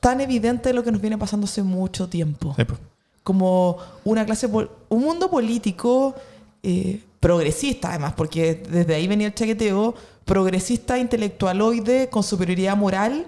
tan 0.01 0.21
evidente 0.21 0.73
lo 0.73 0.83
que 0.83 0.93
nos 0.93 1.01
viene 1.01 1.19
pasando 1.19 1.45
hace 1.45 1.63
mucho 1.63 2.09
tiempo 2.09 2.55
Sí, 2.57 2.65
pues. 2.65 2.81
como 3.23 3.77
una 4.05 4.25
clase, 4.25 4.47
un 4.47 4.69
mundo 5.03 5.31
político 5.31 6.15
eh, 6.63 7.03
progresista, 7.21 7.91
además, 7.91 8.15
porque 8.17 8.55
desde 8.55 8.95
ahí 8.95 9.07
venía 9.07 9.27
el 9.27 9.35
chaqueteo, 9.35 9.95
progresista, 10.25 10.99
intelectualoide, 10.99 12.09
con 12.09 12.23
superioridad 12.23 12.77
moral, 12.79 13.27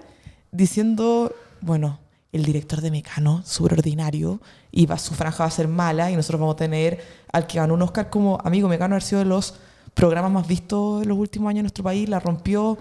diciendo, 0.51 1.35
bueno, 1.61 1.99
el 2.33 2.45
director 2.45 2.81
de 2.81 2.91
Mecano, 2.91 3.43
superordinario, 3.45 4.41
y 4.71 4.87
va, 4.87 4.99
su 4.99 5.15
franja 5.15 5.45
va 5.45 5.49
a 5.49 5.51
ser 5.51 5.69
mala, 5.69 6.11
y 6.11 6.17
nosotros 6.17 6.41
vamos 6.41 6.55
a 6.55 6.59
tener 6.59 7.05
al 7.31 7.47
que 7.47 7.59
ganó 7.59 7.75
un 7.75 7.83
Oscar 7.83 8.09
como 8.09 8.39
amigo 8.43 8.69
Mecano, 8.69 8.95
haber 8.95 9.03
sido 9.03 9.19
de 9.19 9.27
los 9.27 9.55
programas 9.95 10.33
más 10.33 10.47
vistos 10.47 11.03
en 11.03 11.09
los 11.11 11.19
últimos 11.19 11.51
años 11.51 11.59
en 11.59 11.65
nuestro 11.65 11.85
país, 11.85 12.09
la 12.09 12.21
rompió. 12.21 12.79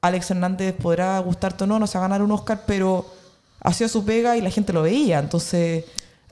Alex 0.00 0.32
Hernández 0.32 0.74
podrá 0.74 1.18
gustarte 1.20 1.64
o 1.64 1.66
no, 1.66 1.78
no 1.78 1.86
se 1.86 1.96
va 1.98 2.02
ganar 2.02 2.22
un 2.22 2.32
Oscar, 2.32 2.64
pero 2.66 3.06
hacía 3.60 3.88
su 3.88 4.04
pega 4.04 4.36
y 4.36 4.40
la 4.40 4.50
gente 4.50 4.72
lo 4.72 4.82
veía, 4.82 5.20
entonces... 5.20 5.84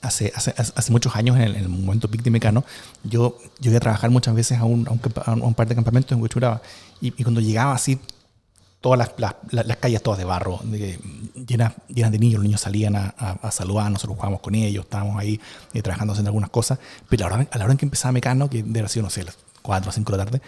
hace, 0.03 0.33
hace, 0.35 0.53
hace 0.57 0.93
muchos 0.93 1.15
años, 1.15 1.37
en 1.37 1.43
el, 1.43 1.55
en 1.55 1.63
el 1.63 1.69
momento 1.69 2.09
pic 2.09 2.23
de 2.23 2.31
Mecano, 2.31 2.65
yo 3.05 3.39
llegué 3.61 3.77
a 3.77 3.81
trabajar 3.81 4.11
muchas 4.11 4.35
veces 4.35 4.59
a 4.59 4.65
un, 4.65 4.89
a 4.89 5.33
un, 5.33 5.55
par 5.55 5.69
de 5.69 5.77
campamentos 5.77 6.11
en 6.11 6.21
Huechuraba. 6.21 6.63
Y 7.01 7.11
cuando 7.23 7.41
llegaba 7.41 7.75
así, 7.75 8.01
todas 8.81 8.99
las, 8.99 9.35
las, 9.51 9.77
calles 9.79 10.03
todas 10.03 10.19
de 10.19 10.25
barro, 10.25 10.61
de- 10.65 10.99
llenas, 11.47 11.73
llenas 11.89 12.13
de 12.13 12.19
niños, 12.19 12.35
los 12.35 12.45
niños 12.45 12.61
salían 12.61 12.95
a, 12.97 13.15
a, 13.19 13.33
a 13.33 13.51
saludar, 13.51 13.91
nosotros 13.91 14.17
jugábamos 14.17 14.41
con 14.41 14.55
ellos, 14.55 14.85
estábamos 14.85 15.19
ahí 15.19 15.41
eh, 15.73 15.83
trabajando 15.83 16.13
haciendo 16.13 16.29
algunas 16.29 16.51
cosas. 16.51 16.79
Pero 17.09 17.27
a 17.27 17.31
la, 17.31 17.47
hora, 17.53 17.73
en 17.73 17.79
que 17.79 17.85
empezaba 17.87 18.13
Mecano, 18.13 18.49
que 18.51 18.63
debe 18.63 18.81
haber 18.81 18.91
sido, 18.91 19.05
no 19.05 19.11
sé, 19.11 19.25
las 19.25 19.37
4 19.63 19.89
o 19.89 19.93
5 19.93 20.13
de 20.13 20.19
la 20.19 20.25
tarde, 20.25 20.43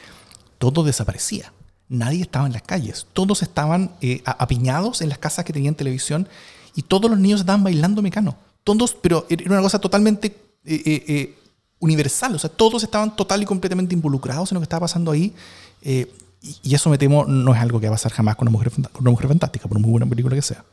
todo 0.58 0.84
desaparecía. 0.84 1.52
Nadie 1.88 2.22
estaba 2.22 2.46
en 2.46 2.52
las 2.52 2.62
calles. 2.62 3.06
Todos 3.12 3.42
estaban 3.42 3.92
eh, 4.00 4.22
apiñados 4.24 5.00
en 5.00 5.08
las 5.08 5.18
casas 5.18 5.44
que 5.44 5.52
tenían 5.52 5.74
televisión 5.74 6.28
y 6.74 6.82
todos 6.82 7.10
los 7.10 7.18
niños 7.18 7.40
estaban 7.40 7.64
bailando 7.64 8.02
mecano. 8.02 8.36
Todos, 8.62 8.94
pero 8.94 9.26
era 9.30 9.50
una 9.50 9.62
cosa 9.62 9.78
totalmente 9.78 10.36
eh, 10.66 11.34
universal. 11.78 12.34
O 12.34 12.38
sea, 12.38 12.50
todos 12.50 12.82
estaban 12.82 13.16
total 13.16 13.42
y 13.42 13.46
completamente 13.46 13.94
involucrados 13.94 14.52
en 14.52 14.56
lo 14.56 14.60
que 14.60 14.64
estaba 14.64 14.80
pasando 14.80 15.10
ahí. 15.10 15.32
Y, 16.42 16.56
y 16.62 16.74
eso 16.74 16.90
me 16.90 16.98
temo 16.98 17.24
no 17.24 17.54
es 17.54 17.60
algo 17.60 17.80
que 17.80 17.86
va 17.86 17.94
a 17.94 17.96
pasar 17.96 18.12
jamás 18.12 18.36
con 18.36 18.48
una 18.48 18.52
mujer, 18.52 18.70
con 18.70 19.02
una 19.02 19.10
mujer 19.10 19.28
fantástica, 19.28 19.68
por 19.68 19.78
muy 19.78 19.90
buena 19.90 20.06
película 20.06 20.34
que 20.34 20.42
sea. 20.42 20.64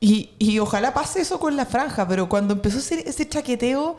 Y, 0.00 0.30
y 0.38 0.58
ojalá 0.58 0.94
pase 0.94 1.20
eso 1.20 1.38
con 1.38 1.56
la 1.56 1.66
franja, 1.66 2.08
pero 2.08 2.28
cuando 2.28 2.54
empezó 2.54 2.78
ese, 2.78 3.08
ese 3.08 3.28
chaqueteo, 3.28 3.96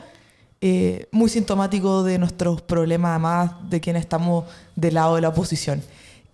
eh, 0.60 1.06
muy 1.12 1.28
sintomático 1.28 2.02
de 2.02 2.18
nuestros 2.18 2.62
problemas, 2.62 3.10
además 3.10 3.52
de 3.68 3.80
quienes 3.80 4.02
estamos 4.02 4.44
del 4.76 4.94
lado 4.94 5.16
de 5.16 5.20
la 5.20 5.28
oposición. 5.28 5.82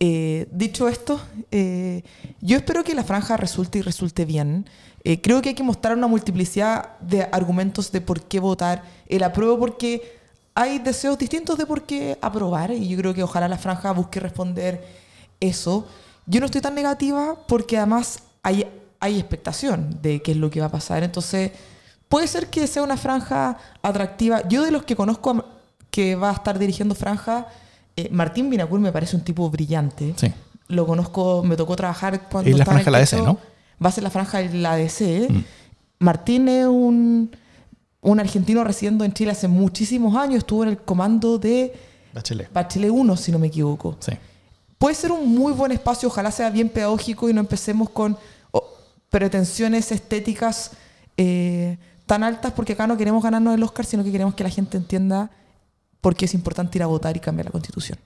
Eh, 0.00 0.46
dicho 0.52 0.86
esto, 0.86 1.20
eh, 1.50 2.02
yo 2.40 2.56
espero 2.56 2.84
que 2.84 2.94
la 2.94 3.04
franja 3.04 3.36
resulte 3.36 3.78
y 3.78 3.82
resulte 3.82 4.24
bien. 4.24 4.66
Eh, 5.02 5.20
creo 5.20 5.42
que 5.42 5.50
hay 5.50 5.54
que 5.54 5.62
mostrar 5.62 5.96
una 5.96 6.06
multiplicidad 6.06 6.98
de 7.00 7.22
argumentos 7.22 7.90
de 7.90 8.00
por 8.00 8.22
qué 8.22 8.40
votar 8.40 8.84
el 9.08 9.22
apruebo, 9.22 9.58
porque 9.58 10.17
hay 10.58 10.80
deseos 10.80 11.16
distintos 11.16 11.56
de 11.56 11.66
por 11.66 11.82
qué 11.82 12.18
aprobar, 12.20 12.72
y 12.72 12.88
yo 12.88 12.98
creo 12.98 13.14
que 13.14 13.22
ojalá 13.22 13.46
la 13.46 13.58
franja 13.58 13.92
busque 13.92 14.18
responder 14.18 14.84
eso. 15.38 15.86
Yo 16.26 16.40
no 16.40 16.46
estoy 16.46 16.60
tan 16.60 16.74
negativa 16.74 17.36
porque 17.46 17.76
además 17.76 18.24
hay, 18.42 18.66
hay 18.98 19.20
expectación 19.20 20.00
de 20.02 20.20
qué 20.20 20.32
es 20.32 20.36
lo 20.36 20.50
que 20.50 20.58
va 20.58 20.66
a 20.66 20.70
pasar. 20.70 21.04
Entonces, 21.04 21.52
puede 22.08 22.26
ser 22.26 22.48
que 22.48 22.66
sea 22.66 22.82
una 22.82 22.96
franja 22.96 23.56
atractiva. 23.82 24.48
Yo 24.48 24.64
de 24.64 24.72
los 24.72 24.82
que 24.82 24.96
conozco 24.96 25.44
que 25.92 26.16
va 26.16 26.30
a 26.30 26.32
estar 26.32 26.58
dirigiendo 26.58 26.96
franja, 26.96 27.46
eh, 27.94 28.08
Martín 28.10 28.50
Binacur 28.50 28.80
me 28.80 28.90
parece 28.90 29.14
un 29.14 29.22
tipo 29.22 29.48
brillante. 29.48 30.14
Sí. 30.16 30.32
Lo 30.66 30.88
conozco, 30.88 31.44
me 31.44 31.54
tocó 31.54 31.76
trabajar 31.76 32.28
cuando 32.28 32.50
Es 32.50 32.58
la 32.58 32.64
franja 32.64 32.86
de 32.86 32.90
la 32.90 32.98
DC. 32.98 33.22
¿no? 33.22 33.38
Va 33.82 33.90
a 33.90 33.92
ser 33.92 34.02
la 34.02 34.10
franja 34.10 34.38
de 34.38 34.52
la 34.54 34.74
DC. 34.74 35.28
Mm. 35.30 35.44
Martín 36.00 36.48
es 36.48 36.66
un, 36.66 37.30
un 38.00 38.20
argentino 38.20 38.62
residiendo 38.64 39.04
en 39.04 39.12
Chile 39.12 39.32
hace 39.32 39.48
muchísimos 39.48 40.16
años. 40.16 40.38
Estuvo 40.38 40.62
en 40.62 40.70
el 40.70 40.78
comando 40.78 41.38
de 41.38 41.74
Bachelet. 42.14 42.52
Bachelet 42.52 42.90
1, 42.90 43.16
si 43.16 43.32
no 43.32 43.38
me 43.38 43.48
equivoco 43.48 43.96
Sí. 44.00 44.12
puede 44.78 44.94
ser 44.94 45.12
un 45.12 45.34
muy 45.34 45.52
buen 45.52 45.72
espacio, 45.72 46.08
ojalá 46.08 46.30
sea 46.30 46.50
bien 46.50 46.68
pedagógico 46.68 47.28
y 47.28 47.32
no 47.34 47.40
empecemos 47.40 47.90
con 47.90 48.16
oh, 48.52 48.64
pretensiones 49.10 49.92
estéticas 49.92 50.72
eh, 51.16 51.76
tan 52.06 52.22
altas 52.22 52.52
porque 52.52 52.72
acá 52.72 52.86
no 52.86 52.96
queremos 52.96 53.22
ganarnos 53.22 53.54
el 53.54 53.62
Oscar, 53.62 53.84
sino 53.84 54.02
que 54.04 54.10
queremos 54.12 54.34
que 54.34 54.44
la 54.44 54.50
gente 54.50 54.76
entienda 54.78 55.30
por 56.00 56.14
qué 56.14 56.24
es 56.24 56.34
importante 56.34 56.78
ir 56.78 56.82
a 56.82 56.86
votar 56.86 57.16
y 57.16 57.20
cambiar 57.20 57.46
la 57.46 57.52
constitución. 57.52 57.98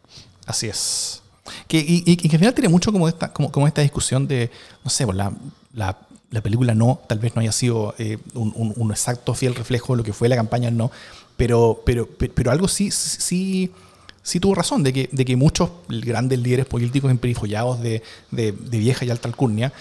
Así 0.47 0.67
es. 0.67 1.23
Que, 1.69 1.85
y, 1.87 2.17
que 2.17 2.29
al 2.37 2.39
final 2.39 2.55
tiene 2.55 2.69
mucho 2.69 2.93
como 2.93 3.09
esta, 3.09 3.33
como, 3.33 3.53
como 3.53 3.67
esta 3.67 3.83
discusión 3.83 4.27
de, 4.27 4.51
no 4.85 4.91
sé, 4.91 5.05
pues 5.05 5.17
la, 5.17 5.33
la, 5.75 5.99
la 6.33 6.41
película 6.41 6.75
no, 6.75 7.01
tal 7.07 7.19
vez 7.21 7.35
no 7.37 7.41
haya 7.43 7.53
sido 7.53 7.95
eh, 7.99 8.19
un, 8.35 8.53
un- 8.57 8.73
un 8.77 8.91
exacto 8.91 9.35
fiel 9.35 9.55
reflejo 9.55 9.93
de 9.93 9.99
lo 9.99 10.03
que 10.05 10.13
fue 10.13 10.29
la 10.29 10.37
campaña 10.37 10.71
no, 10.71 10.91
pero, 11.37 11.83
pero, 11.87 12.09
pero, 12.09 12.51
algo 12.51 12.67
sí, 12.69 12.91
sí, 12.91 13.71
sí 14.23 14.41
tuvo 14.41 14.55
razón, 14.55 14.83
de 14.83 14.93
que, 14.93 15.09
de 15.13 15.25
que 15.25 15.37
muchos 15.37 15.71
grandes 15.89 16.39
líderes 16.39 16.67
políticos 16.67 17.11
emperifollados 17.11 17.81
de, 17.81 18.03
de, 18.31 18.53
de 18.53 18.79
vieja 18.79 19.05
y 19.05 19.11
alta 19.11 19.29
alcurnia 19.29 19.73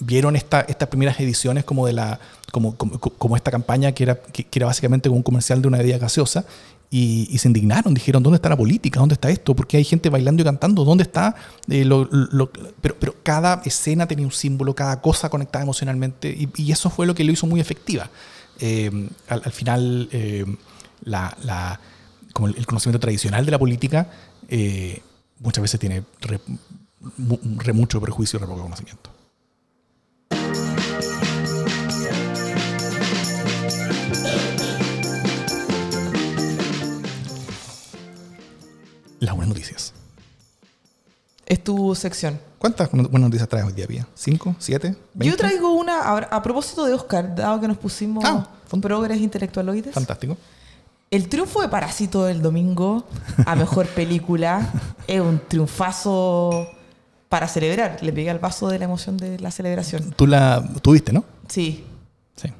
vieron 0.00 0.34
esta, 0.36 0.60
estas 0.62 0.88
primeras 0.88 1.18
ediciones 1.20 1.64
como 1.64 1.86
de 1.86 1.92
la 1.92 2.20
como, 2.52 2.76
como, 2.76 2.98
como 2.98 3.36
esta 3.36 3.50
campaña 3.50 3.92
que 3.92 4.04
era, 4.04 4.20
que, 4.22 4.44
que 4.44 4.58
era 4.58 4.66
básicamente 4.66 5.08
como 5.08 5.18
un 5.18 5.22
comercial 5.22 5.60
de 5.60 5.68
una 5.68 5.78
bebida 5.78 5.98
gaseosa 5.98 6.44
y, 6.90 7.36
se 7.38 7.48
indignaron, 7.48 7.92
dijeron, 7.92 8.22
¿dónde 8.22 8.36
está 8.36 8.48
la 8.48 8.56
política? 8.56 8.98
¿Dónde 8.98 9.12
está 9.12 9.28
esto? 9.28 9.54
¿Por 9.54 9.66
qué 9.66 9.76
hay 9.76 9.84
gente 9.84 10.08
bailando 10.08 10.42
y 10.42 10.44
cantando? 10.44 10.84
¿Dónde 10.84 11.02
está? 11.02 11.34
eh, 11.68 11.86
pero, 12.80 12.96
pero 12.98 13.14
cada 13.22 13.60
escena 13.64 14.08
tenía 14.08 14.24
un 14.24 14.32
símbolo, 14.32 14.74
cada 14.74 15.00
cosa 15.00 15.28
conectada 15.28 15.62
emocionalmente 15.62 16.34
y, 16.56 16.72
eso 16.72 16.88
fue 16.90 17.06
lo 17.06 17.14
que 17.14 17.24
lo 17.24 17.32
hizo 17.32 17.46
muy 17.46 17.60
efectiva. 17.60 18.08
Eh, 18.60 18.90
al, 19.28 19.42
al 19.44 19.52
final, 19.52 20.08
eh, 20.12 20.44
la, 21.02 21.78
el, 22.56 22.66
conocimiento 22.66 23.00
tradicional 23.00 23.44
de 23.44 23.50
la 23.50 23.58
política 23.58 24.08
muchas 25.40 25.62
veces 25.62 25.78
tiene 25.78 26.04
re 26.20 26.40
mucho 27.74 28.00
prejuicio 28.00 28.38
y 28.38 28.40
re 28.40 28.46
poco 28.46 28.62
conocimiento. 28.62 29.10
Las 39.20 39.34
buenas 39.34 39.48
noticias. 39.48 39.92
Es 41.46 41.62
tu 41.64 41.94
sección. 41.94 42.38
¿Cuántas 42.58 42.90
buenas 42.90 43.10
noticias 43.20 43.48
traes 43.48 43.66
hoy 43.66 43.72
día, 43.72 43.86
Pía? 43.86 44.06
¿Cinco? 44.14 44.54
¿Siete? 44.58 44.90
Yo 44.90 44.96
¿Veinte? 45.14 45.36
traigo 45.38 45.72
una, 45.72 46.00
a, 46.02 46.16
a 46.18 46.42
propósito 46.42 46.84
de 46.84 46.92
Oscar, 46.94 47.34
dado 47.34 47.60
que 47.60 47.68
nos 47.68 47.78
pusimos 47.78 48.24
Ah, 48.26 48.48
progres 48.80 49.18
intelectualoides. 49.20 49.94
Fantástico. 49.94 50.36
El 51.10 51.28
triunfo 51.28 51.62
de 51.62 51.68
Parásito 51.68 52.28
el 52.28 52.42
domingo 52.42 53.06
a 53.46 53.56
mejor 53.56 53.86
película 53.94 54.72
es 55.06 55.20
un 55.20 55.40
triunfazo 55.48 56.68
para 57.30 57.48
celebrar. 57.48 57.98
Le 58.02 58.12
pegué 58.12 58.28
al 58.30 58.40
vaso 58.40 58.68
de 58.68 58.78
la 58.78 58.84
emoción 58.84 59.16
de 59.16 59.38
la 59.40 59.50
celebración. 59.50 60.12
Tú 60.16 60.26
la 60.26 60.62
tuviste, 60.82 61.12
¿no? 61.12 61.24
Sí. 61.48 61.84
Sí. 62.36 62.52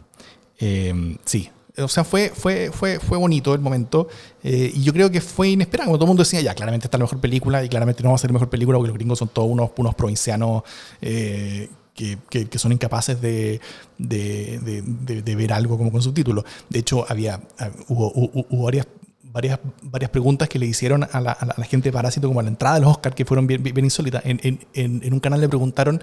Eh, 0.61 1.19
sí. 1.27 1.51
O 1.83 1.89
sea, 1.89 2.05
fue, 2.05 2.31
fue, 2.35 2.71
fue, 2.73 2.99
fue 3.01 3.19
bonito 3.19 3.55
el 3.55 3.61
momento 3.61 4.09
eh, 4.43 4.71
y 4.75 4.83
yo 4.83 4.93
creo 4.93 5.11
que 5.11 5.21
fue 5.21 5.49
inesperado. 5.51 5.87
Como 5.89 5.97
todo 5.99 6.05
el 6.05 6.09
mundo 6.09 6.23
decía, 6.23 6.41
ya, 6.41 6.55
claramente 6.55 6.87
está 6.87 6.99
la 6.99 7.05
mejor 7.05 7.21
película 7.21 7.65
y 7.65 7.69
claramente 7.69 8.03
no 8.03 8.11
va 8.11 8.15
a 8.17 8.19
ser 8.19 8.31
la 8.31 8.35
mejor 8.35 8.49
película 8.51 8.79
porque 8.79 8.89
los 8.89 8.97
gringos 8.97 9.19
son 9.19 9.29
todos 9.29 9.49
unos, 9.51 9.71
unos 9.77 9.95
provincianos 9.95 10.63
eh, 11.01 11.69
que, 11.95 12.19
que- 12.31 12.59
son 12.59 12.73
incapaces 12.73 13.21
de, 13.21 13.61
de, 13.99 14.59
de- 15.23 15.37
ver 15.37 15.53
algo 15.53 15.77
como 15.77 15.91
con 15.91 16.01
subtítulos. 16.03 16.45
De 16.69 16.79
hecho, 16.79 17.05
había, 17.09 17.41
ah, 17.59 17.71
hubo, 17.89 18.13
hubo- 18.15 18.63
varias, 18.65 18.87
varias, 19.25 19.59
varias 19.83 20.11
preguntas 20.11 20.49
que 20.49 20.59
le 20.59 20.67
hicieron 20.67 21.05
a 21.11 21.21
la, 21.21 21.33
a 21.33 21.47
la- 21.59 21.65
gente 21.65 21.89
de 21.89 21.93
Parásito 21.93 22.29
como 22.29 22.41
a 22.41 22.43
la 22.45 22.49
entrada 22.51 22.77
de 22.77 22.83
los 22.83 22.91
Oscars 22.91 23.15
que 23.17 23.25
fueron 23.25 23.47
bien, 23.47 23.63
bien 23.63 23.85
insólitas. 23.85 24.25
En, 24.25 24.41
en- 24.43 24.61
en- 24.75 25.01
en 25.05 25.13
un 25.13 25.21
canal 25.21 25.41
le 25.41 25.49
preguntaron 25.49 26.03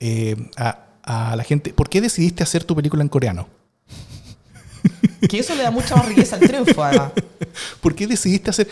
eh, 0.00 0.36
a, 0.56 0.86
a 1.02 1.36
la 1.36 1.44
gente, 1.44 1.72
¿por 1.72 1.88
qué 1.88 2.00
decidiste 2.00 2.42
hacer 2.42 2.64
tu 2.64 2.74
película 2.74 3.02
en 3.02 3.08
coreano? 3.08 3.48
Que 5.28 5.38
eso 5.38 5.54
le 5.54 5.62
da 5.62 5.70
mucha 5.70 5.96
más 5.96 6.06
riqueza 6.06 6.36
al 6.36 6.42
triunfo, 6.42 6.82
además. 6.84 7.12
¿Por 7.80 7.94
qué 7.94 8.06
decidiste 8.06 8.50
hacer.? 8.50 8.68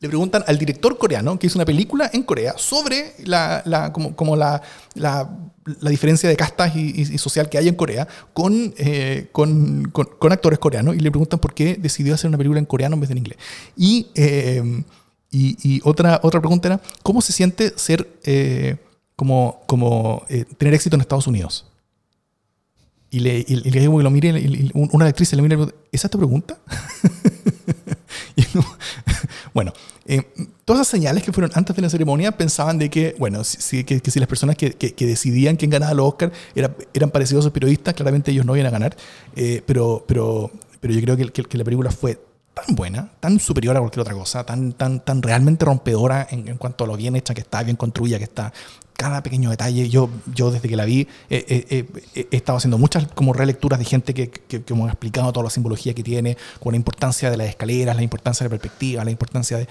Le 0.00 0.08
preguntan 0.08 0.42
al 0.46 0.56
director 0.58 0.96
coreano 0.96 1.38
que 1.38 1.46
hizo 1.46 1.58
una 1.58 1.66
película 1.66 2.08
en 2.12 2.22
Corea 2.22 2.54
sobre 2.56 3.14
la, 3.24 3.62
la- 3.66 3.92
como, 3.92 4.16
como 4.16 4.34
la, 4.34 4.62
la, 4.94 5.28
diferencia 5.90 6.26
de 6.26 6.36
castas 6.36 6.74
y, 6.74 7.18
social 7.18 7.50
que 7.50 7.58
hay 7.58 7.68
en 7.68 7.74
Corea 7.74 8.08
con, 8.32 8.72
eh, 8.78 9.28
con, 9.30 9.90
con- 9.92 10.08
con 10.18 10.32
actores 10.32 10.58
coreanos 10.58 10.96
y 10.96 11.00
le 11.00 11.10
preguntan 11.10 11.38
por 11.38 11.52
qué 11.52 11.76
decidió 11.78 12.14
hacer 12.14 12.28
una 12.28 12.38
película 12.38 12.58
en 12.58 12.64
coreano 12.64 12.94
en 12.94 13.00
vez 13.00 13.08
de 13.10 13.12
en 13.12 13.18
inglés. 13.18 13.38
Y, 13.76 14.06
eh, 14.14 14.82
y, 15.30 15.80
otra, 15.84 16.18
otra 16.22 16.40
pregunta 16.40 16.68
era: 16.68 16.80
¿cómo 17.02 17.20
se 17.20 17.32
siente 17.32 17.72
ser. 17.76 18.08
eh, 18.24 18.76
como, 19.16 19.60
como 19.66 20.24
tener 20.56 20.72
éxito 20.72 20.96
en 20.96 21.02
Estados 21.02 21.26
Unidos? 21.26 21.69
Y 23.10 23.20
le, 23.20 23.38
y, 23.40 23.44
y 23.66 23.70
digo 23.80 23.96
que 23.98 24.04
lo 24.04 24.10
mire, 24.10 24.70
una 24.74 25.06
actriz 25.06 25.32
le 25.32 25.42
mira 25.42 25.54
y 25.54 25.58
le 25.58 25.64
pregunta, 25.66 25.88
¿esa 25.92 26.06
es 26.06 26.10
tu 26.10 26.18
pregunta? 26.18 26.58
Bueno, 29.52 29.72
eh, 30.06 30.22
todas 30.64 30.82
esas 30.82 30.88
señales 30.92 31.22
que 31.24 31.32
fueron 31.32 31.50
antes 31.54 31.74
de 31.74 31.82
la 31.82 31.90
ceremonia 31.90 32.32
pensaban 32.32 32.78
de 32.78 32.88
que, 32.88 33.16
bueno, 33.18 33.42
si, 33.42 33.82
que, 33.84 34.00
que 34.00 34.10
si 34.10 34.20
las 34.20 34.28
personas 34.28 34.56
que, 34.56 34.72
que- 34.72 35.06
decidían 35.06 35.56
quién 35.56 35.70
ganaba 35.70 35.92
los 35.94 36.06
Oscar 36.06 36.30
era- 36.54 36.74
eran 36.94 37.10
parecidos 37.10 37.44
a 37.44 37.46
los 37.46 37.52
periodistas, 37.52 37.94
claramente 37.94 38.30
ellos 38.30 38.46
no 38.46 38.54
iban 38.54 38.66
a 38.68 38.70
ganar. 38.70 38.96
Eh, 39.34 39.62
pero, 39.66 40.04
pero, 40.06 40.50
pero 40.80 40.94
yo 40.94 41.00
creo 41.00 41.16
que 41.32 41.58
la 41.58 41.64
película 41.64 41.90
fue 41.90 42.18
tan 42.66 42.74
buena, 42.74 43.10
tan 43.20 43.40
superior 43.40 43.76
a 43.76 43.80
cualquier 43.80 44.02
otra 44.02 44.14
cosa, 44.14 44.44
tan, 44.44 44.72
tan, 44.72 45.00
tan 45.00 45.22
realmente 45.22 45.64
rompedora 45.64 46.26
en, 46.30 46.56
cuanto 46.56 46.84
a 46.84 46.86
lo 46.86 46.96
bien 46.96 47.16
hecha 47.16 47.34
que 47.34 47.40
está, 47.40 47.62
bien 47.62 47.76
construida 47.76 48.18
que 48.18 48.24
está, 48.24 48.52
cada 48.94 49.22
pequeño 49.22 49.50
detalle. 49.50 49.88
Yo, 49.88 50.10
yo 50.34 50.50
desde 50.50 50.68
que 50.68 50.76
la 50.76 50.84
vi 50.84 51.08
eh, 51.30 51.44
eh, 51.48 51.86
eh, 52.14 52.28
he 52.30 52.36
estado 52.36 52.58
haciendo 52.58 52.78
muchas 52.78 53.06
como 53.14 53.32
relecturas 53.32 53.78
de 53.78 53.84
gente 53.84 54.14
que, 54.14 54.30
que, 54.30 54.74
me 54.74 54.84
ha 54.84 54.88
explicado 54.88 55.32
toda 55.32 55.44
la 55.44 55.50
simbología 55.50 55.94
que 55.94 56.02
tiene, 56.02 56.36
con 56.60 56.72
la 56.72 56.76
importancia 56.76 57.30
de 57.30 57.36
las 57.36 57.48
escaleras, 57.48 57.96
la 57.96 58.02
importancia 58.02 58.44
de 58.44 58.48
la 58.48 58.58
perspectiva, 58.58 59.04
la 59.04 59.10
importancia 59.10 59.56
de... 59.58 59.66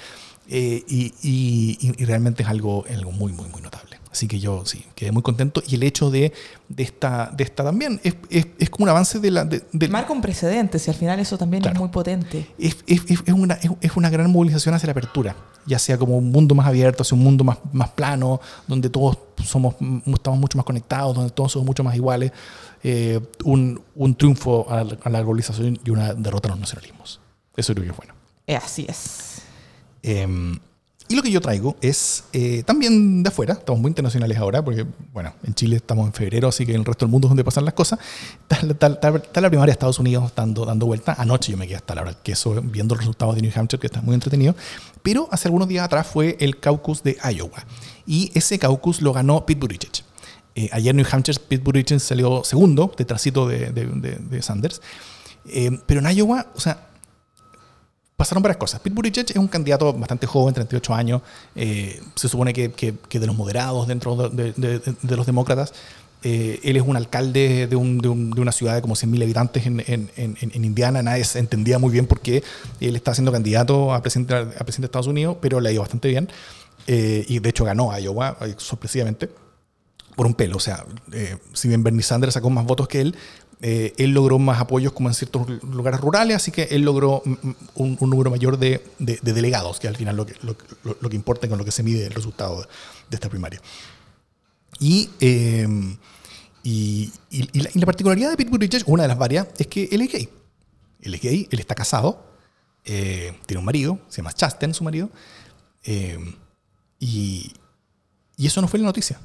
y, 0.50 1.14
y- 1.22 1.78
y 1.98 2.06
realmente 2.06 2.44
es 2.44 2.50
algo, 2.50 2.86
algo 2.90 3.12
muy, 3.12 3.32
muy, 3.34 3.48
muy 3.50 3.62
notable. 3.62 3.89
Así 4.12 4.28
que 4.28 4.40
yo 4.40 4.66
sí, 4.66 4.86
quedé 4.96 5.12
muy 5.12 5.22
contento. 5.22 5.62
Y 5.68 5.76
el 5.76 5.84
hecho 5.84 6.10
de, 6.10 6.34
de, 6.68 6.84
esta, 6.84 7.30
de 7.32 7.44
esta 7.44 7.64
también 7.64 8.02
es, 8.04 8.16
es, 8.32 8.48
es 8.58 8.70
como 8.72 8.86
un 8.86 8.90
avance 8.90 9.20
de 9.20 9.30
la... 9.30 9.46
De, 9.46 9.64
de- 9.72 9.88
Marca 9.88 10.12
un 10.14 10.22
precedente, 10.22 10.80
si 10.80 10.90
al 10.90 10.96
final 10.98 11.20
eso 11.20 11.38
también 11.38 11.62
Claro. 11.62 11.76
es 11.76 11.80
muy 11.80 11.90
potente. 11.90 12.50
es, 12.58 12.78
es- 12.88 13.22
una, 13.32 13.54
es, 13.56 13.70
es 13.82 13.96
una 13.96 14.10
gran 14.10 14.32
movilización 14.32 14.74
hacia 14.74 14.88
la 14.88 14.92
apertura, 14.94 15.36
ya 15.68 15.78
sea 15.78 15.98
como 16.00 16.18
un 16.18 16.32
mundo 16.32 16.56
más 16.56 16.66
abierto, 16.66 17.04
hacia 17.04 17.16
un 17.16 17.24
mundo 17.24 17.44
más, 17.44 17.60
más 17.72 17.90
plano, 17.90 18.42
donde 18.68 18.90
todos 18.90 19.20
somos, 19.46 19.76
mm, 19.80 20.00
estamos 20.14 20.40
mucho 20.40 20.58
más 20.58 20.66
conectados, 20.66 21.16
donde 21.16 21.30
todos 21.32 21.52
somos 21.52 21.68
mucho 21.68 21.84
más 21.84 21.96
iguales, 21.96 22.32
eh, 22.82 23.20
un, 23.44 23.80
un 23.94 24.16
triunfo 24.16 24.66
a 24.72 24.84
la, 24.86 24.98
a 25.04 25.10
la 25.12 25.20
globalización 25.20 25.78
y 25.86 25.90
una 25.92 26.16
derrota 26.16 26.48
a 26.48 26.52
los 26.54 26.60
nacionalismos. 26.60 27.20
Eso 27.56 27.74
creo 27.76 27.86
que 27.86 27.92
es 27.92 27.98
bueno. 27.98 28.14
Eh, 28.48 28.56
así 28.56 28.88
es. 28.90 29.44
Eh, 30.02 30.26
y 31.10 31.16
lo 31.16 31.22
que 31.24 31.32
yo 31.32 31.42
traigo 31.42 31.76
es 31.82 32.24
eh, 32.34 32.64
también 32.66 33.24
de 33.24 33.30
afuera, 33.30 33.54
estamos 33.56 33.82
muy 33.82 33.90
internacionales 33.90 34.38
ahora, 34.38 34.64
porque 34.64 34.86
bueno, 35.12 35.34
en 35.44 35.54
Chile 35.56 35.76
estamos 35.78 36.06
en 36.06 36.14
febrero, 36.14 36.48
así 36.48 36.66
que 36.66 36.72
en 36.74 36.80
el 36.80 36.86
resto 36.86 37.06
del 37.06 37.12
mundo 37.12 37.28
es 37.28 37.30
donde 37.30 37.44
pasan 37.44 37.66
las 37.66 37.74
cosas. 37.74 38.00
Está, 38.48 38.88
está- 38.88 39.10
está- 39.18 39.42
la 39.42 39.50
primaria 39.50 39.72
de 39.72 39.74
Estados 39.74 40.00
Unidos 40.00 40.32
dando, 40.36 40.66
dando 40.66 40.86
vuelta. 40.86 41.16
Anoche 41.18 41.52
yo 41.52 41.58
me 41.58 41.66
quedé 41.68 41.78
hasta 41.78 41.96
la 41.96 42.02
hora 42.04 42.12
del 42.12 42.22
queso 42.22 42.62
viendo 42.64 42.94
los 42.96 43.00
resultados 43.04 43.36
de 43.36 43.42
New 43.42 43.52
Hampshire, 43.56 43.82
que 43.82 43.88
está 43.88 44.02
muy 44.02 44.14
entretenido. 44.14 44.56
Pero 45.02 45.28
hace 45.32 45.48
algunos 45.48 45.68
días 45.68 45.84
atrás 45.84 46.06
fue 46.08 46.38
el 46.40 46.60
caucus 46.60 47.02
de 47.04 47.18
Iowa. 47.36 47.66
Y 48.06 48.32
ese 48.36 48.60
caucus 48.60 49.02
lo 49.02 49.12
ganó 49.12 49.46
Pete 49.46 49.60
Buttigieg. 49.60 50.04
Eh, 50.56 50.70
ayer 50.72 50.94
New 50.94 51.06
Hampshire, 51.12 51.40
Pete 51.48 51.64
Buttigieg 51.64 52.00
salió 52.00 52.44
segundo, 52.44 52.92
detrásito 52.98 53.48
de, 53.48 53.72
de, 53.72 53.86
de- 53.88 54.16
de 54.18 54.42
Sanders. 54.44 54.82
Eh, 55.48 55.72
pero 55.88 56.02
en 56.08 56.16
Iowa, 56.18 56.48
o 56.56 56.60
sea, 56.60 56.89
pasaron 58.20 58.44
varias 58.44 58.58
cosas. 58.58 58.82
Pete 58.82 58.94
Buttigieg 58.94 59.32
es 59.32 59.38
un 59.38 59.48
candidato 59.48 59.94
bastante 59.94 60.28
joven, 60.28 60.54
38 60.54 60.94
años. 60.94 61.22
eh, 61.56 62.02
se 62.16 62.28
supone 62.28 62.52
que, 62.54 62.68
de 62.68 63.26
los 63.28 63.36
moderados 63.36 63.88
dentro 63.88 64.18
de, 64.30 65.16
los 65.16 65.26
demócratas. 65.26 65.74
Eh, 66.22 66.60
él 66.64 66.76
es 66.76 66.84
un 66.86 66.98
alcalde 66.98 67.66
de, 67.68 67.76
un- 67.78 68.00
de 68.00 68.10
un- 68.10 68.32
de 68.32 68.42
una 68.42 68.52
ciudad 68.52 68.76
de 68.76 68.82
como 68.82 68.94
100.000 68.98 69.24
habitantes 69.24 69.66
en, 69.66 70.64
Indiana. 70.66 71.02
Nadie 71.02 71.24
se 71.24 71.40
entendía 71.40 71.80
muy 71.80 71.92
bien 71.92 72.08
por 72.08 72.20
qué 72.20 72.44
él 72.82 72.98
está 72.98 73.14
siendo 73.14 73.32
candidato 73.32 73.94
a 73.94 74.02
presidente, 74.02 74.36
de 74.36 74.86
Estados 74.86 75.08
Unidos, 75.08 75.38
pero 75.40 75.62
le 75.62 75.70
ha 75.70 75.72
ido 75.72 75.82
bastante 75.82 76.10
bien. 76.10 76.28
Eh, 76.88 77.24
y 77.30 77.40
de 77.40 77.50
hecho 77.50 77.64
ganó 77.64 77.92
a 77.94 78.02
Iowa 78.02 78.38
sorpresivamente 78.58 79.30
por 80.18 80.26
un 80.28 80.34
pelo. 80.34 80.58
O 80.58 80.60
sea, 80.60 80.86
si 81.54 81.70
bien 81.70 81.84
Bernie 81.84 82.04
Sanders 82.04 82.34
sacó 82.34 82.50
más 82.50 82.66
votos 82.66 82.90
que 82.90 83.00
él, 83.00 83.16
eh, 83.62 83.94
él 83.98 84.12
logró 84.12 84.40
más 84.40 84.62
apoyos 84.62 84.94
como 84.94 85.10
en 85.10 85.14
ciertos 85.16 85.48
lugares 85.64 86.00
rurales, 86.00 86.36
así 86.38 86.52
que 86.52 86.64
él 86.72 86.84
logró 86.84 87.22
un, 87.76 87.98
número 88.00 88.30
mayor 88.30 88.58
de, 88.58 88.82
de- 89.00 89.20
de 89.22 89.34
delegados, 89.34 89.80
que 89.80 89.88
al 89.90 89.98
final 89.98 90.16
lo 90.16 90.26
que, 90.26 90.36
lo, 90.42 91.10
que 91.10 91.16
importa 91.16 91.46
y 91.46 91.50
con 91.50 91.58
lo 91.58 91.66
que 91.66 91.72
se 91.72 91.84
mide 91.84 92.06
el 92.06 92.14
resultado 92.14 92.62
de, 93.10 93.16
esta 93.16 93.30
primaria. 93.30 93.62
Y, 94.80 95.10
eh, 95.20 95.68
y, 96.64 97.12
la, 97.54 97.86
particularidad 97.86 98.30
de 98.32 98.38
Pete 98.38 98.50
Buttigieg, 98.50 98.84
una 98.86 99.04
de 99.04 99.10
las 99.10 99.18
varias, 99.18 99.48
es 99.58 99.68
que 99.68 99.90
él 99.92 100.02
es 100.04 100.12
gay. 100.12 100.30
Él 101.02 101.16
es 101.16 101.22
gay, 101.22 101.48
él 101.52 101.60
está 101.60 101.76
casado, 101.76 102.26
eh, 102.86 103.34
tiene 103.46 103.60
un 103.60 103.66
marido, 103.66 104.00
se 104.08 104.18
llama 104.18 104.32
Chasten, 104.32 104.74
su 104.74 104.84
marido, 104.86 105.10
eh, 105.84 106.18
y, 106.98 107.52
y 108.38 108.48
eso 108.48 108.62
no 108.62 108.68
fue 108.70 108.80
la 108.80 108.86
noticia. 108.86 109.20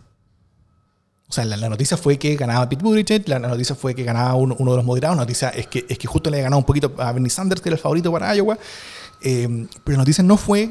O 1.34 1.42
sea, 1.42 1.44
la, 1.44 1.68
noticia 1.68 1.96
fue 1.96 2.16
que 2.16 2.36
ganaba 2.36 2.68
Pete 2.68 2.84
Buttigieg, 2.84 3.28
la, 3.28 3.40
noticia 3.40 3.74
fue 3.74 3.92
que 3.92 4.04
ganaba 4.04 4.34
uno, 4.34 4.54
de 4.54 4.76
los 4.76 4.84
moderados, 4.84 5.16
la 5.16 5.22
noticia 5.24 5.48
es 5.48 5.66
que, 5.66 5.84
es 5.88 5.98
que 5.98 6.06
justo 6.06 6.30
le 6.30 6.40
ganado 6.40 6.58
un 6.58 6.64
poquito 6.64 6.94
a 6.96 7.10
Bernie 7.10 7.28
Sanders, 7.28 7.60
que 7.60 7.70
era 7.70 7.74
el 7.74 7.82
favorito 7.82 8.12
para 8.12 8.32
Iowa, 8.36 8.56
Eh, 9.20 9.66
pero 9.82 9.96
la 9.96 10.02
noticia 10.02 10.22
no 10.22 10.36
fue 10.36 10.70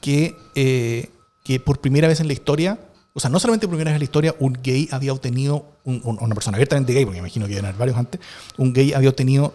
que, 0.00 0.34
eh, 0.54 1.10
que 1.44 1.60
por 1.60 1.80
primera 1.82 2.08
vez 2.08 2.20
en 2.20 2.26
la 2.26 2.32
historia, 2.32 2.78
o 3.12 3.20
sea, 3.20 3.28
no 3.28 3.38
solamente 3.38 3.66
por 3.66 3.76
primera 3.76 3.90
vez 3.90 3.96
en 3.96 4.00
la 4.00 4.04
historia, 4.04 4.34
un 4.38 4.54
gay 4.62 4.88
había 4.92 5.12
obtenido, 5.12 5.66
un- 5.84 6.00
un- 6.04 6.16
una 6.22 6.34
persona 6.34 6.56
abiertamente 6.56 6.94
gay, 6.94 7.04
porque 7.04 7.20
me 7.20 7.26
imagino 7.26 7.44
que 7.44 7.52
iban 7.52 7.66
a 7.66 7.68
haber 7.68 7.78
varios 7.78 7.98
antes, 7.98 8.18
un 8.56 8.72
gay 8.72 8.94
había 8.94 9.10
obtenido 9.10 9.52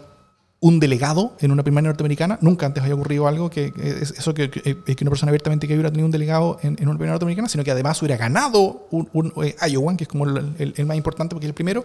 un 0.64 0.80
delegado 0.80 1.36
en 1.40 1.50
una 1.52 1.62
primaria 1.62 1.88
norteamericana. 1.88 2.38
Nunca 2.40 2.64
antes 2.64 2.82
había 2.82 2.94
ocurrido 2.94 3.28
algo 3.28 3.50
que, 3.50 3.70
que 3.70 3.86
es 4.02 4.12
eso 4.12 4.32
que, 4.32 4.48
que- 4.50 4.76
que 4.96 5.04
una 5.04 5.10
persona 5.10 5.28
abiertamente 5.28 5.66
gay 5.66 5.76
hubiera 5.76 5.90
tenido 5.90 6.06
un 6.06 6.10
delegado 6.12 6.58
en, 6.62 6.76
en 6.80 6.88
una 6.88 6.96
primaria 6.96 7.12
norteamericana, 7.12 7.50
sino 7.50 7.64
que 7.64 7.70
además 7.70 8.00
hubiera 8.00 8.16
ganado 8.16 8.86
un, 8.90 9.10
un 9.12 9.30
eh, 9.44 9.54
que 9.98 10.04
es 10.04 10.08
como 10.08 10.24
el 10.26 10.86
más 10.86 10.96
importante 10.96 11.34
porque 11.34 11.46
es 11.46 11.50
el 11.50 11.54
primero. 11.54 11.84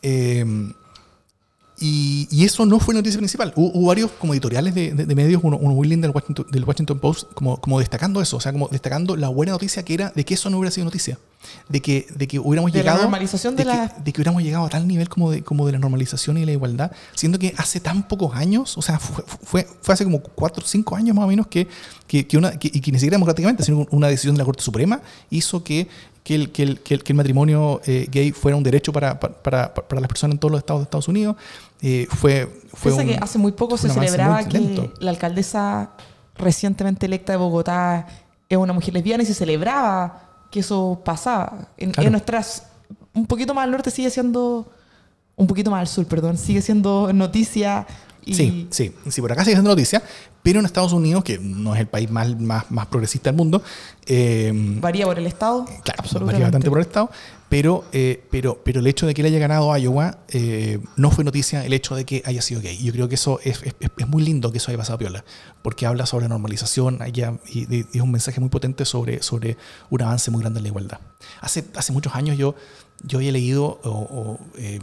Eh, 0.00 0.46
y, 1.80 2.26
y 2.30 2.44
eso 2.44 2.66
no 2.66 2.80
fue 2.80 2.94
noticia 2.94 3.18
principal. 3.18 3.52
Hubo, 3.56 3.70
hubo 3.72 3.86
varios 3.88 4.10
como 4.12 4.34
editoriales 4.34 4.74
de, 4.74 4.92
de- 4.92 5.06
de 5.06 5.14
medios, 5.14 5.40
uno, 5.44 5.56
uno 5.56 5.74
muy 5.74 5.86
lindo 5.88 6.06
del 6.06 6.14
Washington, 6.14 6.46
del 6.50 6.64
Washington 6.64 6.98
Post, 6.98 7.32
como, 7.34 7.60
como 7.60 7.78
destacando 7.78 8.20
eso, 8.20 8.36
o 8.36 8.40
sea, 8.40 8.52
como 8.52 8.68
destacando 8.68 9.16
la 9.16 9.28
buena 9.28 9.52
noticia 9.52 9.84
que 9.84 9.94
era 9.94 10.12
de 10.14 10.24
que 10.24 10.34
eso 10.34 10.50
no 10.50 10.58
hubiera 10.58 10.70
sido 10.72 10.84
noticia. 10.86 11.18
De 11.68 11.80
que, 11.80 12.06
de 12.16 12.26
que 12.26 12.40
hubiéramos 12.40 12.72
De 12.72 12.78
la 12.78 12.82
llegado. 12.82 13.02
normalización 13.02 13.54
de 13.54 13.64
la- 13.64 13.86
de 14.04 14.12
que 14.12 14.20
hubiéramos 14.20 14.42
llegado 14.42 14.64
a 14.64 14.68
tal 14.68 14.88
nivel 14.88 15.08
como 15.08 15.30
de, 15.30 15.42
como 15.44 15.66
de 15.66 15.72
la 15.72 15.78
normalización 15.78 16.36
y 16.36 16.44
la 16.44 16.50
igualdad, 16.50 16.90
siendo 17.14 17.38
que 17.38 17.54
hace 17.56 17.78
tan 17.78 18.08
pocos 18.08 18.34
años, 18.34 18.76
o 18.76 18.82
sea, 18.82 18.98
fue, 18.98 19.24
fue, 19.44 19.68
fue 19.80 19.94
hace 19.94 20.02
como 20.04 20.18
4 20.20 20.64
o 20.64 20.66
5 20.66 20.96
años 20.96 21.14
más 21.14 21.24
o 21.24 21.28
menos 21.28 21.46
que, 21.46 21.68
que, 22.08 22.26
que 22.26 22.36
una, 22.38 22.58
que, 22.58 22.66
y 22.74 22.80
que 22.80 22.90
ni 22.90 22.98
siquiera 22.98 23.14
democráticamente, 23.14 23.62
sino 23.62 23.86
una 23.92 24.08
decisión 24.08 24.34
de 24.34 24.40
la 24.40 24.44
Corte 24.46 24.64
Suprema 24.64 25.00
hizo 25.30 25.62
que, 25.62 25.86
que, 26.22 26.34
el, 26.34 26.50
que, 26.52 26.62
el, 26.62 26.80
que, 26.80 26.94
el, 26.94 27.02
que 27.04 27.12
el 27.12 27.16
matrimonio 27.16 27.80
eh, 27.86 28.06
gay 28.10 28.32
fuera 28.32 28.56
un 28.56 28.62
derecho 28.62 28.92
para, 28.92 29.18
para, 29.18 29.34
para, 29.42 29.74
para 29.74 30.00
las 30.00 30.08
personas 30.08 30.34
en 30.34 30.38
todos 30.40 30.52
los 30.52 30.58
estados 30.60 30.80
de 30.80 30.84
Estados 30.84 31.08
Unidos. 31.08 31.36
Eh, 31.80 32.06
fue, 32.10 32.48
fue 32.74 32.92
un- 32.92 33.06
que 33.06 33.16
hace 33.16 33.38
muy 33.38 33.52
poco 33.52 33.76
se 33.78 33.88
celebraba 33.88 34.44
que 34.44 34.58
lento. 34.58 34.92
la 35.00 35.10
alcaldesa 35.10 35.90
recientemente 36.36 37.06
electa 37.06 37.32
de 37.32 37.38
Bogotá 37.38 38.06
es 38.48 38.56
una 38.58 38.72
mujer 38.72 38.94
lesbiana 38.94 39.22
y 39.22 39.26
se 39.26 39.34
celebraba 39.34 40.22
que 40.50 40.60
eso 40.60 41.00
pasaba. 41.04 41.68
En, 41.76 41.90
Claro. 41.92 42.06
en 42.08 42.12
nuestras. 42.12 42.64
Un 43.14 43.26
poquito 43.26 43.54
más 43.54 43.64
al 43.64 43.70
norte 43.70 43.90
sigue 43.90 44.10
siendo. 44.10 44.70
Un 45.36 45.46
poquito 45.46 45.70
más 45.70 45.80
al 45.80 45.86
sur, 45.88 46.06
perdón. 46.06 46.36
Sigue 46.36 46.60
siendo 46.62 47.12
noticia 47.12 47.86
Y 48.28 48.34
Sí, 48.34 48.66
sí, 48.70 48.92
sí, 49.08 49.20
por 49.22 49.32
acá 49.32 49.42
sigue 49.44 49.56
siendo 49.56 49.70
noticia, 49.70 50.02
pero 50.42 50.60
en 50.60 50.66
Estados 50.66 50.92
Unidos, 50.92 51.24
que 51.24 51.38
no 51.38 51.74
es 51.74 51.80
el 51.80 51.86
país 51.86 52.10
más, 52.10 52.38
más, 52.38 52.70
más 52.70 52.86
progresista 52.86 53.30
del 53.30 53.36
mundo, 53.36 53.62
eh, 54.06 54.52
Varía 54.80 55.06
por 55.06 55.18
el 55.18 55.26
estado. 55.26 55.64
Claro, 55.64 55.98
absolutamente. 55.98 56.24
varía 56.34 56.46
bastante 56.46 56.68
por 56.68 56.78
el 56.78 56.82
Estado, 56.86 57.10
pero, 57.48 57.84
eh, 57.92 58.22
pero, 58.30 58.60
pero 58.62 58.80
el 58.80 58.86
hecho 58.86 59.06
de 59.06 59.14
que 59.14 59.22
él 59.22 59.26
haya 59.28 59.38
ganado 59.38 59.74
Iowa 59.76 60.18
eh, 60.28 60.78
no 60.96 61.10
fue 61.10 61.24
noticia 61.24 61.64
el 61.64 61.72
hecho 61.72 61.94
de 61.96 62.04
que 62.04 62.22
haya 62.26 62.42
sido 62.42 62.60
gay. 62.60 62.76
Yo 62.82 62.92
creo 62.92 63.08
que 63.08 63.14
eso 63.16 63.40
es, 63.42 63.62
es- 63.62 63.74
es 63.96 64.08
muy 64.08 64.22
lindo 64.22 64.52
que 64.52 64.58
eso 64.58 64.70
haya 64.70 64.78
pasado 64.78 64.96
a 64.96 64.98
Piola, 64.98 65.24
porque 65.62 65.86
habla 65.86 66.04
sobre 66.06 66.28
normalización 66.28 67.00
allá, 67.02 67.34
y, 67.50 67.74
y 67.74 67.86
es 67.94 68.00
un 68.02 68.10
mensaje 68.12 68.40
muy 68.40 68.48
potente 68.50 68.84
sobre, 68.84 69.22
sobre 69.22 69.56
un 69.90 70.02
avance 70.02 70.30
muy 70.30 70.40
grande 70.42 70.58
en 70.58 70.64
la 70.64 70.68
igualdad. 70.68 70.98
Hace, 71.40 71.64
hace 71.74 71.92
muchos 71.92 72.14
años 72.14 72.36
yo, 72.38 72.54
yo 73.02 73.18
había 73.18 73.32
leído, 73.32 73.80
o, 73.84 73.90
o, 73.90 74.40
eh, 74.58 74.80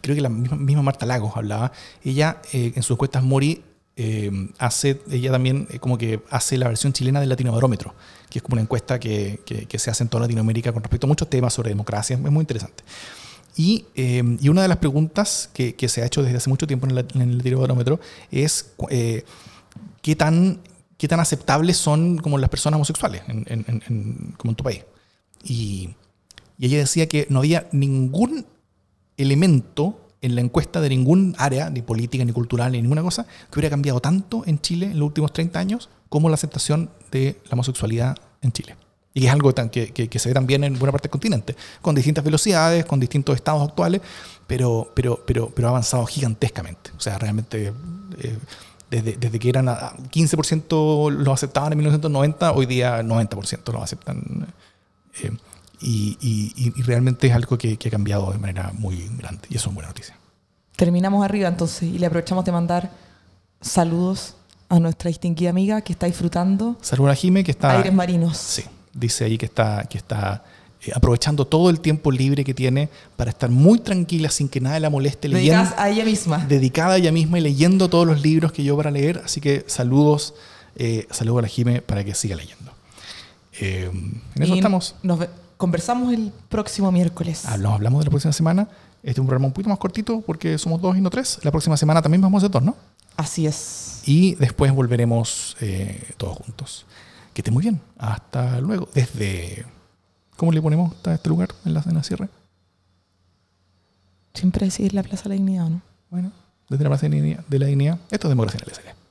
creo 0.00 0.14
que 0.16 0.22
la 0.22 0.28
misma, 0.28 0.56
misma 0.56 0.82
Marta 0.82 1.06
Lagos 1.06 1.32
hablaba, 1.36 1.72
ella 2.04 2.40
eh, 2.52 2.72
en 2.74 2.82
sus 2.82 2.94
encuestas 2.96 3.22
Mori 3.22 3.62
eh, 3.96 4.30
hace, 4.58 5.00
ella 5.10 5.30
también 5.30 5.68
eh, 5.70 5.78
como 5.78 5.98
que 5.98 6.22
hace 6.30 6.56
la 6.58 6.66
versión 6.68 6.92
chilena 6.92 7.20
del 7.20 7.28
Latinobarómetro, 7.28 7.94
que 8.30 8.38
es 8.38 8.42
como 8.42 8.54
una 8.54 8.62
encuesta 8.62 8.98
que, 8.98 9.40
que- 9.44 9.66
que 9.66 9.78
se 9.78 9.90
hace 9.90 10.02
en 10.02 10.08
toda 10.08 10.22
Latinoamérica 10.22 10.72
con 10.72 10.82
respecto 10.82 11.06
a 11.06 11.08
muchos 11.08 11.28
temas 11.28 11.52
sobre 11.52 11.68
democracia, 11.68 12.14
es 12.16 12.30
muy 12.32 12.40
interesante. 12.40 12.82
Y, 13.54 13.84
eh, 13.94 14.22
y 14.40 14.48
una 14.48 14.62
de 14.62 14.68
las 14.68 14.78
preguntas 14.78 15.50
que, 15.52 15.74
que 15.74 15.88
se 15.88 16.00
ha 16.02 16.06
hecho 16.06 16.22
desde 16.22 16.38
hace 16.38 16.48
mucho 16.48 16.66
tiempo 16.66 16.86
en, 16.88 16.96
el 17.20 17.36
Latinobarómetro 17.38 18.00
es 18.30 18.72
eh, 18.88 19.24
qué 20.00 20.16
tan 20.16 20.60
qué 20.96 21.08
tan 21.08 21.18
aceptables 21.20 21.76
son 21.76 22.16
como 22.18 22.38
las 22.38 22.48
personas 22.48 22.76
homosexuales 22.76 23.22
en- 23.26 23.44
en- 23.48 23.82
en- 23.88 24.34
como 24.38 24.52
en 24.52 24.54
tu 24.56 24.62
país. 24.64 24.84
Y, 25.44 25.90
y 26.62 26.66
ella 26.66 26.78
decía 26.78 27.08
que 27.08 27.26
no 27.28 27.40
había 27.40 27.66
ningún 27.72 28.46
elemento 29.16 29.98
en 30.20 30.36
la 30.36 30.42
encuesta 30.42 30.80
de 30.80 30.90
ningún 30.90 31.34
área, 31.36 31.70
ni 31.70 31.82
política, 31.82 32.24
ni 32.24 32.30
cultural, 32.30 32.70
ni 32.70 32.80
ninguna 32.80 33.02
cosa, 33.02 33.24
que 33.24 33.58
hubiera 33.58 33.68
cambiado 33.68 33.98
tanto 33.98 34.44
en 34.46 34.60
Chile 34.60 34.86
en 34.86 35.00
los 35.00 35.08
últimos 35.08 35.32
30 35.32 35.58
años 35.58 35.90
como 36.08 36.28
la 36.28 36.34
aceptación 36.36 36.88
de 37.10 37.36
la 37.46 37.54
homosexualidad 37.54 38.16
en 38.42 38.52
Chile. 38.52 38.76
Y 39.12 39.22
que 39.22 39.26
es 39.26 39.32
algo 39.32 39.52
que, 39.52 40.08
se 40.20 40.28
ve 40.28 40.34
también 40.34 40.62
en 40.62 40.78
buena 40.78 40.92
parte 40.92 41.08
del 41.08 41.10
continente, 41.10 41.56
con 41.80 41.96
distintas 41.96 42.22
velocidades, 42.22 42.84
con 42.84 43.00
distintos 43.00 43.34
estados 43.34 43.68
actuales, 43.68 44.00
pero, 44.46 44.92
pero, 44.94 45.20
pero, 45.26 45.50
pero 45.52 45.66
ha 45.66 45.70
avanzado 45.70 46.06
gigantescamente. 46.06 46.92
O 46.96 47.00
sea, 47.00 47.18
realmente, 47.18 47.72
eh, 48.20 48.38
desde, 48.88 49.16
desde 49.16 49.38
que 49.40 49.48
eran 49.48 49.68
a- 49.68 49.94
15% 50.12 51.10
lo 51.10 51.32
aceptaban 51.32 51.72
en 51.72 51.78
1990, 51.78 52.52
hoy 52.52 52.66
día 52.66 53.02
90% 53.02 53.72
lo 53.72 53.82
aceptan. 53.82 54.46
eh, 55.20 55.32
y, 55.82 56.16
y- 56.20 56.52
y- 56.56 56.82
realmente 56.82 57.26
es 57.26 57.34
algo 57.34 57.58
que, 57.58 57.76
que 57.76 57.88
ha 57.88 57.90
cambiado 57.90 58.30
de 58.32 58.38
manera 58.38 58.72
muy 58.74 59.10
grande. 59.18 59.42
Y 59.50 59.56
eso 59.56 59.68
es 59.68 59.74
buena 59.74 59.88
noticia. 59.88 60.16
Terminamos 60.76 61.24
arriba 61.24 61.48
entonces 61.48 61.82
y 61.84 61.98
le 61.98 62.06
aprovechamos 62.06 62.44
de 62.44 62.52
mandar 62.52 62.90
saludos 63.60 64.36
a 64.68 64.78
nuestra 64.80 65.08
distinguida 65.08 65.50
amiga 65.50 65.80
que 65.82 65.92
está 65.92 66.06
disfrutando 66.06 66.76
Saludos 66.80 67.12
a 67.12 67.14
Jime, 67.14 67.44
que 67.44 67.50
está. 67.50 67.72
aires 67.76 67.92
marinos. 67.92 68.36
Sí, 68.38 68.64
dice 68.94 69.24
ahí 69.24 69.36
que 69.38 69.46
está, 69.46 69.84
que 69.84 69.98
está 69.98 70.44
eh, 70.84 70.90
aprovechando 70.94 71.46
todo 71.46 71.68
el 71.70 71.80
tiempo 71.80 72.10
libre 72.10 72.42
que 72.44 72.54
tiene 72.54 72.88
para 73.16 73.30
estar 73.30 73.50
muy 73.50 73.78
tranquila, 73.80 74.30
sin 74.30 74.48
que 74.48 74.60
nada 74.60 74.80
la 74.80 74.88
moleste, 74.90 75.28
leyendo, 75.28 75.58
Dedicadas 75.58 75.78
a 75.78 75.90
ella 75.90 76.04
misma. 76.04 76.38
dedicada 76.38 76.94
a 76.94 76.96
ella 76.96 77.12
misma 77.12 77.38
y 77.38 77.42
leyendo 77.42 77.88
todos 77.90 78.06
los 78.06 78.22
libros 78.22 78.52
que 78.52 78.64
yo 78.64 78.76
para 78.76 78.90
leer. 78.90 79.20
Así 79.24 79.40
que 79.40 79.64
saludos, 79.68 80.34
eh, 80.76 81.06
saludos 81.10 81.40
a 81.40 81.42
la 81.42 81.48
Jime 81.48 81.82
para 81.82 82.02
que 82.02 82.14
siga 82.14 82.34
leyendo. 82.36 82.72
Eh, 83.60 83.90
en 83.92 84.42
eso 84.42 84.54
Y 84.54 84.58
estamos. 84.58 84.94
Nos 85.02 85.18
conversamos 85.62 86.12
el 86.12 86.32
próximo 86.48 86.90
miércoles. 86.90 87.46
Hablamos, 87.46 87.76
hablamos 87.76 88.00
de 88.00 88.06
la 88.06 88.10
próxima 88.10 88.32
semana. 88.32 88.62
Este 89.00 89.12
es 89.12 89.18
un 89.18 89.26
programa 89.26 89.46
un 89.46 89.52
poquito 89.52 89.68
más 89.70 89.78
cortito 89.78 90.20
porque 90.20 90.58
somos 90.58 90.82
dos 90.82 90.96
y 90.96 91.00
no 91.00 91.08
tres. 91.08 91.38
La 91.44 91.52
próxima 91.52 91.76
semana 91.76 92.02
también 92.02 92.20
vamos 92.20 92.42
a 92.42 92.46
ser 92.46 92.50
dos, 92.50 92.64
¿no? 92.64 92.74
Así 93.16 93.46
es. 93.46 94.02
Y 94.04 94.34
después 94.34 94.74
volveremos 94.74 95.56
eh, 95.60 96.14
todos 96.16 96.36
juntos. 96.36 96.84
Que 97.32 97.42
esté 97.42 97.52
muy 97.52 97.62
bien. 97.62 97.80
Hasta 97.96 98.60
luego. 98.60 98.88
Desde. 98.92 99.64
¿Cómo 100.36 100.50
le 100.50 100.60
ponemos 100.60 100.96
a 101.06 101.14
este 101.14 101.28
lugar 101.28 101.50
en 101.64 101.74
la, 101.74 101.84
en 101.86 101.94
la 101.94 102.02
cierre? 102.02 102.28
Siempre 104.34 104.66
decir 104.66 104.92
la 104.94 105.04
Plaza 105.04 105.24
de 105.24 105.28
la 105.28 105.34
Dignidad, 105.36 105.66
¿o 105.66 105.70
¿no? 105.70 105.82
Bueno, 106.10 106.32
desde 106.70 106.82
la 106.82 106.90
Plaza 106.90 107.02
de 107.02 107.10
la 107.10 107.14
Dignidad. 107.14 107.44
de 107.46 107.58
la 107.60 107.66
Dignidad. 107.66 107.98
Esto 108.10 108.26
es 108.26 108.30
Democracia 108.30 108.58
en 108.60 108.68
el. 108.68 109.01